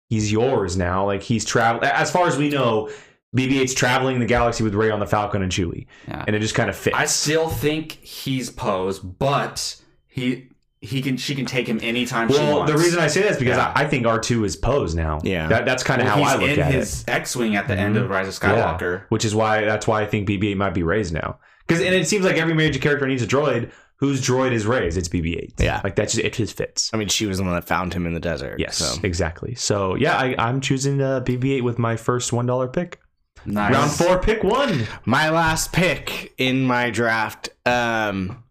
he's 0.10 0.32
yours 0.32 0.78
now. 0.78 1.06
Like 1.06 1.22
he's 1.24 1.44
travel. 1.44 1.84
As 1.84 2.10
far 2.10 2.28
as 2.28 2.38
we 2.38 2.48
know, 2.50 2.90
BB-8's 3.36 3.74
traveling 3.74 4.20
the 4.20 4.26
galaxy 4.26 4.64
with 4.64 4.74
Rey 4.74 4.90
on 4.90 5.02
the 5.02 5.06
Falcon 5.06 5.42
and 5.42 5.52
Chewie, 5.52 5.86
Yeah. 6.08 6.24
and 6.28 6.34
it 6.34 6.40
just 6.40 6.56
kind 6.56 6.70
of 6.70 6.78
fits. 6.78 6.96
I 6.96 7.08
still 7.08 7.50
think 7.50 7.92
he's 7.92 8.50
Poe's, 8.50 9.00
but 9.00 9.76
he 10.08 10.48
he 10.86 11.02
can 11.02 11.18
she 11.18 11.36
can 11.36 11.46
take 11.46 11.68
him 11.68 11.80
anytime 11.82 12.30
she 12.30 12.38
wants. 12.38 12.50
well, 12.54 12.66
the 12.66 12.78
reason 12.78 13.00
I 13.00 13.08
say 13.08 13.22
that 13.24 13.32
is 13.32 13.38
because 13.38 13.58
Yeah. 13.58 13.74
I, 13.76 13.84
I 13.84 13.88
think 13.88 14.06
R2 14.06 14.46
is 14.46 14.56
Poe's 14.56 14.96
now. 14.96 15.20
Yeah. 15.24 15.48
that, 15.48 15.66
that's 15.66 15.84
kind 15.84 16.02
of 16.02 16.08
Well, 16.08 16.24
how 16.24 16.24
I 16.24 16.34
look 16.34 16.42
he's 16.42 16.50
look 16.58 16.58
in 16.60 16.64
at 16.64 16.74
his 16.74 17.02
it. 17.04 17.10
X-wing 17.10 17.56
at 17.56 17.68
the 17.68 17.78
end 17.78 17.98
of 17.98 18.10
Rise 18.10 18.28
of 18.28 18.42
Yeah. 18.42 18.78
Skywalker. 18.78 19.04
which 19.10 19.26
is 19.26 19.36
why 19.36 19.66
that's 19.66 19.88
why 19.88 20.02
I 20.02 20.06
think 20.06 20.30
BB-8 20.30 20.56
might 20.56 20.74
be 20.74 20.84
raised 20.84 21.14
now. 21.14 21.40
Because 21.68 21.82
and 21.84 21.94
it 21.96 22.08
seems 22.08 22.24
like 22.24 22.38
every 22.38 22.54
major 22.54 22.80
character 22.80 23.08
needs 23.08 23.24
a 23.24 23.28
droid. 23.28 23.72
Whose 23.98 24.22
droid 24.22 24.52
is 24.52 24.68
Rey's? 24.68 24.98
It's 24.98 25.08
BB-8. 25.08 25.54
Yeah. 25.60 25.80
like 25.84 25.96
that's 25.96 26.14
just, 26.14 26.26
it 26.26 26.34
just 26.34 26.58
fits. 26.58 26.92
I 26.94 26.98
mean, 26.98 27.08
she 27.08 27.26
was 27.26 27.38
the 27.38 27.44
one 27.46 27.54
that 27.54 27.66
found 27.66 27.94
him 27.94 28.06
in 28.06 28.14
the 28.14 28.20
desert. 28.20 28.60
Yes, 28.60 28.76
So. 28.78 29.00
exactly. 29.04 29.56
So 29.56 29.96
yeah, 29.96 30.18
I, 30.18 30.36
I'm 30.38 30.60
choosing 30.62 31.02
uh, 31.02 31.22
BB-8 31.22 31.62
with 31.62 31.80
my 31.80 31.96
first 31.96 32.32
one 32.34 32.46
dollar 32.46 32.68
pick. 32.68 33.00
Nice. 33.48 33.74
Round 33.74 33.92
four, 33.92 34.20
pick 34.20 34.44
one. 34.44 34.86
My 35.06 35.30
last 35.30 35.72
pick 35.72 36.34
in 36.38 36.64
my 36.64 36.90
draft, 36.90 37.50
um, 37.66 38.44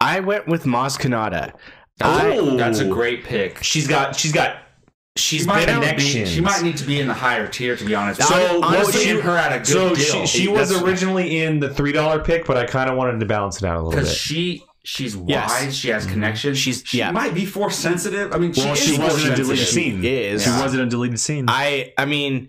I 0.00 0.20
went 0.20 0.46
with 0.46 0.64
Maz 0.64 0.98
Kanata. 0.98 1.52
I, 2.00 2.36
Oh. 2.38 2.56
That's 2.56 2.78
a 2.78 2.84
great 2.86 3.24
pick. 3.24 3.62
She's 3.62 3.88
got 3.88 4.14
she's 4.14 4.32
got 4.32 4.58
she's 5.16 5.40
She 5.42 5.46
been 5.48 5.56
need 5.58 5.66
be, 5.66 5.72
connections. 5.72 6.30
she 6.30 6.40
might 6.40 6.62
need 6.62 6.76
to 6.76 6.84
be 6.84 7.00
in 7.00 7.08
the 7.08 7.14
higher 7.14 7.48
tier, 7.48 7.76
to 7.76 7.84
be 7.84 7.94
honest. 7.94 8.22
So, 8.22 8.62
honestly, 8.62 9.04
she- 9.04 9.18
her 9.20 9.36
at 9.36 9.52
a 9.52 9.58
good 9.58 9.66
so 9.66 9.94
deal. 9.96 10.26
she, 10.26 10.42
she 10.42 10.48
was 10.48 10.68
That's- 10.68 10.84
originally 10.86 11.38
in 11.42 11.58
the 11.58 11.72
three 11.74 11.90
dollar 11.92 12.20
pick, 12.22 12.46
but 12.46 12.56
I 12.56 12.66
kind 12.66 12.88
of 12.88 12.96
wanted 12.96 13.18
to 13.18 13.26
balance 13.26 13.56
it 13.60 13.64
out 13.66 13.74
a 13.74 13.78
little 13.78 13.90
because 13.90 14.08
bit. 14.10 14.16
she 14.16 14.64
she's 14.84 15.16
Yes. 15.26 15.74
She 15.74 15.88
has 15.88 16.04
mm-hmm. 16.04 16.12
connections. 16.12 16.58
She's- 16.58 16.82
she 16.86 16.98
yeah. 16.98 17.10
might 17.10 17.34
be 17.34 17.44
force 17.44 17.74
sensitive. 17.76 18.32
I 18.32 18.38
mean, 18.38 18.52
she 18.52 18.60
well, 18.62 18.72
is 18.74 18.78
she 18.78 18.92
wasn't 18.92 19.02
a 19.02 19.10
sensitive. 19.10 19.36
deleted 19.46 19.66
She 19.66 19.72
scene. 19.72 20.04
is. 20.04 20.44
She 20.44 20.50
Yeah. 20.50 20.62
wasn't 20.62 20.82
a 20.82 20.86
deleted 20.86 21.18
scene. 21.18 21.46
I 21.48 21.92
I 21.98 22.04
mean, 22.04 22.48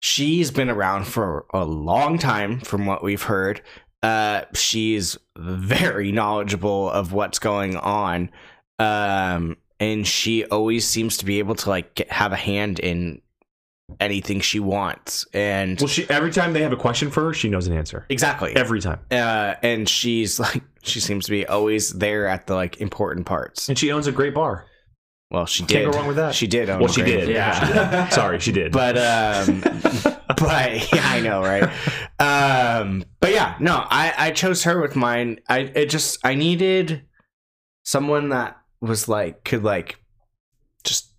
she's 0.00 0.50
been 0.50 0.68
around 0.68 1.06
for 1.06 1.46
a 1.54 1.64
long 1.64 2.18
time, 2.18 2.60
from 2.60 2.84
what 2.84 3.02
we've 3.02 3.22
heard. 3.22 3.62
Uh, 4.02 4.42
she's 4.54 5.18
very 5.36 6.12
knowledgeable 6.12 6.88
of 6.90 7.12
what's 7.12 7.38
going 7.38 7.76
on, 7.76 8.30
um, 8.78 9.56
and 9.80 10.06
she 10.06 10.44
always 10.46 10.86
seems 10.86 11.16
to 11.16 11.24
be 11.24 11.38
able 11.40 11.54
to 11.56 11.68
like 11.68 11.94
get, 11.96 12.10
have 12.12 12.32
a 12.32 12.36
hand 12.36 12.78
in 12.78 13.20
anything 14.00 14.38
she 14.40 14.60
wants. 14.60 15.26
And 15.34 15.80
well, 15.80 15.88
she 15.88 16.08
every 16.10 16.30
time 16.30 16.52
they 16.52 16.62
have 16.62 16.72
a 16.72 16.76
question 16.76 17.10
for 17.10 17.24
her, 17.24 17.34
she 17.34 17.48
knows 17.48 17.66
an 17.66 17.76
answer. 17.76 18.06
exactly, 18.08 18.54
Every 18.54 18.80
time, 18.80 19.00
uh, 19.10 19.54
and 19.62 19.88
she's 19.88 20.38
like 20.38 20.62
she 20.82 21.00
seems 21.00 21.24
to 21.24 21.30
be 21.32 21.44
always 21.46 21.90
there 21.90 22.28
at 22.28 22.46
the 22.46 22.54
like 22.54 22.80
important 22.80 23.26
parts. 23.26 23.68
and 23.68 23.76
she 23.78 23.90
owns 23.90 24.06
a 24.06 24.12
great 24.12 24.32
bar. 24.34 24.64
Well, 25.30 25.44
she 25.46 25.62
did. 25.64 25.74
Can't 25.82 25.92
go 25.92 25.98
wrong 25.98 26.06
with 26.08 26.16
that. 26.16 26.34
She 26.34 26.46
did. 26.46 26.70
own 26.70 26.80
Well, 26.80 26.88
she 26.88 27.02
did. 27.02 27.28
Yeah. 27.28 28.08
Sorry, 28.10 28.40
she 28.40 28.52
did. 28.52 28.72
but 28.72 28.96
um 28.96 29.60
but 30.38 30.92
yeah 30.94 31.08
i 31.08 31.20
know 31.20 31.40
right 31.42 31.64
um 32.20 33.04
but 33.18 33.32
yeah 33.32 33.56
no 33.58 33.84
i 33.90 34.12
i 34.16 34.30
chose 34.30 34.62
her 34.64 34.80
with 34.80 34.94
mine 34.94 35.40
i 35.48 35.60
it 35.60 35.90
just 35.90 36.18
i 36.24 36.34
needed 36.34 37.02
someone 37.82 38.28
that 38.28 38.56
was 38.80 39.08
like 39.08 39.42
could 39.44 39.64
like 39.64 39.96
just 40.84 41.10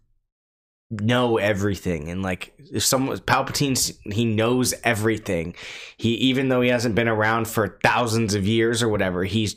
know 0.89 1.37
everything 1.37 2.09
and 2.09 2.21
like 2.23 2.53
if 2.71 2.85
someone 2.85 3.17
palpatine's 3.19 3.91
he 4.05 4.23
knows 4.23 4.73
everything 4.83 5.53
he 5.97 6.11
even 6.15 6.47
though 6.47 6.61
he 6.61 6.69
hasn't 6.69 6.95
been 6.95 7.09
around 7.09 7.45
for 7.47 7.77
thousands 7.83 8.33
of 8.35 8.47
years 8.47 8.81
or 8.81 8.87
whatever 8.87 9.23
he's 9.25 9.55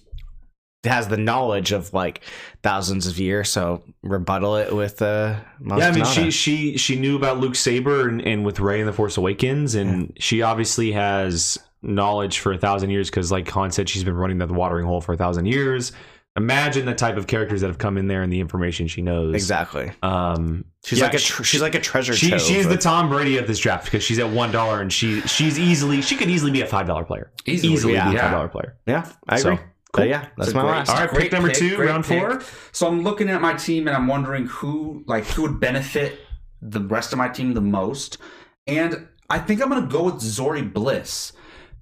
has 0.84 1.08
the 1.08 1.16
knowledge 1.16 1.70
of 1.72 1.92
like 1.94 2.22
thousands 2.62 3.06
of 3.06 3.18
years 3.18 3.48
so 3.48 3.82
rebuttal 4.02 4.56
it 4.56 4.74
with 4.74 5.00
uh 5.02 5.36
Maz 5.62 5.78
yeah, 5.78 5.88
I 5.88 5.92
mean, 5.92 6.04
Kanata. 6.04 6.14
she 6.14 6.30
she 6.30 6.76
she 6.76 6.96
knew 6.96 7.16
about 7.16 7.38
Luke 7.38 7.54
Saber 7.54 8.08
and, 8.08 8.20
and 8.20 8.44
with 8.44 8.58
Rey 8.60 8.80
in 8.80 8.86
the 8.86 8.92
Force 8.92 9.16
Awakens, 9.16 9.74
and 9.76 10.12
she 10.18 10.42
obviously 10.42 10.90
has 10.92 11.58
knowledge 11.82 12.38
for 12.40 12.52
a 12.52 12.58
thousand 12.58 12.90
years 12.90 13.10
because, 13.10 13.30
like 13.32 13.48
Han 13.50 13.70
said, 13.70 13.88
she's 13.88 14.04
been 14.04 14.14
running 14.14 14.38
the 14.38 14.46
watering 14.46 14.86
hole 14.86 15.00
for 15.00 15.12
a 15.12 15.16
thousand 15.16 15.46
years. 15.46 15.92
Imagine 16.36 16.86
the 16.86 16.94
type 16.94 17.16
of 17.18 17.26
characters 17.26 17.60
that 17.60 17.66
have 17.66 17.76
come 17.78 17.98
in 17.98 18.06
there 18.08 18.22
and 18.22 18.32
the 18.32 18.40
information 18.40 18.86
she 18.88 19.02
knows. 19.02 19.34
exactly 19.34 19.92
Um, 20.02 20.64
She's 20.84 20.98
yeah, 20.98 21.04
like 21.04 21.14
a 21.14 21.18
she- 21.18 21.32
tr- 21.32 21.42
she's 21.44 21.60
like 21.62 21.74
a 21.74 21.80
treasure 21.80 22.14
she, 22.14 22.30
trove 22.30 22.40
she's 22.40 22.66
the 22.66 22.78
Tom 22.78 23.08
Brady 23.10 23.36
of 23.36 23.46
this 23.46 23.58
draft 23.58 23.84
because 23.84 24.02
she's 24.02 24.18
at 24.18 24.30
one 24.30 24.50
dollar 24.50 24.80
and 24.80 24.90
she 24.92 25.20
she's 25.22 25.58
easily 25.58 26.00
she 26.02 26.16
could 26.16 26.30
easily 26.30 26.50
be 26.50 26.62
a 26.62 26.66
five 26.66 26.86
dollar 26.86 27.04
player. 27.04 27.30
Easily, 27.46 27.72
Easily 27.74 27.92
yeah. 27.94 28.10
be 28.10 28.16
a 28.16 28.20
five 28.20 28.30
dollar 28.32 28.48
player. 28.48 28.76
yeah 28.86 29.06
I 29.28 29.36
So, 29.38 29.52
agree 29.52 29.64
But 29.92 30.08
yeah 30.08 30.26
that's 30.36 30.48
It's 30.48 30.54
my 30.54 30.62
great- 30.62 30.70
last 30.70 30.88
All 30.90 30.96
right, 30.96 31.10
great 31.10 31.22
pick 31.24 31.32
number 31.32 31.50
two, 31.52 31.76
great 31.76 31.88
round 31.88 32.06
four. 32.06 32.42
So 32.72 32.86
I'm 32.88 33.02
looking 33.02 33.28
at 33.28 33.40
my 33.42 33.52
team 33.54 33.86
and 33.88 33.96
I'm 33.96 34.06
wondering 34.06 34.46
who 34.46 35.04
like 35.06 35.24
who 35.26 35.42
would 35.42 35.60
benefit 35.60 36.18
the 36.62 36.80
rest 36.80 37.12
of 37.12 37.18
my 37.18 37.28
team 37.28 37.52
the 37.54 37.60
most. 37.60 38.18
And 38.66 39.08
I 39.28 39.38
think 39.38 39.60
I'm 39.62 39.68
gonna 39.68 39.86
go 39.86 40.04
with 40.04 40.16
Zorii 40.16 40.72
Bliss. 40.72 41.32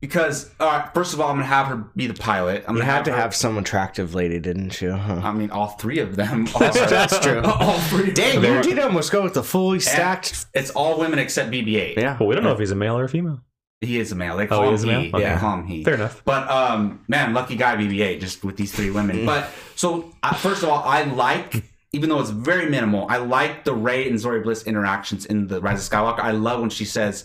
Because 0.01 0.51
uh, 0.59 0.89
first 0.95 1.13
of 1.13 1.21
all, 1.21 1.29
I'm 1.29 1.37
gonna 1.37 1.45
have 1.47 1.67
her 1.67 1.77
be 1.95 2.07
the 2.07 2.15
pilot. 2.15 2.65
I'm 2.67 2.75
you 2.77 2.81
gonna 2.81 2.91
had 2.91 3.05
to 3.05 3.11
her- 3.11 3.19
have 3.19 3.35
some 3.35 3.59
attractive 3.59 4.15
lady 4.15 4.41
didn't 4.41 4.81
you 4.81 4.93
huh? 4.93 5.21
I 5.23 5.31
mean, 5.33 5.51
all 5.51 5.69
three 5.69 5.99
of 5.99 6.17
them. 6.17 6.47
That's 6.59 7.19
true. 7.21 7.41
all 7.45 7.79
three. 7.81 8.11
Dang, 8.11 8.41
There- 8.41 8.57
you 8.57 8.63
did 8.63 8.79
almost 8.79 9.13
go 9.13 9.23
with 9.23 9.35
the 9.35 9.43
fully 9.43 9.79
stacked. 9.79 10.47
It's 10.55 10.71
all 10.71 10.99
women 10.99 11.19
except 11.19 11.51
BB-8. 11.51 11.97
Yeah, 11.99 12.17
But 12.19 12.25
we 12.25 12.35
don't 12.35 12.45
know 12.45 12.53
if 12.53 12.59
he's 12.59 12.71
a 12.71 12.77
male 12.77 12.99
or 12.99 13.05
a 13.05 13.09
female. 13.11 13.43
He 13.81 13.99
is 13.99 14.13
a 14.13 14.15
male. 14.15 14.37
They 14.37 14.45
Oh, 14.45 14.49
call 14.49 14.77
he 14.77 14.83
him 14.83 14.83
a 14.83 14.87
male? 14.87 15.17
Okay. 15.17 15.33
They 15.35 15.41
call 15.41 15.55
him 15.59 15.65
he. 15.67 15.85
Fair 15.85 15.95
enough. 15.95 16.23
But 16.27 16.51
um, 16.51 17.01
man, 17.09 17.33
lucky 17.33 17.57
guy 17.57 17.77
BB-8 17.77 18.21
just 18.21 18.45
with 18.45 18.57
these 18.57 18.73
three 18.73 18.91
women. 18.91 19.25
But 19.25 19.49
so 19.75 20.13
uh, 20.23 20.35
first 20.35 20.63
of 20.63 20.69
all, 20.69 20.83
I 20.85 21.05
like, 21.05 21.65
even 21.93 22.11
though 22.11 22.21
it's 22.21 22.29
very 22.31 22.69
minimal, 22.69 23.07
I 23.09 23.17
like 23.17 23.65
the 23.65 23.73
Rey 23.75 24.07
and 24.07 24.19
Zorii 24.19 24.43
Bliss 24.43 24.65
interactions 24.65 25.25
in 25.25 25.47
the 25.47 25.63
Rise 25.63 25.87
of 25.87 25.91
Skywalker. 25.93 26.21
I 26.21 26.33
love 26.33 26.61
when 26.61 26.69
she 26.69 26.85
says, 26.85 27.25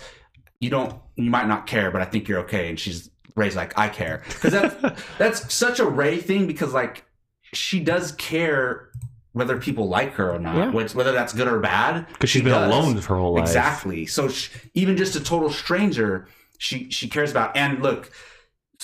"You 0.61 0.69
don't, 0.69 0.95
you 1.17 1.29
might 1.29 1.47
not 1.49 1.67
care, 1.67 1.91
but 1.91 2.01
I 2.01 2.05
think 2.05 2.29
you're 2.29 2.39
okay," 2.41 2.69
and 2.69 2.79
she's 2.79 3.09
Rey's 3.35 3.57
like, 3.57 3.77
"I 3.77 3.89
care," 3.89 4.23
because 4.29 4.53
that's 4.53 5.03
that's 5.17 5.53
such 5.53 5.79
a 5.79 5.85
Rey 5.85 6.17
thing 6.19 6.47
because 6.47 6.73
like 6.73 7.03
she 7.51 7.81
does 7.81 8.13
care 8.13 8.91
whether 9.33 9.57
people 9.57 9.89
like 9.89 10.13
her 10.13 10.31
or 10.33 10.39
not, 10.39 10.55
Yeah. 10.55 10.69
which, 10.71 10.95
whether 10.95 11.11
that's 11.11 11.33
good 11.33 11.49
or 11.49 11.59
bad. 11.59 12.07
Because 12.07 12.29
she's 12.29 12.39
she 12.39 12.43
been 12.45 12.53
does. 12.53 12.73
alone 12.73 13.01
for 13.01 13.15
her 13.15 13.19
whole 13.19 13.33
life. 13.33 13.41
Exactly. 13.43 14.05
So 14.05 14.29
sh 14.29 14.49
even 14.73 14.95
just 14.95 15.17
a 15.17 15.19
total 15.23 15.49
stranger, 15.49 16.29
she 16.59 16.89
she 16.91 17.07
cares 17.09 17.31
about. 17.31 17.55
And 17.57 17.81
look, 17.81 18.11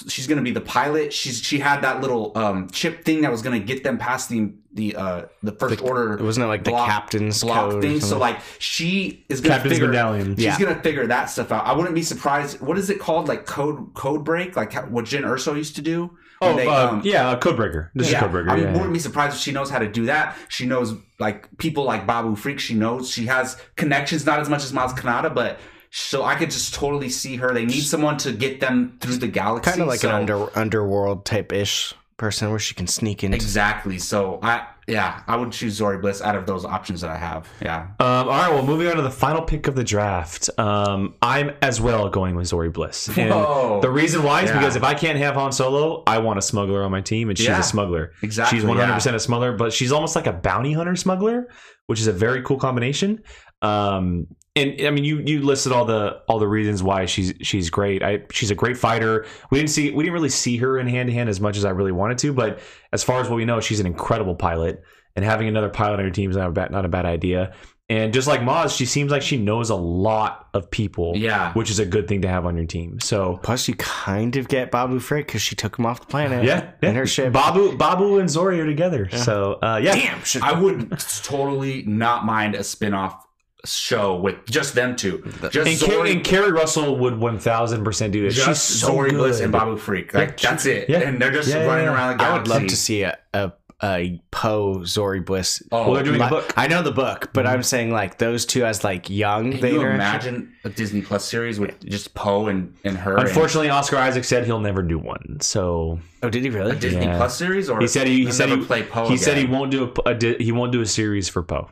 she's 0.07 0.27
gonna 0.27 0.41
be 0.41 0.51
the 0.51 0.61
pilot. 0.61 1.13
She's 1.13 1.41
she 1.41 1.59
had 1.59 1.81
that 1.81 2.01
little 2.01 2.31
um 2.37 2.69
chip 2.69 3.03
thing 3.05 3.21
that 3.21 3.31
was 3.31 3.41
gonna 3.41 3.59
get 3.59 3.83
them 3.83 3.97
past 3.97 4.29
the 4.29 4.53
the 4.73 4.95
uh 4.95 5.21
the 5.43 5.51
first 5.51 5.81
order 5.81 6.13
It 6.13 6.21
wasn't 6.21 6.45
it 6.45 6.47
like 6.47 6.63
the 6.63 6.71
captain's 6.71 7.43
block 7.43 7.71
code 7.71 7.81
thing. 7.81 7.99
So 7.99 8.17
like 8.17 8.39
she 8.59 9.25
is 9.29 9.41
gonna 9.41 9.55
Captain's 9.55 9.73
figure. 9.73 9.87
medallion. 9.87 10.35
She's 10.35 10.45
Yeah. 10.45 10.59
gonna 10.59 10.81
figure 10.81 11.07
that 11.07 11.25
stuff 11.25 11.51
out. 11.51 11.65
I 11.65 11.73
wouldn't 11.73 11.95
be 11.95 12.03
surprised. 12.03 12.61
What 12.61 12.77
is 12.77 12.89
it 12.89 12.99
called? 12.99 13.27
Like 13.27 13.45
code 13.45 13.93
code 13.93 14.23
break, 14.23 14.55
like 14.55 14.71
how, 14.73 14.83
what 14.83 15.05
Jyn 15.05 15.23
Erso 15.23 15.55
used 15.55 15.75
to 15.75 15.81
do. 15.81 16.17
Oh, 16.43 16.55
they, 16.55 16.65
uh, 16.65 16.89
um, 16.89 17.01
yeah, 17.03 17.37
Codebreaker. 17.37 17.89
This 17.93 18.11
yeah, 18.11 18.25
is 18.25 18.31
Codebreaker. 18.31 18.49
I 18.49 18.55
yeah, 18.55 18.63
yeah. 18.63 18.73
wouldn't 18.73 18.93
be 18.93 18.97
surprised 18.99 19.35
if 19.35 19.41
she 19.41 19.51
knows 19.51 19.69
how 19.69 19.77
to 19.77 19.87
do 19.87 20.07
that. 20.07 20.35
She 20.47 20.65
knows 20.65 20.95
like 21.19 21.47
people 21.59 21.83
like 21.83 22.07
Babu 22.07 22.35
Frik. 22.35 22.57
She 22.57 22.73
knows 22.73 23.11
she 23.11 23.27
has 23.27 23.57
connections, 23.75 24.25
not 24.25 24.39
as 24.39 24.49
much 24.49 24.63
as 24.63 24.73
Miles 24.73 24.91
Kanata, 24.93 25.31
but 25.35 25.59
so 25.91 26.23
I 26.23 26.35
could 26.35 26.49
just 26.51 26.73
totally 26.73 27.09
see 27.09 27.35
her. 27.35 27.53
They 27.53 27.65
need 27.65 27.81
someone 27.81 28.17
to 28.17 28.31
get 28.31 28.59
them 28.59 28.97
through 29.01 29.17
the 29.17 29.27
galaxy. 29.27 29.71
kind 29.71 29.81
of 29.81 29.87
like 29.87 29.99
so- 29.99 30.09
an 30.09 30.15
under 30.15 30.57
underworld 30.57 31.25
type 31.25 31.51
ish 31.53 31.93
person 32.17 32.49
where 32.51 32.59
she 32.59 32.75
can 32.75 32.85
sneak 32.87 33.23
in. 33.23 33.33
Exactly. 33.33 33.97
So 33.97 34.39
I 34.43 34.67
yeah, 34.87 35.21
I 35.27 35.37
would 35.37 35.51
choose 35.51 35.79
Zorii 35.79 36.01
Bliss 36.01 36.21
out 36.21 36.35
of 36.35 36.45
those 36.45 36.65
options 36.65 37.01
that 37.01 37.09
I 37.11 37.15
have. 37.17 37.47
Yeah. 37.61 37.87
Um, 37.99 38.07
all 38.07 38.25
right, 38.27 38.49
well, 38.49 38.65
moving 38.65 38.87
on 38.87 38.95
to 38.97 39.01
the 39.01 39.09
final 39.11 39.41
pick 39.41 39.67
of 39.67 39.75
the 39.75 39.83
draft. 39.83 40.49
Um, 40.57 41.15
I'm 41.21 41.51
as 41.61 41.79
well 41.79 42.09
going 42.09 42.35
with 42.35 42.47
Zorii 42.49 42.73
Bliss. 42.73 43.07
And 43.17 43.29
Whoa. 43.29 43.79
the 43.81 43.89
reason 43.89 44.23
why 44.23 44.41
is 44.41 44.49
Yeah. 44.49 44.57
because 44.59 44.75
if 44.75 44.83
I 44.83 44.93
can't 44.93 45.17
have 45.17 45.35
Han 45.35 45.51
Solo, 45.51 46.03
I 46.07 46.17
want 46.19 46.39
a 46.39 46.41
smuggler 46.41 46.83
on 46.83 46.91
my 46.91 46.99
team, 47.01 47.29
and 47.29 47.37
she's 47.37 47.47
Yeah. 47.47 47.59
a 47.59 47.63
smuggler. 47.63 48.11
Exactly. 48.21 48.57
She's 48.59 48.65
100% 48.67 49.15
a 49.15 49.19
smuggler, 49.19 49.53
but 49.55 49.71
she's 49.71 49.91
almost 49.91 50.15
like 50.15 50.27
a 50.27 50.33
bounty 50.33 50.73
hunter 50.73 50.95
smuggler, 50.95 51.47
which 51.87 51.99
is 52.01 52.07
a 52.07 52.13
very 52.13 52.41
cool 52.41 52.57
combination. 52.57 53.19
Um, 53.61 54.27
and 54.55 54.81
I 54.85 54.89
mean, 54.91 55.03
you 55.03 55.19
you 55.19 55.41
listed 55.41 55.71
all 55.71 55.85
the 55.85 56.21
all 56.27 56.39
the 56.39 56.47
reasons 56.47 56.83
why 56.83 57.05
she's 57.05 57.33
she's 57.41 57.69
great. 57.69 58.03
I 58.03 58.23
she's 58.31 58.51
a 58.51 58.55
great 58.55 58.77
fighter. 58.77 59.25
We 59.49 59.57
didn't 59.59 59.69
see 59.69 59.91
we 59.91 60.03
didn't 60.03 60.13
really 60.13 60.29
see 60.29 60.57
her 60.57 60.77
in 60.77 60.87
hand 60.87 61.07
to 61.07 61.13
hand 61.13 61.29
as 61.29 61.39
much 61.39 61.55
as 61.57 61.63
I 61.65 61.69
really 61.69 61.91
wanted 61.93 62.17
to, 62.19 62.33
but 62.33 62.59
as 62.91 63.03
far 63.03 63.21
as 63.21 63.29
what 63.29 63.35
we 63.37 63.45
know, 63.45 63.59
she's 63.61 63.79
an 63.79 63.85
incredible 63.85 64.35
pilot. 64.35 64.83
And 65.15 65.25
having 65.25 65.47
another 65.49 65.67
pilot 65.69 65.95
on 65.99 66.05
your 66.05 66.11
team 66.13 66.29
is 66.31 66.37
not 66.37 66.47
a 66.47 66.51
bad, 66.51 66.71
not 66.71 66.85
a 66.85 66.89
bad 66.89 67.05
idea. 67.05 67.53
And 67.89 68.13
just 68.13 68.25
like 68.29 68.39
Maz, 68.39 68.77
she 68.77 68.85
seems 68.85 69.11
like 69.11 69.21
she 69.21 69.35
knows 69.35 69.69
a 69.69 69.75
lot 69.75 70.47
of 70.53 70.71
people, 70.71 71.11
Yeah. 71.17 71.51
which 71.51 71.69
is 71.69 71.79
a 71.79 71.85
good 71.85 72.07
thing 72.07 72.21
to 72.21 72.29
have 72.29 72.45
on 72.45 72.55
your 72.55 72.65
team. 72.65 73.01
So 73.01 73.37
Plus, 73.43 73.67
you 73.67 73.73
kind 73.75 74.37
of 74.37 74.47
get 74.47 74.71
Babu 74.71 74.99
Frik 74.99 75.25
because 75.27 75.41
she 75.41 75.53
took 75.55 75.77
him 75.77 75.85
off 75.85 75.99
the 75.99 76.05
planet. 76.05 76.45
yeah, 76.45 76.71
in 76.81 76.89
yeah. 76.89 76.91
her 76.93 77.05
ship. 77.05 77.33
Babu 77.33 77.75
Babu 77.77 78.19
and 78.19 78.29
Zorii 78.29 78.59
are 78.59 78.65
together. 78.65 79.09
So 79.09 79.53
uh, 79.61 79.81
yeah, 79.83 79.95
Damn, 79.95 80.23
should 80.23 80.41
I 80.43 80.57
would 80.57 80.97
totally 81.23 81.83
not 81.83 82.25
mind 82.25 82.55
a 82.55 82.63
spin-off 82.63 83.21
show 83.65 84.15
with 84.15 84.45
just 84.49 84.75
them 84.75 84.95
two. 84.95 85.21
Just 85.51 85.55
And, 85.55 85.67
Zorii, 85.67 85.85
Keri, 85.87 86.11
and 86.13 86.23
Keri 86.23 86.51
Russell 86.51 86.97
would 86.97 87.17
one 87.19 87.37
thousand 87.39 87.83
percent 87.83 88.13
do 88.13 88.25
it. 88.25 88.31
just 88.31 88.69
She's 88.69 88.79
so 88.81 88.93
Zorii 88.93 89.09
good. 89.11 89.17
Bliss 89.17 89.39
and 89.39 89.51
Babu 89.51 89.77
Frik. 89.77 90.13
Like 90.13 90.41
Yeah. 90.41 90.49
that's 90.51 90.65
it. 90.65 90.89
Yeah. 90.89 90.99
And 90.99 91.21
they're 91.21 91.31
just 91.31 91.49
Yeah, 91.49 91.59
yeah, 91.59 91.65
running 91.67 91.85
yeah. 91.85 91.93
around 91.93 92.17
the 92.17 92.23
galaxy. 92.23 92.33
I 92.33 92.37
would 92.37 92.47
love 92.61 92.67
to 92.69 92.75
see 92.75 93.03
a 93.03 93.17
a, 93.33 93.51
a 93.83 94.21
Poe 94.31 94.77
Zorii 94.79 95.25
Bliss. 95.25 95.63
Oh, 95.71 95.85
Well, 95.85 95.93
they're 95.95 96.03
doing 96.03 96.21
a 96.21 96.23
Li- 96.25 96.29
book. 96.29 96.53
I 96.57 96.67
know 96.67 96.81
the 96.83 96.91
book, 96.91 97.29
but 97.33 97.45
mm-hmm. 97.45 97.53
I'm 97.55 97.63
saying 97.63 97.91
like 97.91 98.17
those 98.19 98.45
two 98.45 98.63
as 98.65 98.83
like 98.83 99.09
young. 99.09 99.51
Can 99.53 99.61
they 99.61 99.73
you 99.73 99.81
imagine 99.81 100.53
a 100.63 100.69
Disney 100.69 101.01
Plus 101.01 101.23
series 101.25 101.59
with 101.59 101.83
just 101.85 102.13
Poe 102.13 102.47
and, 102.47 102.75
and 102.83 102.97
her? 102.97 103.17
and 103.17 103.27
Unfortunately, 103.27 103.69
Oscar 103.69 103.97
Isaac 103.97 104.23
said 104.23 104.45
he'll 104.45 104.59
never 104.59 104.81
do 104.83 104.97
one. 104.99 105.37
So 105.41 105.99
Oh, 106.23 106.29
did 106.29 106.43
he 106.43 106.49
really? 106.49 106.71
a 106.71 106.75
Disney 106.75 107.05
Yeah. 107.05 107.17
Plus 107.17 107.35
series, 107.37 107.69
or 107.69 107.79
he 107.79 107.87
said 107.87 108.05
he, 108.07 108.17
he 108.17 108.23
he'll 108.25 108.31
said 108.33 108.49
never 108.49 108.61
he 108.61 108.67
play 108.67 108.83
Poe. 108.83 109.07
he 109.07 109.17
said 109.17 109.37
he 109.37 109.45
won't 109.45 109.71
do 109.71 109.91
a, 110.05 110.09
a 110.11 110.37
he 110.43 110.51
won't 110.51 110.71
do 110.71 110.81
a 110.81 110.85
series 110.85 111.27
for 111.29 111.41
Poe. 111.43 111.69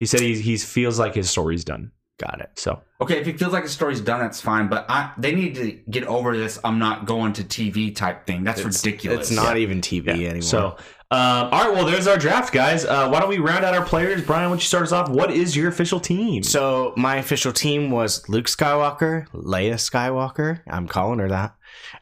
He 0.00 0.06
said 0.06 0.20
he 0.20 0.40
he 0.40 0.56
feels 0.58 0.98
like 0.98 1.14
his 1.14 1.30
story's 1.30 1.64
done. 1.64 1.92
Got 2.18 2.40
it. 2.40 2.50
So 2.54 2.80
Okay, 3.00 3.18
if 3.20 3.26
he 3.26 3.32
feels 3.32 3.52
like 3.52 3.64
his 3.64 3.72
story's 3.72 4.00
done, 4.00 4.20
that's 4.20 4.40
fine. 4.40 4.68
But 4.68 4.86
I, 4.88 5.12
they 5.18 5.34
need 5.34 5.54
to 5.56 5.72
get 5.90 6.04
over 6.04 6.34
this. 6.36 6.58
I'm 6.64 6.78
not 6.78 7.04
going 7.04 7.34
to 7.34 7.44
TV 7.44 7.94
type 7.94 8.26
thing. 8.26 8.42
That's 8.42 8.62
ridiculous. 8.62 9.28
It's 9.28 9.36
not 9.36 9.58
even 9.58 9.82
TV 9.82 10.08
anymore. 10.08 10.40
so 10.42 10.76
um, 11.08 11.50
all 11.52 11.66
right, 11.66 11.72
well, 11.72 11.86
there's 11.86 12.08
our 12.08 12.16
draft, 12.16 12.52
guys. 12.52 12.84
Uh, 12.84 13.08
why 13.08 13.20
don't 13.20 13.28
we 13.28 13.38
round 13.38 13.64
out 13.64 13.74
our 13.74 13.84
players? 13.84 14.22
Brian, 14.22 14.44
why 14.44 14.48
don't 14.48 14.58
you 14.58 14.66
start 14.66 14.82
us 14.82 14.90
off? 14.92 15.08
What 15.08 15.30
is 15.30 15.54
your 15.54 15.68
official 15.68 16.00
team? 16.00 16.42
So 16.42 16.94
my 16.96 17.16
official 17.16 17.52
team 17.52 17.92
was 17.92 18.28
Luke 18.28 18.46
Skywalker, 18.46 19.28
Leia 19.28 19.74
Skywalker. 19.74 20.62
I'm 20.66 20.88
calling 20.88 21.20
her 21.20 21.28
that. 21.28 21.54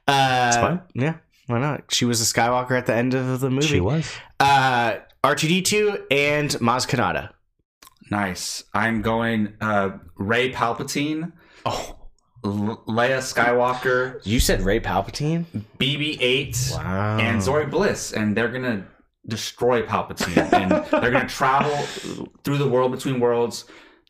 Uh, 0.08 0.52
fine. 0.52 0.80
Yeah, 0.94 1.16
why 1.48 1.58
not? 1.58 1.92
She 1.92 2.06
was 2.06 2.22
a 2.22 2.24
Skywalker 2.24 2.78
at 2.78 2.86
the 2.86 2.94
end 2.94 3.12
of 3.12 3.40
the 3.40 3.50
movie. 3.50 3.66
she 3.66 3.80
was. 3.80 4.10
Uh, 4.40 4.94
R2D2 5.22 6.04
and 6.10 6.50
Maz 6.52 6.88
Kanata. 6.88 7.30
Nice. 8.10 8.64
I'm 8.74 9.02
going 9.02 9.54
uh, 9.60 9.98
Rey 10.16 10.52
Palpatine, 10.52 11.32
Oh, 11.66 11.96
L- 12.44 12.84
Leia 12.86 13.18
Skywalker, 13.18 14.20
you 14.24 14.38
said 14.40 14.60
Rey 14.62 14.78
Palpatine? 14.80 15.46
BB-8, 15.78 16.72
Wow. 16.76 17.18
and 17.18 17.40
Zorii 17.40 17.70
Bliss, 17.70 18.12
and 18.12 18.36
they're 18.36 18.48
gonna 18.52 18.86
destroy 19.26 19.82
Palpatine, 19.82 20.52
and 20.52 20.70
they're 21.02 21.10
gonna 21.10 21.26
travel 21.28 21.74
through 22.44 22.58
the 22.58 22.68
world 22.68 22.92
between 22.92 23.20
worlds 23.20 23.64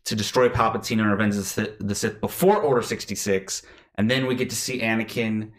to 0.07 0.16
destroy 0.16 0.48
Palpatine 0.48 0.98
and 1.00 1.09
revenge 1.11 1.37
the 1.37 1.44
Sith, 1.44 1.76
the 1.78 1.94
Sith 1.94 2.20
before 2.20 2.57
Order 2.61 2.83
sixty 2.83 3.14
six, 3.14 3.62
and 3.96 4.11
then 4.11 4.26
we 4.26 4.35
get 4.35 4.50
to 4.50 4.57
see 4.57 4.80
Anakin 4.80 5.52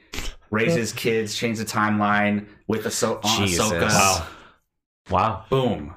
raise 0.52 0.76
his 0.76 0.92
kids, 0.92 1.34
change 1.36 1.58
the 1.58 1.66
timeline 1.66 2.48
with 2.68 2.84
Ahso- 2.84 3.24
on 3.24 3.48
Jesus. 3.48 3.72
Ahsoka. 3.72 3.90
Wow. 3.90 4.28
Wow. 5.10 5.46
Boom. 5.50 5.96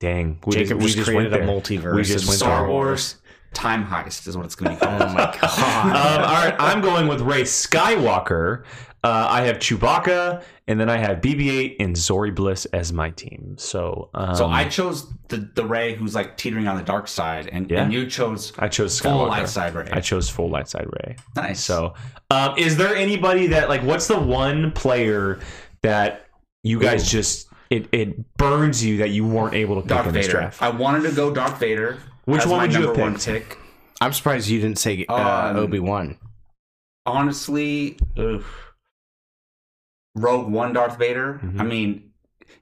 Dang. 0.00 0.38
We 0.46 0.54
Jacob 0.54 0.68
just, 0.68 0.80
we 0.80 0.84
just 0.86 0.96
just 0.96 1.08
created 1.08 1.30
went 1.32 1.42
a 1.42 1.46
there. 1.46 1.54
multiverse. 1.56 1.94
We 1.94 2.02
just 2.02 2.24
of 2.24 2.28
went 2.28 2.38
Star. 2.38 2.68
Wars 2.68 3.16
time 3.52 3.84
heist 3.84 4.26
is 4.28 4.36
what 4.36 4.46
it's 4.46 4.54
gonna 4.54 4.74
be 4.74 4.80
called. 4.80 5.02
Oh 5.02 5.08
my 5.12 5.36
god. 5.40 5.44
um, 5.44 6.24
all 6.24 6.44
right, 6.44 6.54
I'm 6.58 6.80
going 6.80 7.06
with 7.08 7.20
Rey 7.20 7.42
Skywalker. 7.42 8.64
Uh, 9.02 9.26
I 9.30 9.42
have 9.46 9.56
Chewbacca, 9.56 10.42
and 10.68 10.78
then 10.78 10.90
I 10.90 10.98
have 10.98 11.22
BB-8 11.22 11.76
and 11.80 11.96
Zorii 11.96 12.34
Bliss 12.34 12.66
as 12.66 12.92
my 12.92 13.08
team. 13.08 13.54
So, 13.58 14.10
um, 14.12 14.34
So 14.36 14.46
I 14.46 14.68
chose 14.68 15.10
the 15.28 15.48
the 15.54 15.64
Rey 15.64 15.94
who's 15.94 16.14
like 16.14 16.36
teetering 16.36 16.68
on 16.68 16.76
the 16.76 16.82
dark 16.82 17.08
side, 17.08 17.48
and, 17.50 17.70
Yeah. 17.70 17.82
and 17.84 17.92
you 17.92 18.06
chose 18.06 18.52
I 18.58 18.68
chose 18.68 18.98
full 19.00 19.12
Skywalker. 19.12 19.28
light 19.28 19.48
side 19.48 19.74
Rey. 19.74 19.88
I 19.90 20.00
chose 20.00 20.28
full 20.28 20.50
light 20.50 20.68
side 20.68 20.86
Rey. 21.04 21.16
nice. 21.34 21.64
So, 21.64 21.94
um, 22.30 22.54
is 22.58 22.76
there 22.76 22.94
anybody 22.94 23.48
that 23.48 23.68
like? 23.70 23.82
What's 23.82 24.06
the 24.06 24.20
one 24.20 24.70
player 24.72 25.40
that 25.82 26.26
you 26.62 26.78
guys 26.78 27.02
Ooh. 27.04 27.18
just 27.18 27.48
it 27.70 27.88
it 27.92 28.36
burns 28.36 28.84
you 28.84 28.98
that 28.98 29.10
you 29.10 29.26
weren't 29.26 29.54
able 29.54 29.76
to 29.76 29.80
pick 29.82 29.88
Darth 29.90 30.08
in 30.08 30.12
this 30.14 30.26
Vader. 30.26 30.38
draft? 30.40 30.62
I 30.62 30.68
wanted 30.70 31.08
to 31.08 31.12
go 31.14 31.32
Darth 31.32 31.58
Vader. 31.58 31.98
Which 32.26 32.42
as 32.42 32.46
one 32.48 32.58
my 32.58 32.64
would 32.66 32.74
you 32.74 32.88
have 32.88 32.96
one 32.98 33.14
picked? 33.14 33.24
pick. 33.50 33.58
I'm 34.00 34.12
surprised 34.12 34.48
you 34.48 34.60
didn't 34.60 34.78
say 34.78 35.04
uh, 35.08 35.50
Um, 35.50 35.56
Obi 35.56 35.78
Wan. 35.80 36.16
honestly, 37.06 37.98
ugh, 38.16 38.44
Rogue 40.14 40.50
One 40.50 40.72
Darth 40.72 40.98
Vader. 40.98 41.40
I 41.58 41.62
mean, 41.62 42.10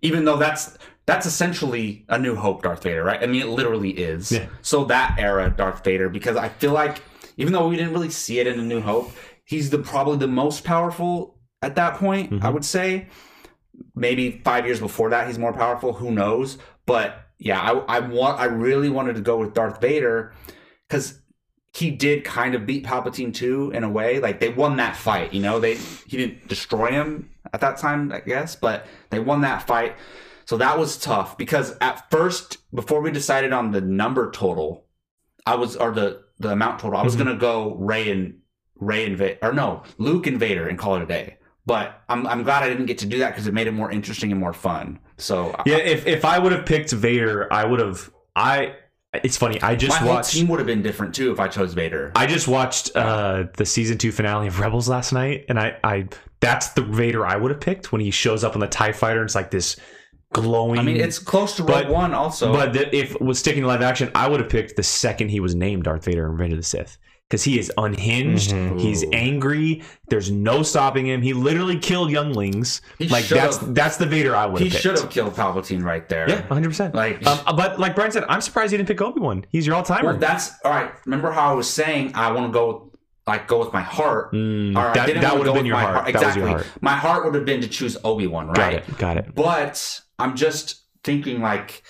even 0.02 0.24
though 0.24 0.36
that's 0.36 0.76
that's 1.06 1.26
essentially 1.26 2.04
a 2.08 2.18
New 2.18 2.34
Hope 2.36 2.62
Darth 2.62 2.82
Vader, 2.82 3.02
right? 3.02 3.22
I 3.22 3.26
mean, 3.26 3.40
it 3.42 3.48
literally 3.48 3.90
is. 3.90 4.30
Yeah. 4.30 4.46
So 4.62 4.84
that 4.86 5.16
era 5.18 5.52
Darth 5.56 5.82
Vader, 5.84 6.08
because 6.08 6.36
I 6.36 6.48
feel 6.50 6.72
like 6.72 7.02
even 7.38 7.52
though 7.52 7.68
we 7.68 7.76
didn't 7.76 7.92
really 7.94 8.10
see 8.10 8.38
it 8.40 8.46
in 8.46 8.60
A 8.60 8.62
New 8.64 8.80
Hope, 8.80 9.12
he's 9.44 9.70
the 9.70 9.78
probably 9.78 10.18
the 10.18 10.26
most 10.28 10.64
powerful 10.64 11.36
at 11.62 11.76
that 11.76 11.94
point. 11.94 12.32
I 12.32 12.48
Mhm. 12.48 12.52
would 12.54 12.64
say. 12.64 13.06
Maybe 13.94 14.40
five 14.44 14.66
years 14.66 14.80
before 14.80 15.10
that, 15.10 15.26
he's 15.26 15.38
more 15.38 15.52
powerful. 15.52 15.92
Who 15.94 16.10
knows? 16.10 16.58
But 16.86 17.20
yeah, 17.38 17.60
I, 17.60 17.98
I 17.98 18.00
want. 18.00 18.40
I 18.40 18.44
really 18.46 18.88
wanted 18.88 19.14
to 19.16 19.20
go 19.20 19.36
with 19.38 19.54
Darth 19.54 19.80
Vader 19.80 20.32
because 20.88 21.20
he 21.74 21.90
did 21.90 22.24
kind 22.24 22.54
of 22.54 22.66
beat 22.66 22.84
Palpatine 22.84 23.32
too 23.32 23.70
in 23.74 23.84
a 23.84 23.88
way. 23.88 24.18
Like 24.18 24.40
they 24.40 24.48
won 24.48 24.76
that 24.76 24.96
fight, 24.96 25.32
you 25.32 25.40
know. 25.40 25.60
They 25.60 25.76
he 25.76 26.16
didn't 26.16 26.48
destroy 26.48 26.90
him 26.90 27.30
at 27.52 27.60
that 27.60 27.76
time, 27.78 28.10
I 28.12 28.20
guess, 28.20 28.56
but 28.56 28.86
they 29.10 29.20
won 29.20 29.42
that 29.42 29.66
fight. 29.66 29.96
So 30.46 30.56
that 30.56 30.78
was 30.78 30.96
tough 30.96 31.36
because 31.36 31.76
at 31.80 32.10
first, 32.10 32.56
before 32.74 33.00
we 33.02 33.10
decided 33.10 33.52
on 33.52 33.70
the 33.70 33.80
number 33.82 34.30
total, 34.30 34.86
I 35.46 35.54
was 35.56 35.76
or 35.76 35.92
the 35.92 36.22
the 36.38 36.50
amount 36.50 36.80
total, 36.80 36.98
I 36.98 37.02
was 37.04 37.14
Mhm. 37.14 37.18
gonna 37.18 37.36
go 37.36 37.74
Rey 37.74 38.10
and 38.10 38.38
Rey 38.76 39.04
and 39.06 39.16
Vader, 39.18 39.38
or 39.42 39.52
no, 39.52 39.82
Luke 39.98 40.26
and 40.26 40.38
Vader, 40.38 40.66
and 40.68 40.78
call 40.78 40.96
it 40.96 41.02
a 41.02 41.06
day. 41.06 41.36
But 41.68 42.02
I'm 42.08 42.26
I'm 42.26 42.42
glad 42.42 42.62
I 42.64 42.68
didn't 42.70 42.86
get 42.86 42.98
to 42.98 43.06
do 43.06 43.18
that 43.18 43.28
because 43.32 43.46
it 43.46 43.52
made 43.54 43.66
it 43.66 43.72
more 43.72 43.90
interesting 43.90 44.32
and 44.32 44.40
more 44.40 44.54
fun. 44.54 44.98
So 45.18 45.54
Yeah, 45.66 45.76
if 45.76 46.06
if 46.06 46.24
I 46.24 46.38
would 46.38 46.50
have 46.52 46.64
picked 46.64 46.90
Vader, 46.92 47.52
I 47.52 47.64
would 47.64 47.78
have. 47.80 48.10
I. 48.34 48.74
It's 49.24 49.36
funny. 49.36 49.60
I 49.62 49.74
just 49.74 49.90
my 49.90 49.94
just 49.94 49.98
whole 50.00 50.08
watched. 50.14 50.32
team 50.32 50.48
would 50.48 50.58
have 50.60 50.66
been 50.66 50.82
different 50.82 51.14
too 51.14 51.30
if 51.32 51.40
I 51.40 51.48
chose 51.48 51.74
Vader. 51.74 52.12
I 52.14 52.26
just 52.26 52.48
watched 52.48 52.94
uh, 52.96 53.44
the 53.56 53.64
season 53.66 53.98
two 53.98 54.12
finale 54.12 54.48
of 54.48 54.60
Rebels 54.60 54.88
last 54.88 55.12
night, 55.12 55.44
and 55.48 55.58
I, 55.58 55.76
I 55.84 56.08
that's 56.40 56.70
the 56.70 56.82
Vader 56.82 57.26
I 57.26 57.36
would 57.36 57.50
have 57.50 57.60
picked 57.60 57.92
when 57.92 58.00
he 58.00 58.10
shows 58.10 58.44
up 58.44 58.54
on 58.54 58.60
the 58.60 58.66
Tie 58.66 58.92
Fighter. 58.92 59.20
and 59.20 59.26
It's 59.26 59.34
like 59.34 59.50
this 59.50 59.76
glowing. 60.32 60.78
I 60.78 60.82
mean, 60.82 60.96
it's 60.96 61.18
close 61.18 61.56
to 61.56 61.64
Rogue 61.64 61.88
One 61.88 62.14
also. 62.14 62.52
but 62.52 62.72
the, 62.74 62.94
if 62.94 63.18
was 63.20 63.38
sticking 63.38 63.62
to 63.62 63.66
live 63.68 63.82
action, 63.82 64.10
I 64.14 64.28
would 64.28 64.40
have 64.40 64.48
picked 64.50 64.76
the 64.76 64.82
second 64.82 65.28
he 65.30 65.40
was 65.40 65.54
named 65.54 65.84
Darth 65.84 66.04
Vader 66.04 66.24
in 66.26 66.32
Revenge 66.32 66.52
of 66.52 66.58
the 66.58 66.62
Sith 66.64 66.98
because 67.28 67.44
he 67.44 67.58
is 67.58 67.70
unhinged. 67.76 68.50
Mhm. 68.52 68.80
He's 68.80 69.04
angry. 69.12 69.82
There's 70.08 70.30
no 70.30 70.62
stopping 70.62 71.06
him. 71.06 71.20
He 71.20 71.32
literally 71.34 71.78
killed 71.78 72.10
younglings. 72.10 72.80
He 72.98 73.08
like 73.08 73.26
that's 73.28 73.58
that's 73.58 73.96
the 73.98 74.06
Vader 74.06 74.34
I 74.34 74.46
would 74.46 74.62
he 74.62 74.68
have 74.70 74.80
should 74.80 74.98
have 74.98 75.10
killed 75.10 75.34
Palpatine 75.34 75.82
right 75.84 76.08
there. 76.08 76.28
Yeah, 76.28 76.40
100. 76.46 76.68
percent 76.68 76.94
Like, 76.94 77.26
um, 77.26 77.38
But 77.56 77.78
like 77.78 77.94
Brian 77.94 78.10
said, 78.12 78.24
I'm 78.28 78.40
surprised 78.40 78.70
he 78.70 78.76
didn't 78.78 78.88
pick 78.88 79.00
Obi 79.02 79.20
Wan. 79.20 79.44
He's 79.50 79.66
your 79.66 79.76
all 79.76 79.82
timer. 79.82 80.10
well, 80.10 80.18
that's 80.18 80.52
all 80.64 80.70
right. 80.70 80.90
Remember 81.04 81.30
how 81.30 81.50
I 81.50 81.54
was 81.54 81.68
saying 81.68 82.12
I 82.14 82.32
want 82.32 82.46
to 82.46 82.52
go 82.52 82.92
like 83.26 83.46
go 83.46 83.58
with 83.58 83.74
my 83.74 83.82
heart. 83.82 84.32
Mm, 84.32 84.74
All 84.74 84.84
right, 84.86 84.94
that 84.94 85.20
that 85.20 85.36
would 85.36 85.46
have 85.46 85.54
been 85.54 85.66
your 85.66 85.76
heart. 85.76 86.06
That 86.06 86.14
Exactly. 86.14 86.40
your 86.40 86.48
heart. 86.50 86.66
My 86.80 86.94
heart 86.96 87.26
would 87.26 87.34
have 87.34 87.44
been 87.44 87.60
to 87.60 87.68
choose 87.68 87.94
Obi 88.02 88.26
Wan, 88.26 88.46
Got 88.46 88.58
right? 88.58 88.74
it. 88.88 88.96
Got 88.96 89.18
it. 89.18 89.34
But 89.34 90.00
I'm 90.18 90.34
just 90.34 90.80
thinking 91.04 91.42
like 91.42 91.82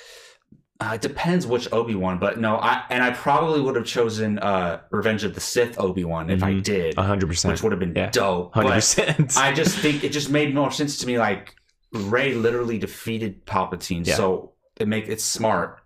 uh, 0.81 0.93
it 0.95 1.01
depends 1.01 1.47
which 1.47 1.71
Obi 1.73 1.95
Wan. 1.95 2.19
But 2.19 2.39
no, 2.39 2.57
I 2.57 2.85
and 2.91 3.03
I 3.03 3.11
probably 3.11 3.61
would 3.61 3.75
have 3.77 3.85
chosen 3.85 4.39
uh, 4.39 4.81
Revenge 4.91 5.25
of 5.25 5.35
the 5.35 5.41
Sith 5.41 5.79
Obi 5.81 6.05
Wan 6.05 6.31
if 6.31 6.43
I 6.43 6.53
Mhm. 6.55 6.63
did, 6.63 6.97
100. 6.97 7.27
percent 7.29 7.53
which 7.53 7.63
would 7.63 7.73
have 7.73 7.81
been 7.81 7.95
Yeah. 7.97 8.11
dope. 8.11 8.55
Hundred 8.55 8.69
But 8.69 8.75
percent. 8.77 9.37
I 9.37 9.53
just 9.53 9.77
think 9.79 10.05
it 10.05 10.13
just 10.13 10.31
made 10.31 10.55
more 10.55 10.71
sense 10.71 10.99
to 10.99 11.07
me. 11.07 11.19
Like 11.19 11.55
Rey 11.93 12.35
literally 12.35 12.79
defeated 12.79 13.45
Palpatine, 13.47 14.07
Yeah. 14.07 14.15
so 14.15 14.53
it 14.79 14.87
make 14.89 15.09
it's 15.09 15.25
smart. 15.25 15.81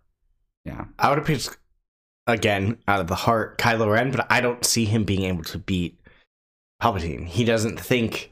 Yeah. 0.64 0.84
I 0.99 1.09
would 1.09 1.18
have 1.18 1.26
picked 1.26 1.57
again 2.26 2.78
out 2.86 3.01
of 3.01 3.07
the 3.09 3.14
heart 3.16 3.59
Kylo 3.59 3.90
Ren, 3.93 4.11
but 4.11 4.26
I 4.30 4.40
don't 4.40 4.64
see 4.64 4.84
him 4.84 5.05
being 5.05 5.22
able 5.24 5.43
to 5.45 5.59
beat 5.59 5.99
Palpatine. 6.82 7.26
He 7.26 7.45
doesn't 7.45 7.80
think 7.80 8.30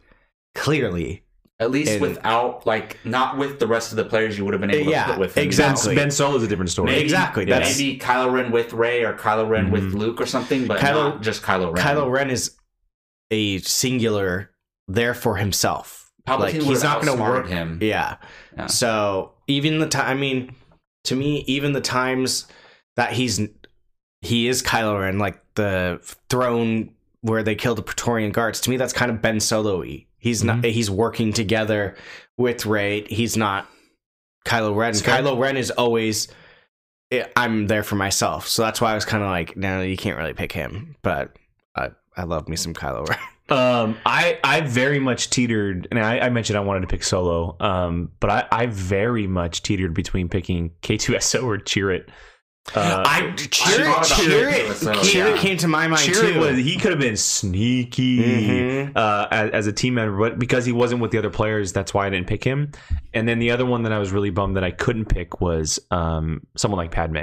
clearly. 0.55 1.25
At 1.61 1.71
least 1.71 1.93
And- 1.93 2.01
without 2.01 2.67
like 2.67 2.99
not 3.05 3.37
with 3.37 3.59
the 3.61 3.67
rest 3.67 3.93
of 3.93 3.97
the 3.97 4.05
players 4.05 4.37
you 4.39 4.45
would 4.47 4.55
have 4.55 4.61
been 4.63 4.75
able 4.75 4.91
Yeah, 4.91 5.05
to 5.05 5.13
put 5.13 5.21
with 5.21 5.37
him. 5.37 5.45
exactly. 5.45 5.95
Ben 5.95 6.11
Solo 6.11 6.37
is 6.37 6.43
a 6.43 6.49
different 6.49 6.71
story. 6.71 6.87
Maybe, 6.93 7.03
Exactly, 7.05 7.47
yeah, 7.47 7.59
that's- 7.59 7.79
maybe 7.79 7.99
Kylo 7.99 8.33
Ren 8.33 8.51
with 8.51 8.73
Rey 8.73 9.05
or 9.05 9.13
Kylo 9.15 9.47
Ren 9.49 9.71
with 9.71 9.93
Mhm. 9.93 9.99
Luke 9.99 10.21
or 10.21 10.27
something, 10.27 10.67
but 10.67 10.81
Kylo- 10.81 10.95
not 11.15 11.23
just 11.23 11.43
Kylo 11.43 11.77
Ren. 11.77 11.85
Kylo 11.85 12.11
Ren 12.11 12.31
is 12.31 12.57
a 13.31 13.59
singular 13.59 14.51
there 14.89 15.13
for 15.15 15.37
himself. 15.37 16.11
Palpatine 16.27 16.39
like, 16.41 16.55
he's 16.55 16.83
not 16.83 17.01
gonna 17.01 17.13
outsmarted 17.13 17.43
work- 17.45 17.51
him. 17.53 17.79
Yeah. 17.83 18.17
Yeah. 18.57 18.67
So 18.67 19.33
even 19.47 19.79
the 19.81 19.87
time, 19.87 20.07
I 20.09 20.15
mean, 20.15 20.55
to 21.05 21.15
me, 21.17 21.45
even 21.47 21.73
the 21.73 21.81
times 21.81 22.47
that 22.97 23.13
he's 23.13 23.41
he 24.23 24.49
is 24.49 24.63
Kylo 24.63 25.01
Ren, 25.01 25.19
like 25.19 25.41
the 25.55 26.01
throne 26.29 26.91
where 27.23 27.43
they 27.43 27.55
killed 27.55 27.79
the 27.79 27.83
Praetorian 27.83 28.33
guards. 28.33 28.61
To 28.63 28.71
me, 28.71 28.77
that's 28.77 28.93
kind 28.93 29.11
of 29.11 29.21
Ben 29.23 29.41
Solo-y. 29.41 30.07
He's 30.21 30.45
not. 30.45 30.65
He's 30.65 30.91
working 30.91 31.33
together 31.33 31.97
with 32.37 32.67
Rey. 32.67 33.05
He's 33.09 33.37
not 33.37 33.69
Kylo 34.47 34.77
Ren. 34.77 34.91
It's. 34.91 35.03
Kylo 35.03 35.39
Ren 35.39 35.57
is 35.57 35.71
always. 35.71 36.29
eh, 37.11 37.25
I'm 37.37 37.67
there 37.67 37.83
for 37.83 37.97
myself, 37.97 38.47
so 38.47 38.63
that's 38.63 38.81
why 38.81 38.93
I 38.93 38.95
was 38.95 39.05
kind 39.05 39.23
of 39.23 39.31
like, 39.31 39.57
no, 39.57 39.83
you 39.83 39.97
can't 39.97 40.17
really 40.17 40.35
pick 40.35 40.53
him. 40.53 40.97
But 41.03 41.37
I, 41.75 41.91
I 42.17 42.25
love 42.25 42.49
me 42.49 42.57
some 42.57 42.75
Kylo 42.75 43.09
Ren. 43.09 43.19
Um, 43.51 43.97
I 44.07 44.39
I 44.45 44.61
very 44.61 45.01
much 45.01 45.29
teetered, 45.29 45.89
and 45.91 45.99
I, 45.99 46.21
I 46.21 46.31
mentioned 46.31 46.57
I 46.57 46.61
wanted 46.61 46.83
to 46.83 46.87
pick 46.87 47.03
Solo. 47.03 47.57
Um, 47.59 48.13
but 48.21 48.31
I, 48.31 48.47
I 48.53 48.67
very 48.67 49.27
much 49.27 49.65
teetered 49.65 49.93
between 49.93 50.29
picking 50.29 50.71
K2SO 50.83 51.43
or 51.43 51.59
Chirrut. 51.59 52.09
Uh, 52.75 53.03
I 53.07 53.21
thought 53.23 53.37
Chirrut, 53.39 53.81
about 53.81 54.05
Chirrut, 54.07 54.53
it, 54.71 54.77
so, 54.77 54.93
Chirrut 54.95 55.35
yeah. 55.35 55.37
came 55.39 55.57
to 55.59 55.67
my 55.69 55.89
mind 55.89 56.03
Chirrut 56.03 56.33
too. 56.35 56.39
was 56.41 56.57
he 56.57 56.77
could 56.77 56.91
have 56.93 57.01
been 57.01 57.17
sneaky 57.17 58.19
Mhm. 58.19 58.97
uh, 58.97 59.27
as, 59.31 59.51
as 59.51 59.67
a 59.67 59.73
team 59.73 59.95
member, 59.95 60.17
but 60.19 60.39
because 60.39 60.65
he 60.65 60.73
wasn't 60.73 61.01
with 61.01 61.11
the 61.11 61.19
other 61.19 61.31
players, 61.31 61.73
that's 61.73 61.93
why 61.93 62.07
I 62.07 62.11
didn't 62.11 62.27
pick 62.29 62.45
him. 62.45 62.71
And 63.13 63.29
then 63.29 63.39
the 63.39 63.51
other 63.51 63.67
one 63.67 63.83
that 63.83 63.93
I 63.93 63.99
was 63.99 64.13
really 64.13 64.31
bummed 64.31 64.57
that 64.57 64.65
I 64.65 64.71
couldn't 64.71 65.07
pick 65.07 65.41
was 65.41 65.79
um, 65.91 66.43
someone 66.57 66.79
like 66.79 66.91
Padme, 66.93 67.17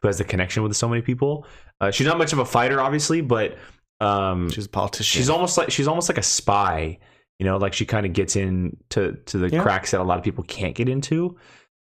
who 0.00 0.08
has 0.08 0.18
the 0.18 0.24
connection 0.24 0.62
with 0.62 0.74
so 0.76 0.88
many 0.88 1.02
people. 1.02 1.46
Uh, 1.80 1.90
she's 1.90 2.06
not 2.06 2.18
much 2.18 2.32
of 2.32 2.38
a 2.38 2.44
fighter, 2.44 2.80
obviously, 2.80 3.20
but 3.20 3.56
um, 4.00 4.50
She's 4.50 4.66
a 4.66 4.68
politician. 4.68 5.18
she's 5.18 5.30
almost 5.30 5.56
like 5.58 5.70
she's 5.70 5.88
almost 5.88 6.08
like 6.08 6.18
a 6.18 6.22
spy. 6.22 6.98
You 7.38 7.46
know, 7.46 7.56
like 7.56 7.72
she 7.72 7.86
kind 7.86 8.06
of 8.06 8.12
gets 8.12 8.36
in 8.36 8.76
to 8.90 9.16
to 9.26 9.38
the 9.38 9.48
Yeah. 9.48 9.62
cracks 9.62 9.90
that 9.90 10.00
a 10.00 10.04
lot 10.04 10.18
of 10.18 10.22
people 10.24 10.44
can't 10.44 10.74
get 10.76 10.88
into. 10.88 11.36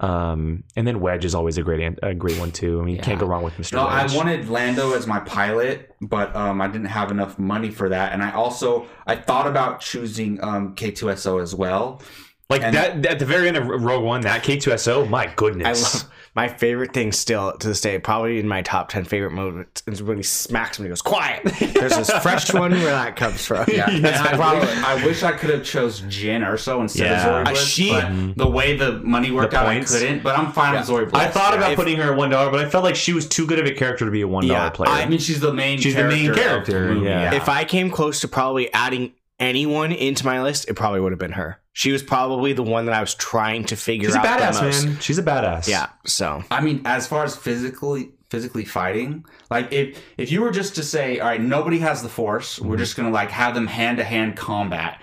Um, 0.02 0.64
and 0.76 0.88
then 0.88 1.00
Wedge 1.00 1.26
is 1.26 1.36
always 1.36 1.60
a 1.60 1.62
great 1.64 1.98
a 2.02 2.14
great 2.16 2.38
one 2.40 2.52
too. 2.52 2.82
I 2.82 2.84
mean, 2.84 2.96
you 2.96 3.02
can't 3.02 3.20
go 3.20 3.28
wrong 3.28 3.44
with 3.44 3.54
Mr. 3.56 3.74
No, 3.74 3.84
I 3.84 4.08
wanted 4.16 4.50
Lando 4.50 4.94
as 4.94 5.06
my 5.06 5.20
pilot, 5.20 5.96
but 6.02 6.36
um, 6.36 6.60
I 6.60 6.68
didn't 6.68 6.88
have 6.88 7.12
enough 7.12 7.38
money 7.38 7.70
for 7.70 7.88
that, 7.90 8.12
and 8.12 8.24
I 8.24 8.32
also 8.32 8.88
I 9.06 9.16
thought 9.16 9.46
about 9.46 9.80
choosing 9.80 10.44
um, 10.44 10.76
K2SO 10.76 11.42
as 11.42 11.54
well. 11.54 12.02
like 12.50 12.64
and- 12.64 12.76
that 12.76 13.06
at 13.06 13.20
the 13.20 13.26
very 13.26 13.48
end 13.48 13.58
of 13.58 13.68
Rogue 13.68 14.04
One. 14.04 14.22
That 14.22 14.44
K2SO, 14.44 15.08
my 15.08 15.26
I 15.26 15.34
goodness. 15.36 16.06
Love 16.34 16.36
my 16.36 16.48
favorite 16.48 16.94
thing 16.94 17.12
still 17.12 17.58
to 17.58 17.68
this 17.68 17.82
day, 17.82 18.00
probably 18.00 18.40
in 18.40 18.48
my 18.48 18.62
top 18.62 18.88
ten 18.90 19.04
favorite 19.04 19.32
moments, 19.32 19.84
is 19.86 20.02
when 20.02 20.16
he 20.18 20.24
smacks 20.24 20.78
him 20.80 20.86
and 20.86 20.88
he 20.88 20.90
goes, 20.92 21.02
Quiet. 21.02 21.44
There's 21.74 21.96
this 21.96 22.10
fresh 22.22 22.54
one 22.54 22.72
where 22.72 22.86
that 22.92 23.16
comes 23.18 23.46
from. 23.46 23.66
Yeah, 23.68 23.90
and 23.90 24.04
That's 24.06 24.20
I, 24.20 24.36
probably- 24.36 24.62
wish, 24.62 24.78
I 24.78 25.06
wish 25.06 25.24
I 25.24 25.32
could 25.34 25.50
have 25.50 25.64
chose 25.66 26.02
Jyn 26.02 26.42
Erso 26.48 26.80
instead 26.82 27.06
Yeah. 27.12 27.28
of 27.42 27.48
Zorii 27.48 27.50
Bliss, 27.52 27.68
she- 27.68 27.90
but 27.92 28.04
mm-hmm. 28.06 28.34
the 28.40 28.48
way 28.50 28.78
the 28.78 29.00
money 29.00 29.32
worked 29.32 29.52
The 29.52 29.58
out, 29.60 29.66
points. 29.66 29.94
I 29.94 30.00
couldn't. 30.00 30.24
But 30.24 30.40
I'm 30.40 30.52
fine 30.54 30.74
with 30.74 30.88
Zorii 30.88 31.10
Bliss. 31.12 31.22
I 31.22 31.28
thought 31.30 31.54
about 31.54 31.72
If- 31.72 31.76
putting 31.78 31.98
her 31.98 32.12
at 32.12 32.18
one 32.18 32.30
dollar, 32.30 32.50
but 32.50 32.66
I 32.66 32.70
felt 32.70 32.84
like 32.84 32.96
she 32.96 33.12
was 33.14 33.28
too 33.28 33.46
good 33.46 33.60
of 33.60 33.66
a 33.66 33.72
character 33.74 34.06
to 34.06 34.12
be 34.12 34.22
a 34.22 34.28
one 34.28 34.48
dollar 34.48 34.60
Yeah, 34.66 34.70
player. 34.70 34.90
I 34.90 35.06
mean, 35.08 35.20
she's 35.20 35.40
the 35.42 35.54
main. 35.54 35.80
She's 35.80 35.96
the 35.96 36.06
main 36.08 36.34
character 36.34 36.88
the 36.88 36.94
movie, 36.96 37.08
yeah. 37.08 37.34
If 37.36 37.50
I 37.50 37.66
came 37.66 37.90
close 37.92 38.22
to 38.22 38.28
probably 38.28 38.74
adding 38.74 39.14
anyone 39.40 39.92
into 39.92 40.26
my 40.26 40.42
list, 40.42 40.70
it 40.70 40.76
probably 40.76 41.02
would 41.02 41.12
have 41.12 41.20
been 41.20 41.34
her. 41.34 41.60
She 41.74 41.92
was 41.92 42.04
probably 42.04 42.54
the 42.54 42.64
one 42.64 42.86
that 42.86 42.94
I 42.94 43.00
was 43.02 43.16
trying 43.16 43.64
to 43.66 43.76
figure 43.76 44.10
out. 44.10 44.14
She's 44.14 44.16
a 44.16 44.20
out 44.28 44.40
the 44.40 44.46
badass, 44.46 44.62
most. 44.64 44.86
man. 44.86 45.00
She's 45.00 45.18
a 45.18 45.24
badass. 45.24 45.68
Yeah. 45.68 45.88
So 46.06 46.44
I 46.52 46.62
mean, 46.62 46.82
as 46.86 47.08
far 47.08 47.24
as 47.24 47.36
physically 47.36 48.12
physically 48.30 48.66
fighting, 48.66 49.26
like 49.50 49.72
if 49.72 49.98
if 50.18 50.32
you 50.32 50.42
were 50.42 50.52
just 50.52 50.76
to 50.76 50.84
say, 50.84 51.20
all 51.20 51.28
right, 51.28 51.42
nobody 51.42 51.80
has 51.80 52.02
the 52.04 52.10
force, 52.10 52.60
Mm-hmm. 52.60 52.68
we're 52.70 52.78
just 52.78 52.96
gonna 52.98 53.10
like 53.12 53.32
have 53.32 53.54
them 53.56 53.68
hand 53.68 53.98
to 54.00 54.04
hand 54.04 54.36
combat. 54.36 55.00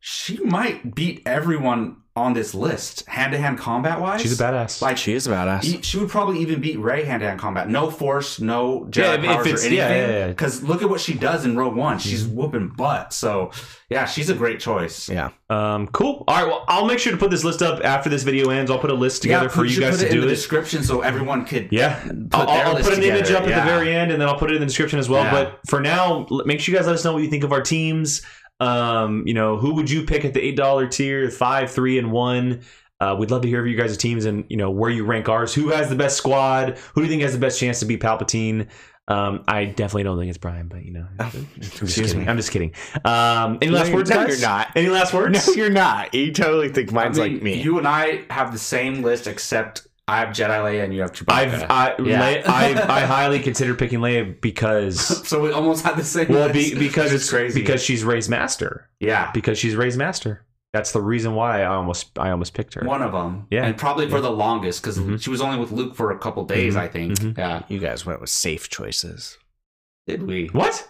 She 0.00 0.38
might 0.38 0.94
beat 0.94 1.22
everyone 1.26 1.96
on 2.16 2.32
this 2.32 2.54
list 2.54 3.06
hand 3.06 3.32
to 3.32 3.38
hand 3.38 3.58
combat 3.58 4.00
wise. 4.00 4.22
she's 4.22 4.40
a 4.40 4.42
badass. 4.42 4.80
Like 4.80 4.96
she 4.96 5.12
is 5.12 5.26
a 5.26 5.30
badass. 5.30 5.64
E- 5.64 5.82
She 5.82 5.98
would 5.98 6.08
probably 6.08 6.38
even 6.40 6.60
beat 6.60 6.78
Rey 6.78 7.04
hand 7.04 7.20
to 7.20 7.28
hand 7.28 7.38
combat. 7.38 7.68
No 7.68 7.90
force, 7.90 8.40
no 8.40 8.86
Jedi 8.90 8.96
Yeah, 9.02 9.12
if- 9.14 9.20
if 9.20 9.26
powers 9.26 9.46
it's- 9.46 9.66
or 9.66 9.68
yeah, 9.68 9.84
anything. 9.84 10.00
yeah, 10.00 10.06
Mm-hmm. 10.08 10.18
yeah. 10.20 10.26
Because 10.28 10.62
look 10.62 10.82
at 10.82 10.88
what 10.88 11.00
she 11.00 11.12
does 11.14 11.44
in 11.44 11.56
Rogue 11.56 11.76
One. 11.76 11.98
She's 11.98 12.24
whooping 12.24 12.68
butt. 12.76 13.12
So 13.12 13.50
yeah, 13.90 14.06
she's 14.06 14.30
a 14.30 14.34
great 14.34 14.58
choice. 14.60 15.08
yeah. 15.08 15.28
Um, 15.50 15.86
cool. 15.88 16.24
All 16.26 16.36
right. 16.36 16.46
Well, 16.46 16.64
I'll 16.66 16.86
make 16.86 16.98
sure 16.98 17.12
to 17.12 17.18
put 17.18 17.30
this 17.30 17.44
list 17.44 17.62
up 17.62 17.84
after 17.84 18.08
this 18.10 18.24
video 18.24 18.50
ends. 18.50 18.68
I'll 18.70 18.78
put 18.80 18.90
a 18.90 18.94
list 18.94 19.22
together 19.22 19.44
Yeah, 19.46 19.50
for 19.52 19.64
you 19.64 19.78
guys 19.78 19.96
put 19.98 20.00
to 20.00 20.06
it 20.06 20.08
in 20.08 20.14
do 20.16 20.20
the 20.22 20.26
it. 20.26 20.30
description 20.30 20.82
so 20.82 21.02
everyone 21.02 21.44
could. 21.44 21.68
Yeah, 21.70 22.00
Put 22.00 22.28
I'll, 22.32 22.46
their 22.46 22.66
I'll 22.66 22.74
list 22.74 22.88
put 22.88 22.98
an 22.98 23.04
image 23.04 23.26
together, 23.26 23.44
up 23.44 23.50
at 23.52 23.64
the 23.64 23.70
very 23.70 23.94
end, 23.94 24.10
and 24.10 24.20
then 24.20 24.28
I'll 24.28 24.38
put 24.38 24.50
it 24.50 24.54
in 24.54 24.60
the 24.60 24.66
description 24.66 24.98
as 24.98 25.08
well. 25.08 25.22
Yeah. 25.22 25.30
But 25.30 25.60
for 25.68 25.80
now, 25.80 26.26
make 26.46 26.58
sure 26.60 26.72
you 26.72 26.78
guys 26.78 26.86
let 26.86 26.94
us 26.96 27.04
know 27.04 27.12
what 27.12 27.22
you 27.22 27.28
think 27.30 27.44
of 27.44 27.52
our 27.52 27.60
teams. 27.60 28.22
Um, 28.60 29.22
you 29.26 29.34
know, 29.34 29.56
who 29.56 29.74
would 29.74 29.90
you 29.90 30.04
pick 30.04 30.24
at 30.24 30.34
the 30.34 30.42
eight 30.42 30.56
dollar 30.56 30.86
tier, 30.86 31.30
five, 31.30 31.70
three, 31.70 31.98
and 31.98 32.10
one? 32.12 32.62
Uh, 32.98 33.14
we'd 33.18 33.30
love 33.30 33.42
to 33.42 33.48
hear 33.48 33.60
of 33.60 33.66
you 33.66 33.76
guys' 33.76 33.96
teams 33.98 34.24
and 34.24 34.44
you 34.48 34.56
know 34.56 34.70
where 34.70 34.90
you 34.90 35.04
rank 35.04 35.28
ours. 35.28 35.52
Who 35.54 35.68
has 35.68 35.88
the 35.90 35.96
best 35.96 36.16
squad? 36.16 36.78
Who 36.94 37.02
do 37.02 37.04
you 37.04 37.08
think 37.10 37.22
has 37.22 37.32
the 37.34 37.38
best 37.38 37.60
chance 37.60 37.80
to 37.80 37.86
beat 37.86 38.00
Palpatine? 38.00 38.68
Um, 39.08 39.44
I 39.46 39.66
definitely 39.66 40.02
don't 40.04 40.18
think 40.18 40.30
it's 40.30 40.38
Brian, 40.38 40.66
but 40.68 40.84
you 40.84 40.92
know, 40.92 41.06
I'm 41.20 41.46
excuse 41.58 42.14
me. 42.14 42.26
I'm 42.26 42.36
just 42.38 42.50
kidding. 42.50 42.72
Um, 43.04 43.58
any 43.60 43.70
No, 43.70 43.76
last 43.76 43.86
you're- 43.88 43.96
words, 43.96 44.10
no, 44.10 44.16
guys? 44.16 44.40
you're 44.40 44.48
not. 44.48 44.68
Any 44.74 44.88
last 44.88 45.12
words? 45.12 45.46
No, 45.46 45.52
you're 45.54 45.70
not. 45.70 46.14
You 46.14 46.32
totally 46.32 46.70
think 46.70 46.90
I 46.90 46.94
mine's 46.94 47.18
mean, 47.18 47.34
like 47.34 47.42
me. 47.42 47.62
You 47.62 47.76
and 47.78 47.86
I 47.86 48.22
have 48.30 48.50
the 48.52 48.58
same 48.58 49.02
list, 49.02 49.26
except 49.26 49.86
I 50.08 50.20
have 50.20 50.28
Jedi 50.28 50.48
Leia 50.50 50.84
and 50.84 50.94
you 50.94 51.00
have 51.00 51.12
Chewbacca. 51.12 51.32
I've 51.32 51.70
I, 51.70 51.94
Yeah. 52.02 52.20
Leia- 52.42 52.46
I 52.88 52.98
I 52.98 53.00
highly 53.06 53.40
consider 53.40 53.74
picking 53.74 53.98
Leia 54.00 54.40
because 54.40 55.00
so 55.28 55.40
we 55.40 55.50
almost 55.52 55.84
had 55.84 55.96
the 55.96 56.04
same. 56.04 56.28
well 56.28 56.52
be, 56.52 56.74
because 56.78 57.12
it's 57.12 57.28
crazy. 57.28 57.60
because 57.60 57.82
she's 57.82 58.04
Rey's 58.04 58.28
master 58.28 58.88
yeah, 59.00 59.30
because 59.32 59.58
she's 59.58 59.74
Rey's 59.74 59.96
master. 59.96 60.42
That's 60.72 60.92
the 60.92 61.00
reason 61.00 61.34
why 61.34 61.62
I 61.62 61.66
almost 61.66 62.18
I 62.18 62.30
almost 62.30 62.52
picked 62.54 62.74
her. 62.74 62.86
one 62.86 63.02
of 63.02 63.12
them. 63.12 63.46
Yeah. 63.50 63.64
and 63.64 63.76
probably 63.78 64.08
for 64.10 64.20
the 64.20 64.30
longest 64.30 64.82
because 64.82 64.98
Mhm. 64.98 65.20
she 65.22 65.30
was 65.30 65.40
only 65.40 65.58
with 65.58 65.72
Luke 65.72 65.94
for 65.96 66.10
a 66.12 66.18
couple 66.18 66.44
days. 66.44 66.74
Mhm. 66.74 66.78
I 66.80 66.88
think. 66.88 67.12
Mhm. 67.18 67.38
Yeah, 67.38 67.62
you 67.68 67.78
guys 67.78 68.04
went 68.06 68.20
with 68.20 68.30
safe 68.30 68.68
choices. 68.68 69.38
did 70.06 70.22
we? 70.22 70.46
What? 70.52 70.88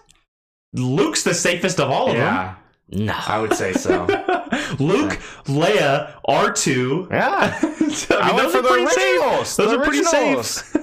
Luke's 0.75 1.23
the 1.23 1.33
safest 1.33 1.81
of 1.81 1.89
all 1.91 2.09
of 2.11 2.17
them. 2.17 2.23
Yeah, 2.23 2.55
No. 2.91 3.15
I 3.29 3.41
would 3.41 3.55
say 3.55 3.73
so. 3.73 4.07
Luke, 4.81 5.19
Leia, 5.45 6.15
R 6.25 6.53
two. 6.53 7.09
Yeah. 7.11 7.59
I 7.63 7.71
mean, 7.71 7.91
I 8.11 8.37
those 8.37 8.53
for 8.53 8.59
are 8.59 8.63
the 8.63 8.69
pretty 8.69 8.87
safe. 8.89 9.57
Those 9.57 9.73
are 9.73 9.83
pretty 9.83 10.03
safe. 10.03 10.77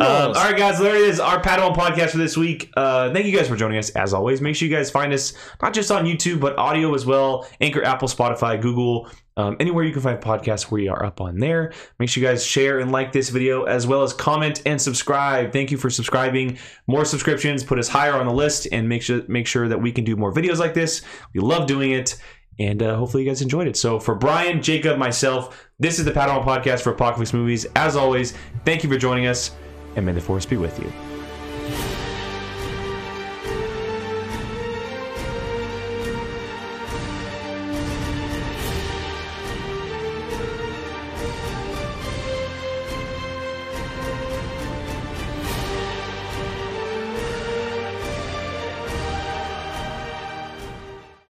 all 0.00 0.32
right, 0.34 0.56
guys, 0.56 0.78
there 0.78 0.94
it 0.94 1.02
is, 1.02 1.18
our 1.18 1.40
Padawan 1.40 1.74
podcast 1.74 2.10
for 2.10 2.18
this 2.18 2.36
week. 2.36 2.70
Uh, 2.76 3.12
thank 3.12 3.26
you 3.26 3.36
guys 3.36 3.48
for 3.48 3.56
joining 3.56 3.78
us. 3.78 3.90
As 3.90 4.12
always, 4.12 4.40
make 4.40 4.54
sure 4.56 4.68
you 4.68 4.74
guys 4.74 4.90
find 4.90 5.12
us 5.12 5.32
not 5.62 5.72
just 5.72 5.90
on 5.90 6.04
YouTube, 6.04 6.38
but 6.38 6.56
audio 6.58 6.94
as 6.94 7.06
well. 7.06 7.48
Anchor, 7.60 7.82
Apple, 7.82 8.06
Spotify, 8.06 8.60
Google, 8.60 9.08
um, 9.36 9.56
anywhere 9.58 9.84
you 9.84 9.92
can 9.92 10.02
find 10.02 10.20
podcasts, 10.20 10.70
where 10.70 10.82
we 10.82 10.88
are 10.88 11.04
up 11.04 11.20
on 11.20 11.38
there. 11.38 11.72
Make 11.98 12.08
sure 12.08 12.22
you 12.22 12.28
guys 12.28 12.44
share 12.44 12.78
and 12.78 12.92
like 12.92 13.12
this 13.12 13.30
video, 13.30 13.64
as 13.64 13.86
well 13.86 14.02
as 14.02 14.12
comment 14.12 14.62
and 14.64 14.80
subscribe. 14.80 15.52
Thank 15.52 15.70
you 15.70 15.78
for 15.78 15.90
subscribing. 15.90 16.58
More 16.86 17.04
subscriptions 17.04 17.64
put 17.64 17.78
us 17.78 17.88
higher 17.88 18.14
on 18.14 18.26
the 18.26 18.32
list, 18.32 18.68
and 18.70 18.88
make 18.88 19.02
sure 19.02 19.22
make 19.28 19.46
sure 19.46 19.66
that 19.68 19.80
we 19.80 19.92
can 19.92 20.04
do 20.04 20.14
more 20.14 20.32
videos 20.32 20.58
like 20.58 20.74
this. 20.74 21.02
We 21.32 21.40
love 21.40 21.66
doing 21.66 21.90
it. 21.92 22.16
And 22.58 22.82
uh, 22.82 22.96
hopefully 22.96 23.24
you 23.24 23.28
guys 23.28 23.42
enjoyed 23.42 23.66
it. 23.66 23.76
So 23.76 23.98
for 23.98 24.14
Brian, 24.14 24.62
Jacob, 24.62 24.98
myself, 24.98 25.68
this 25.78 25.98
is 25.98 26.04
the 26.04 26.12
Padawan 26.12 26.44
Podcast 26.44 26.82
for 26.82 26.90
Apocalypse 26.90 27.32
Movies. 27.32 27.66
As 27.74 27.96
always, 27.96 28.34
thank 28.64 28.84
you 28.84 28.90
for 28.90 28.96
joining 28.96 29.26
us, 29.26 29.50
and 29.96 30.06
may 30.06 30.12
the 30.12 30.20
force 30.20 30.46
be 30.46 30.56
with 30.56 30.78
you. 30.78 31.13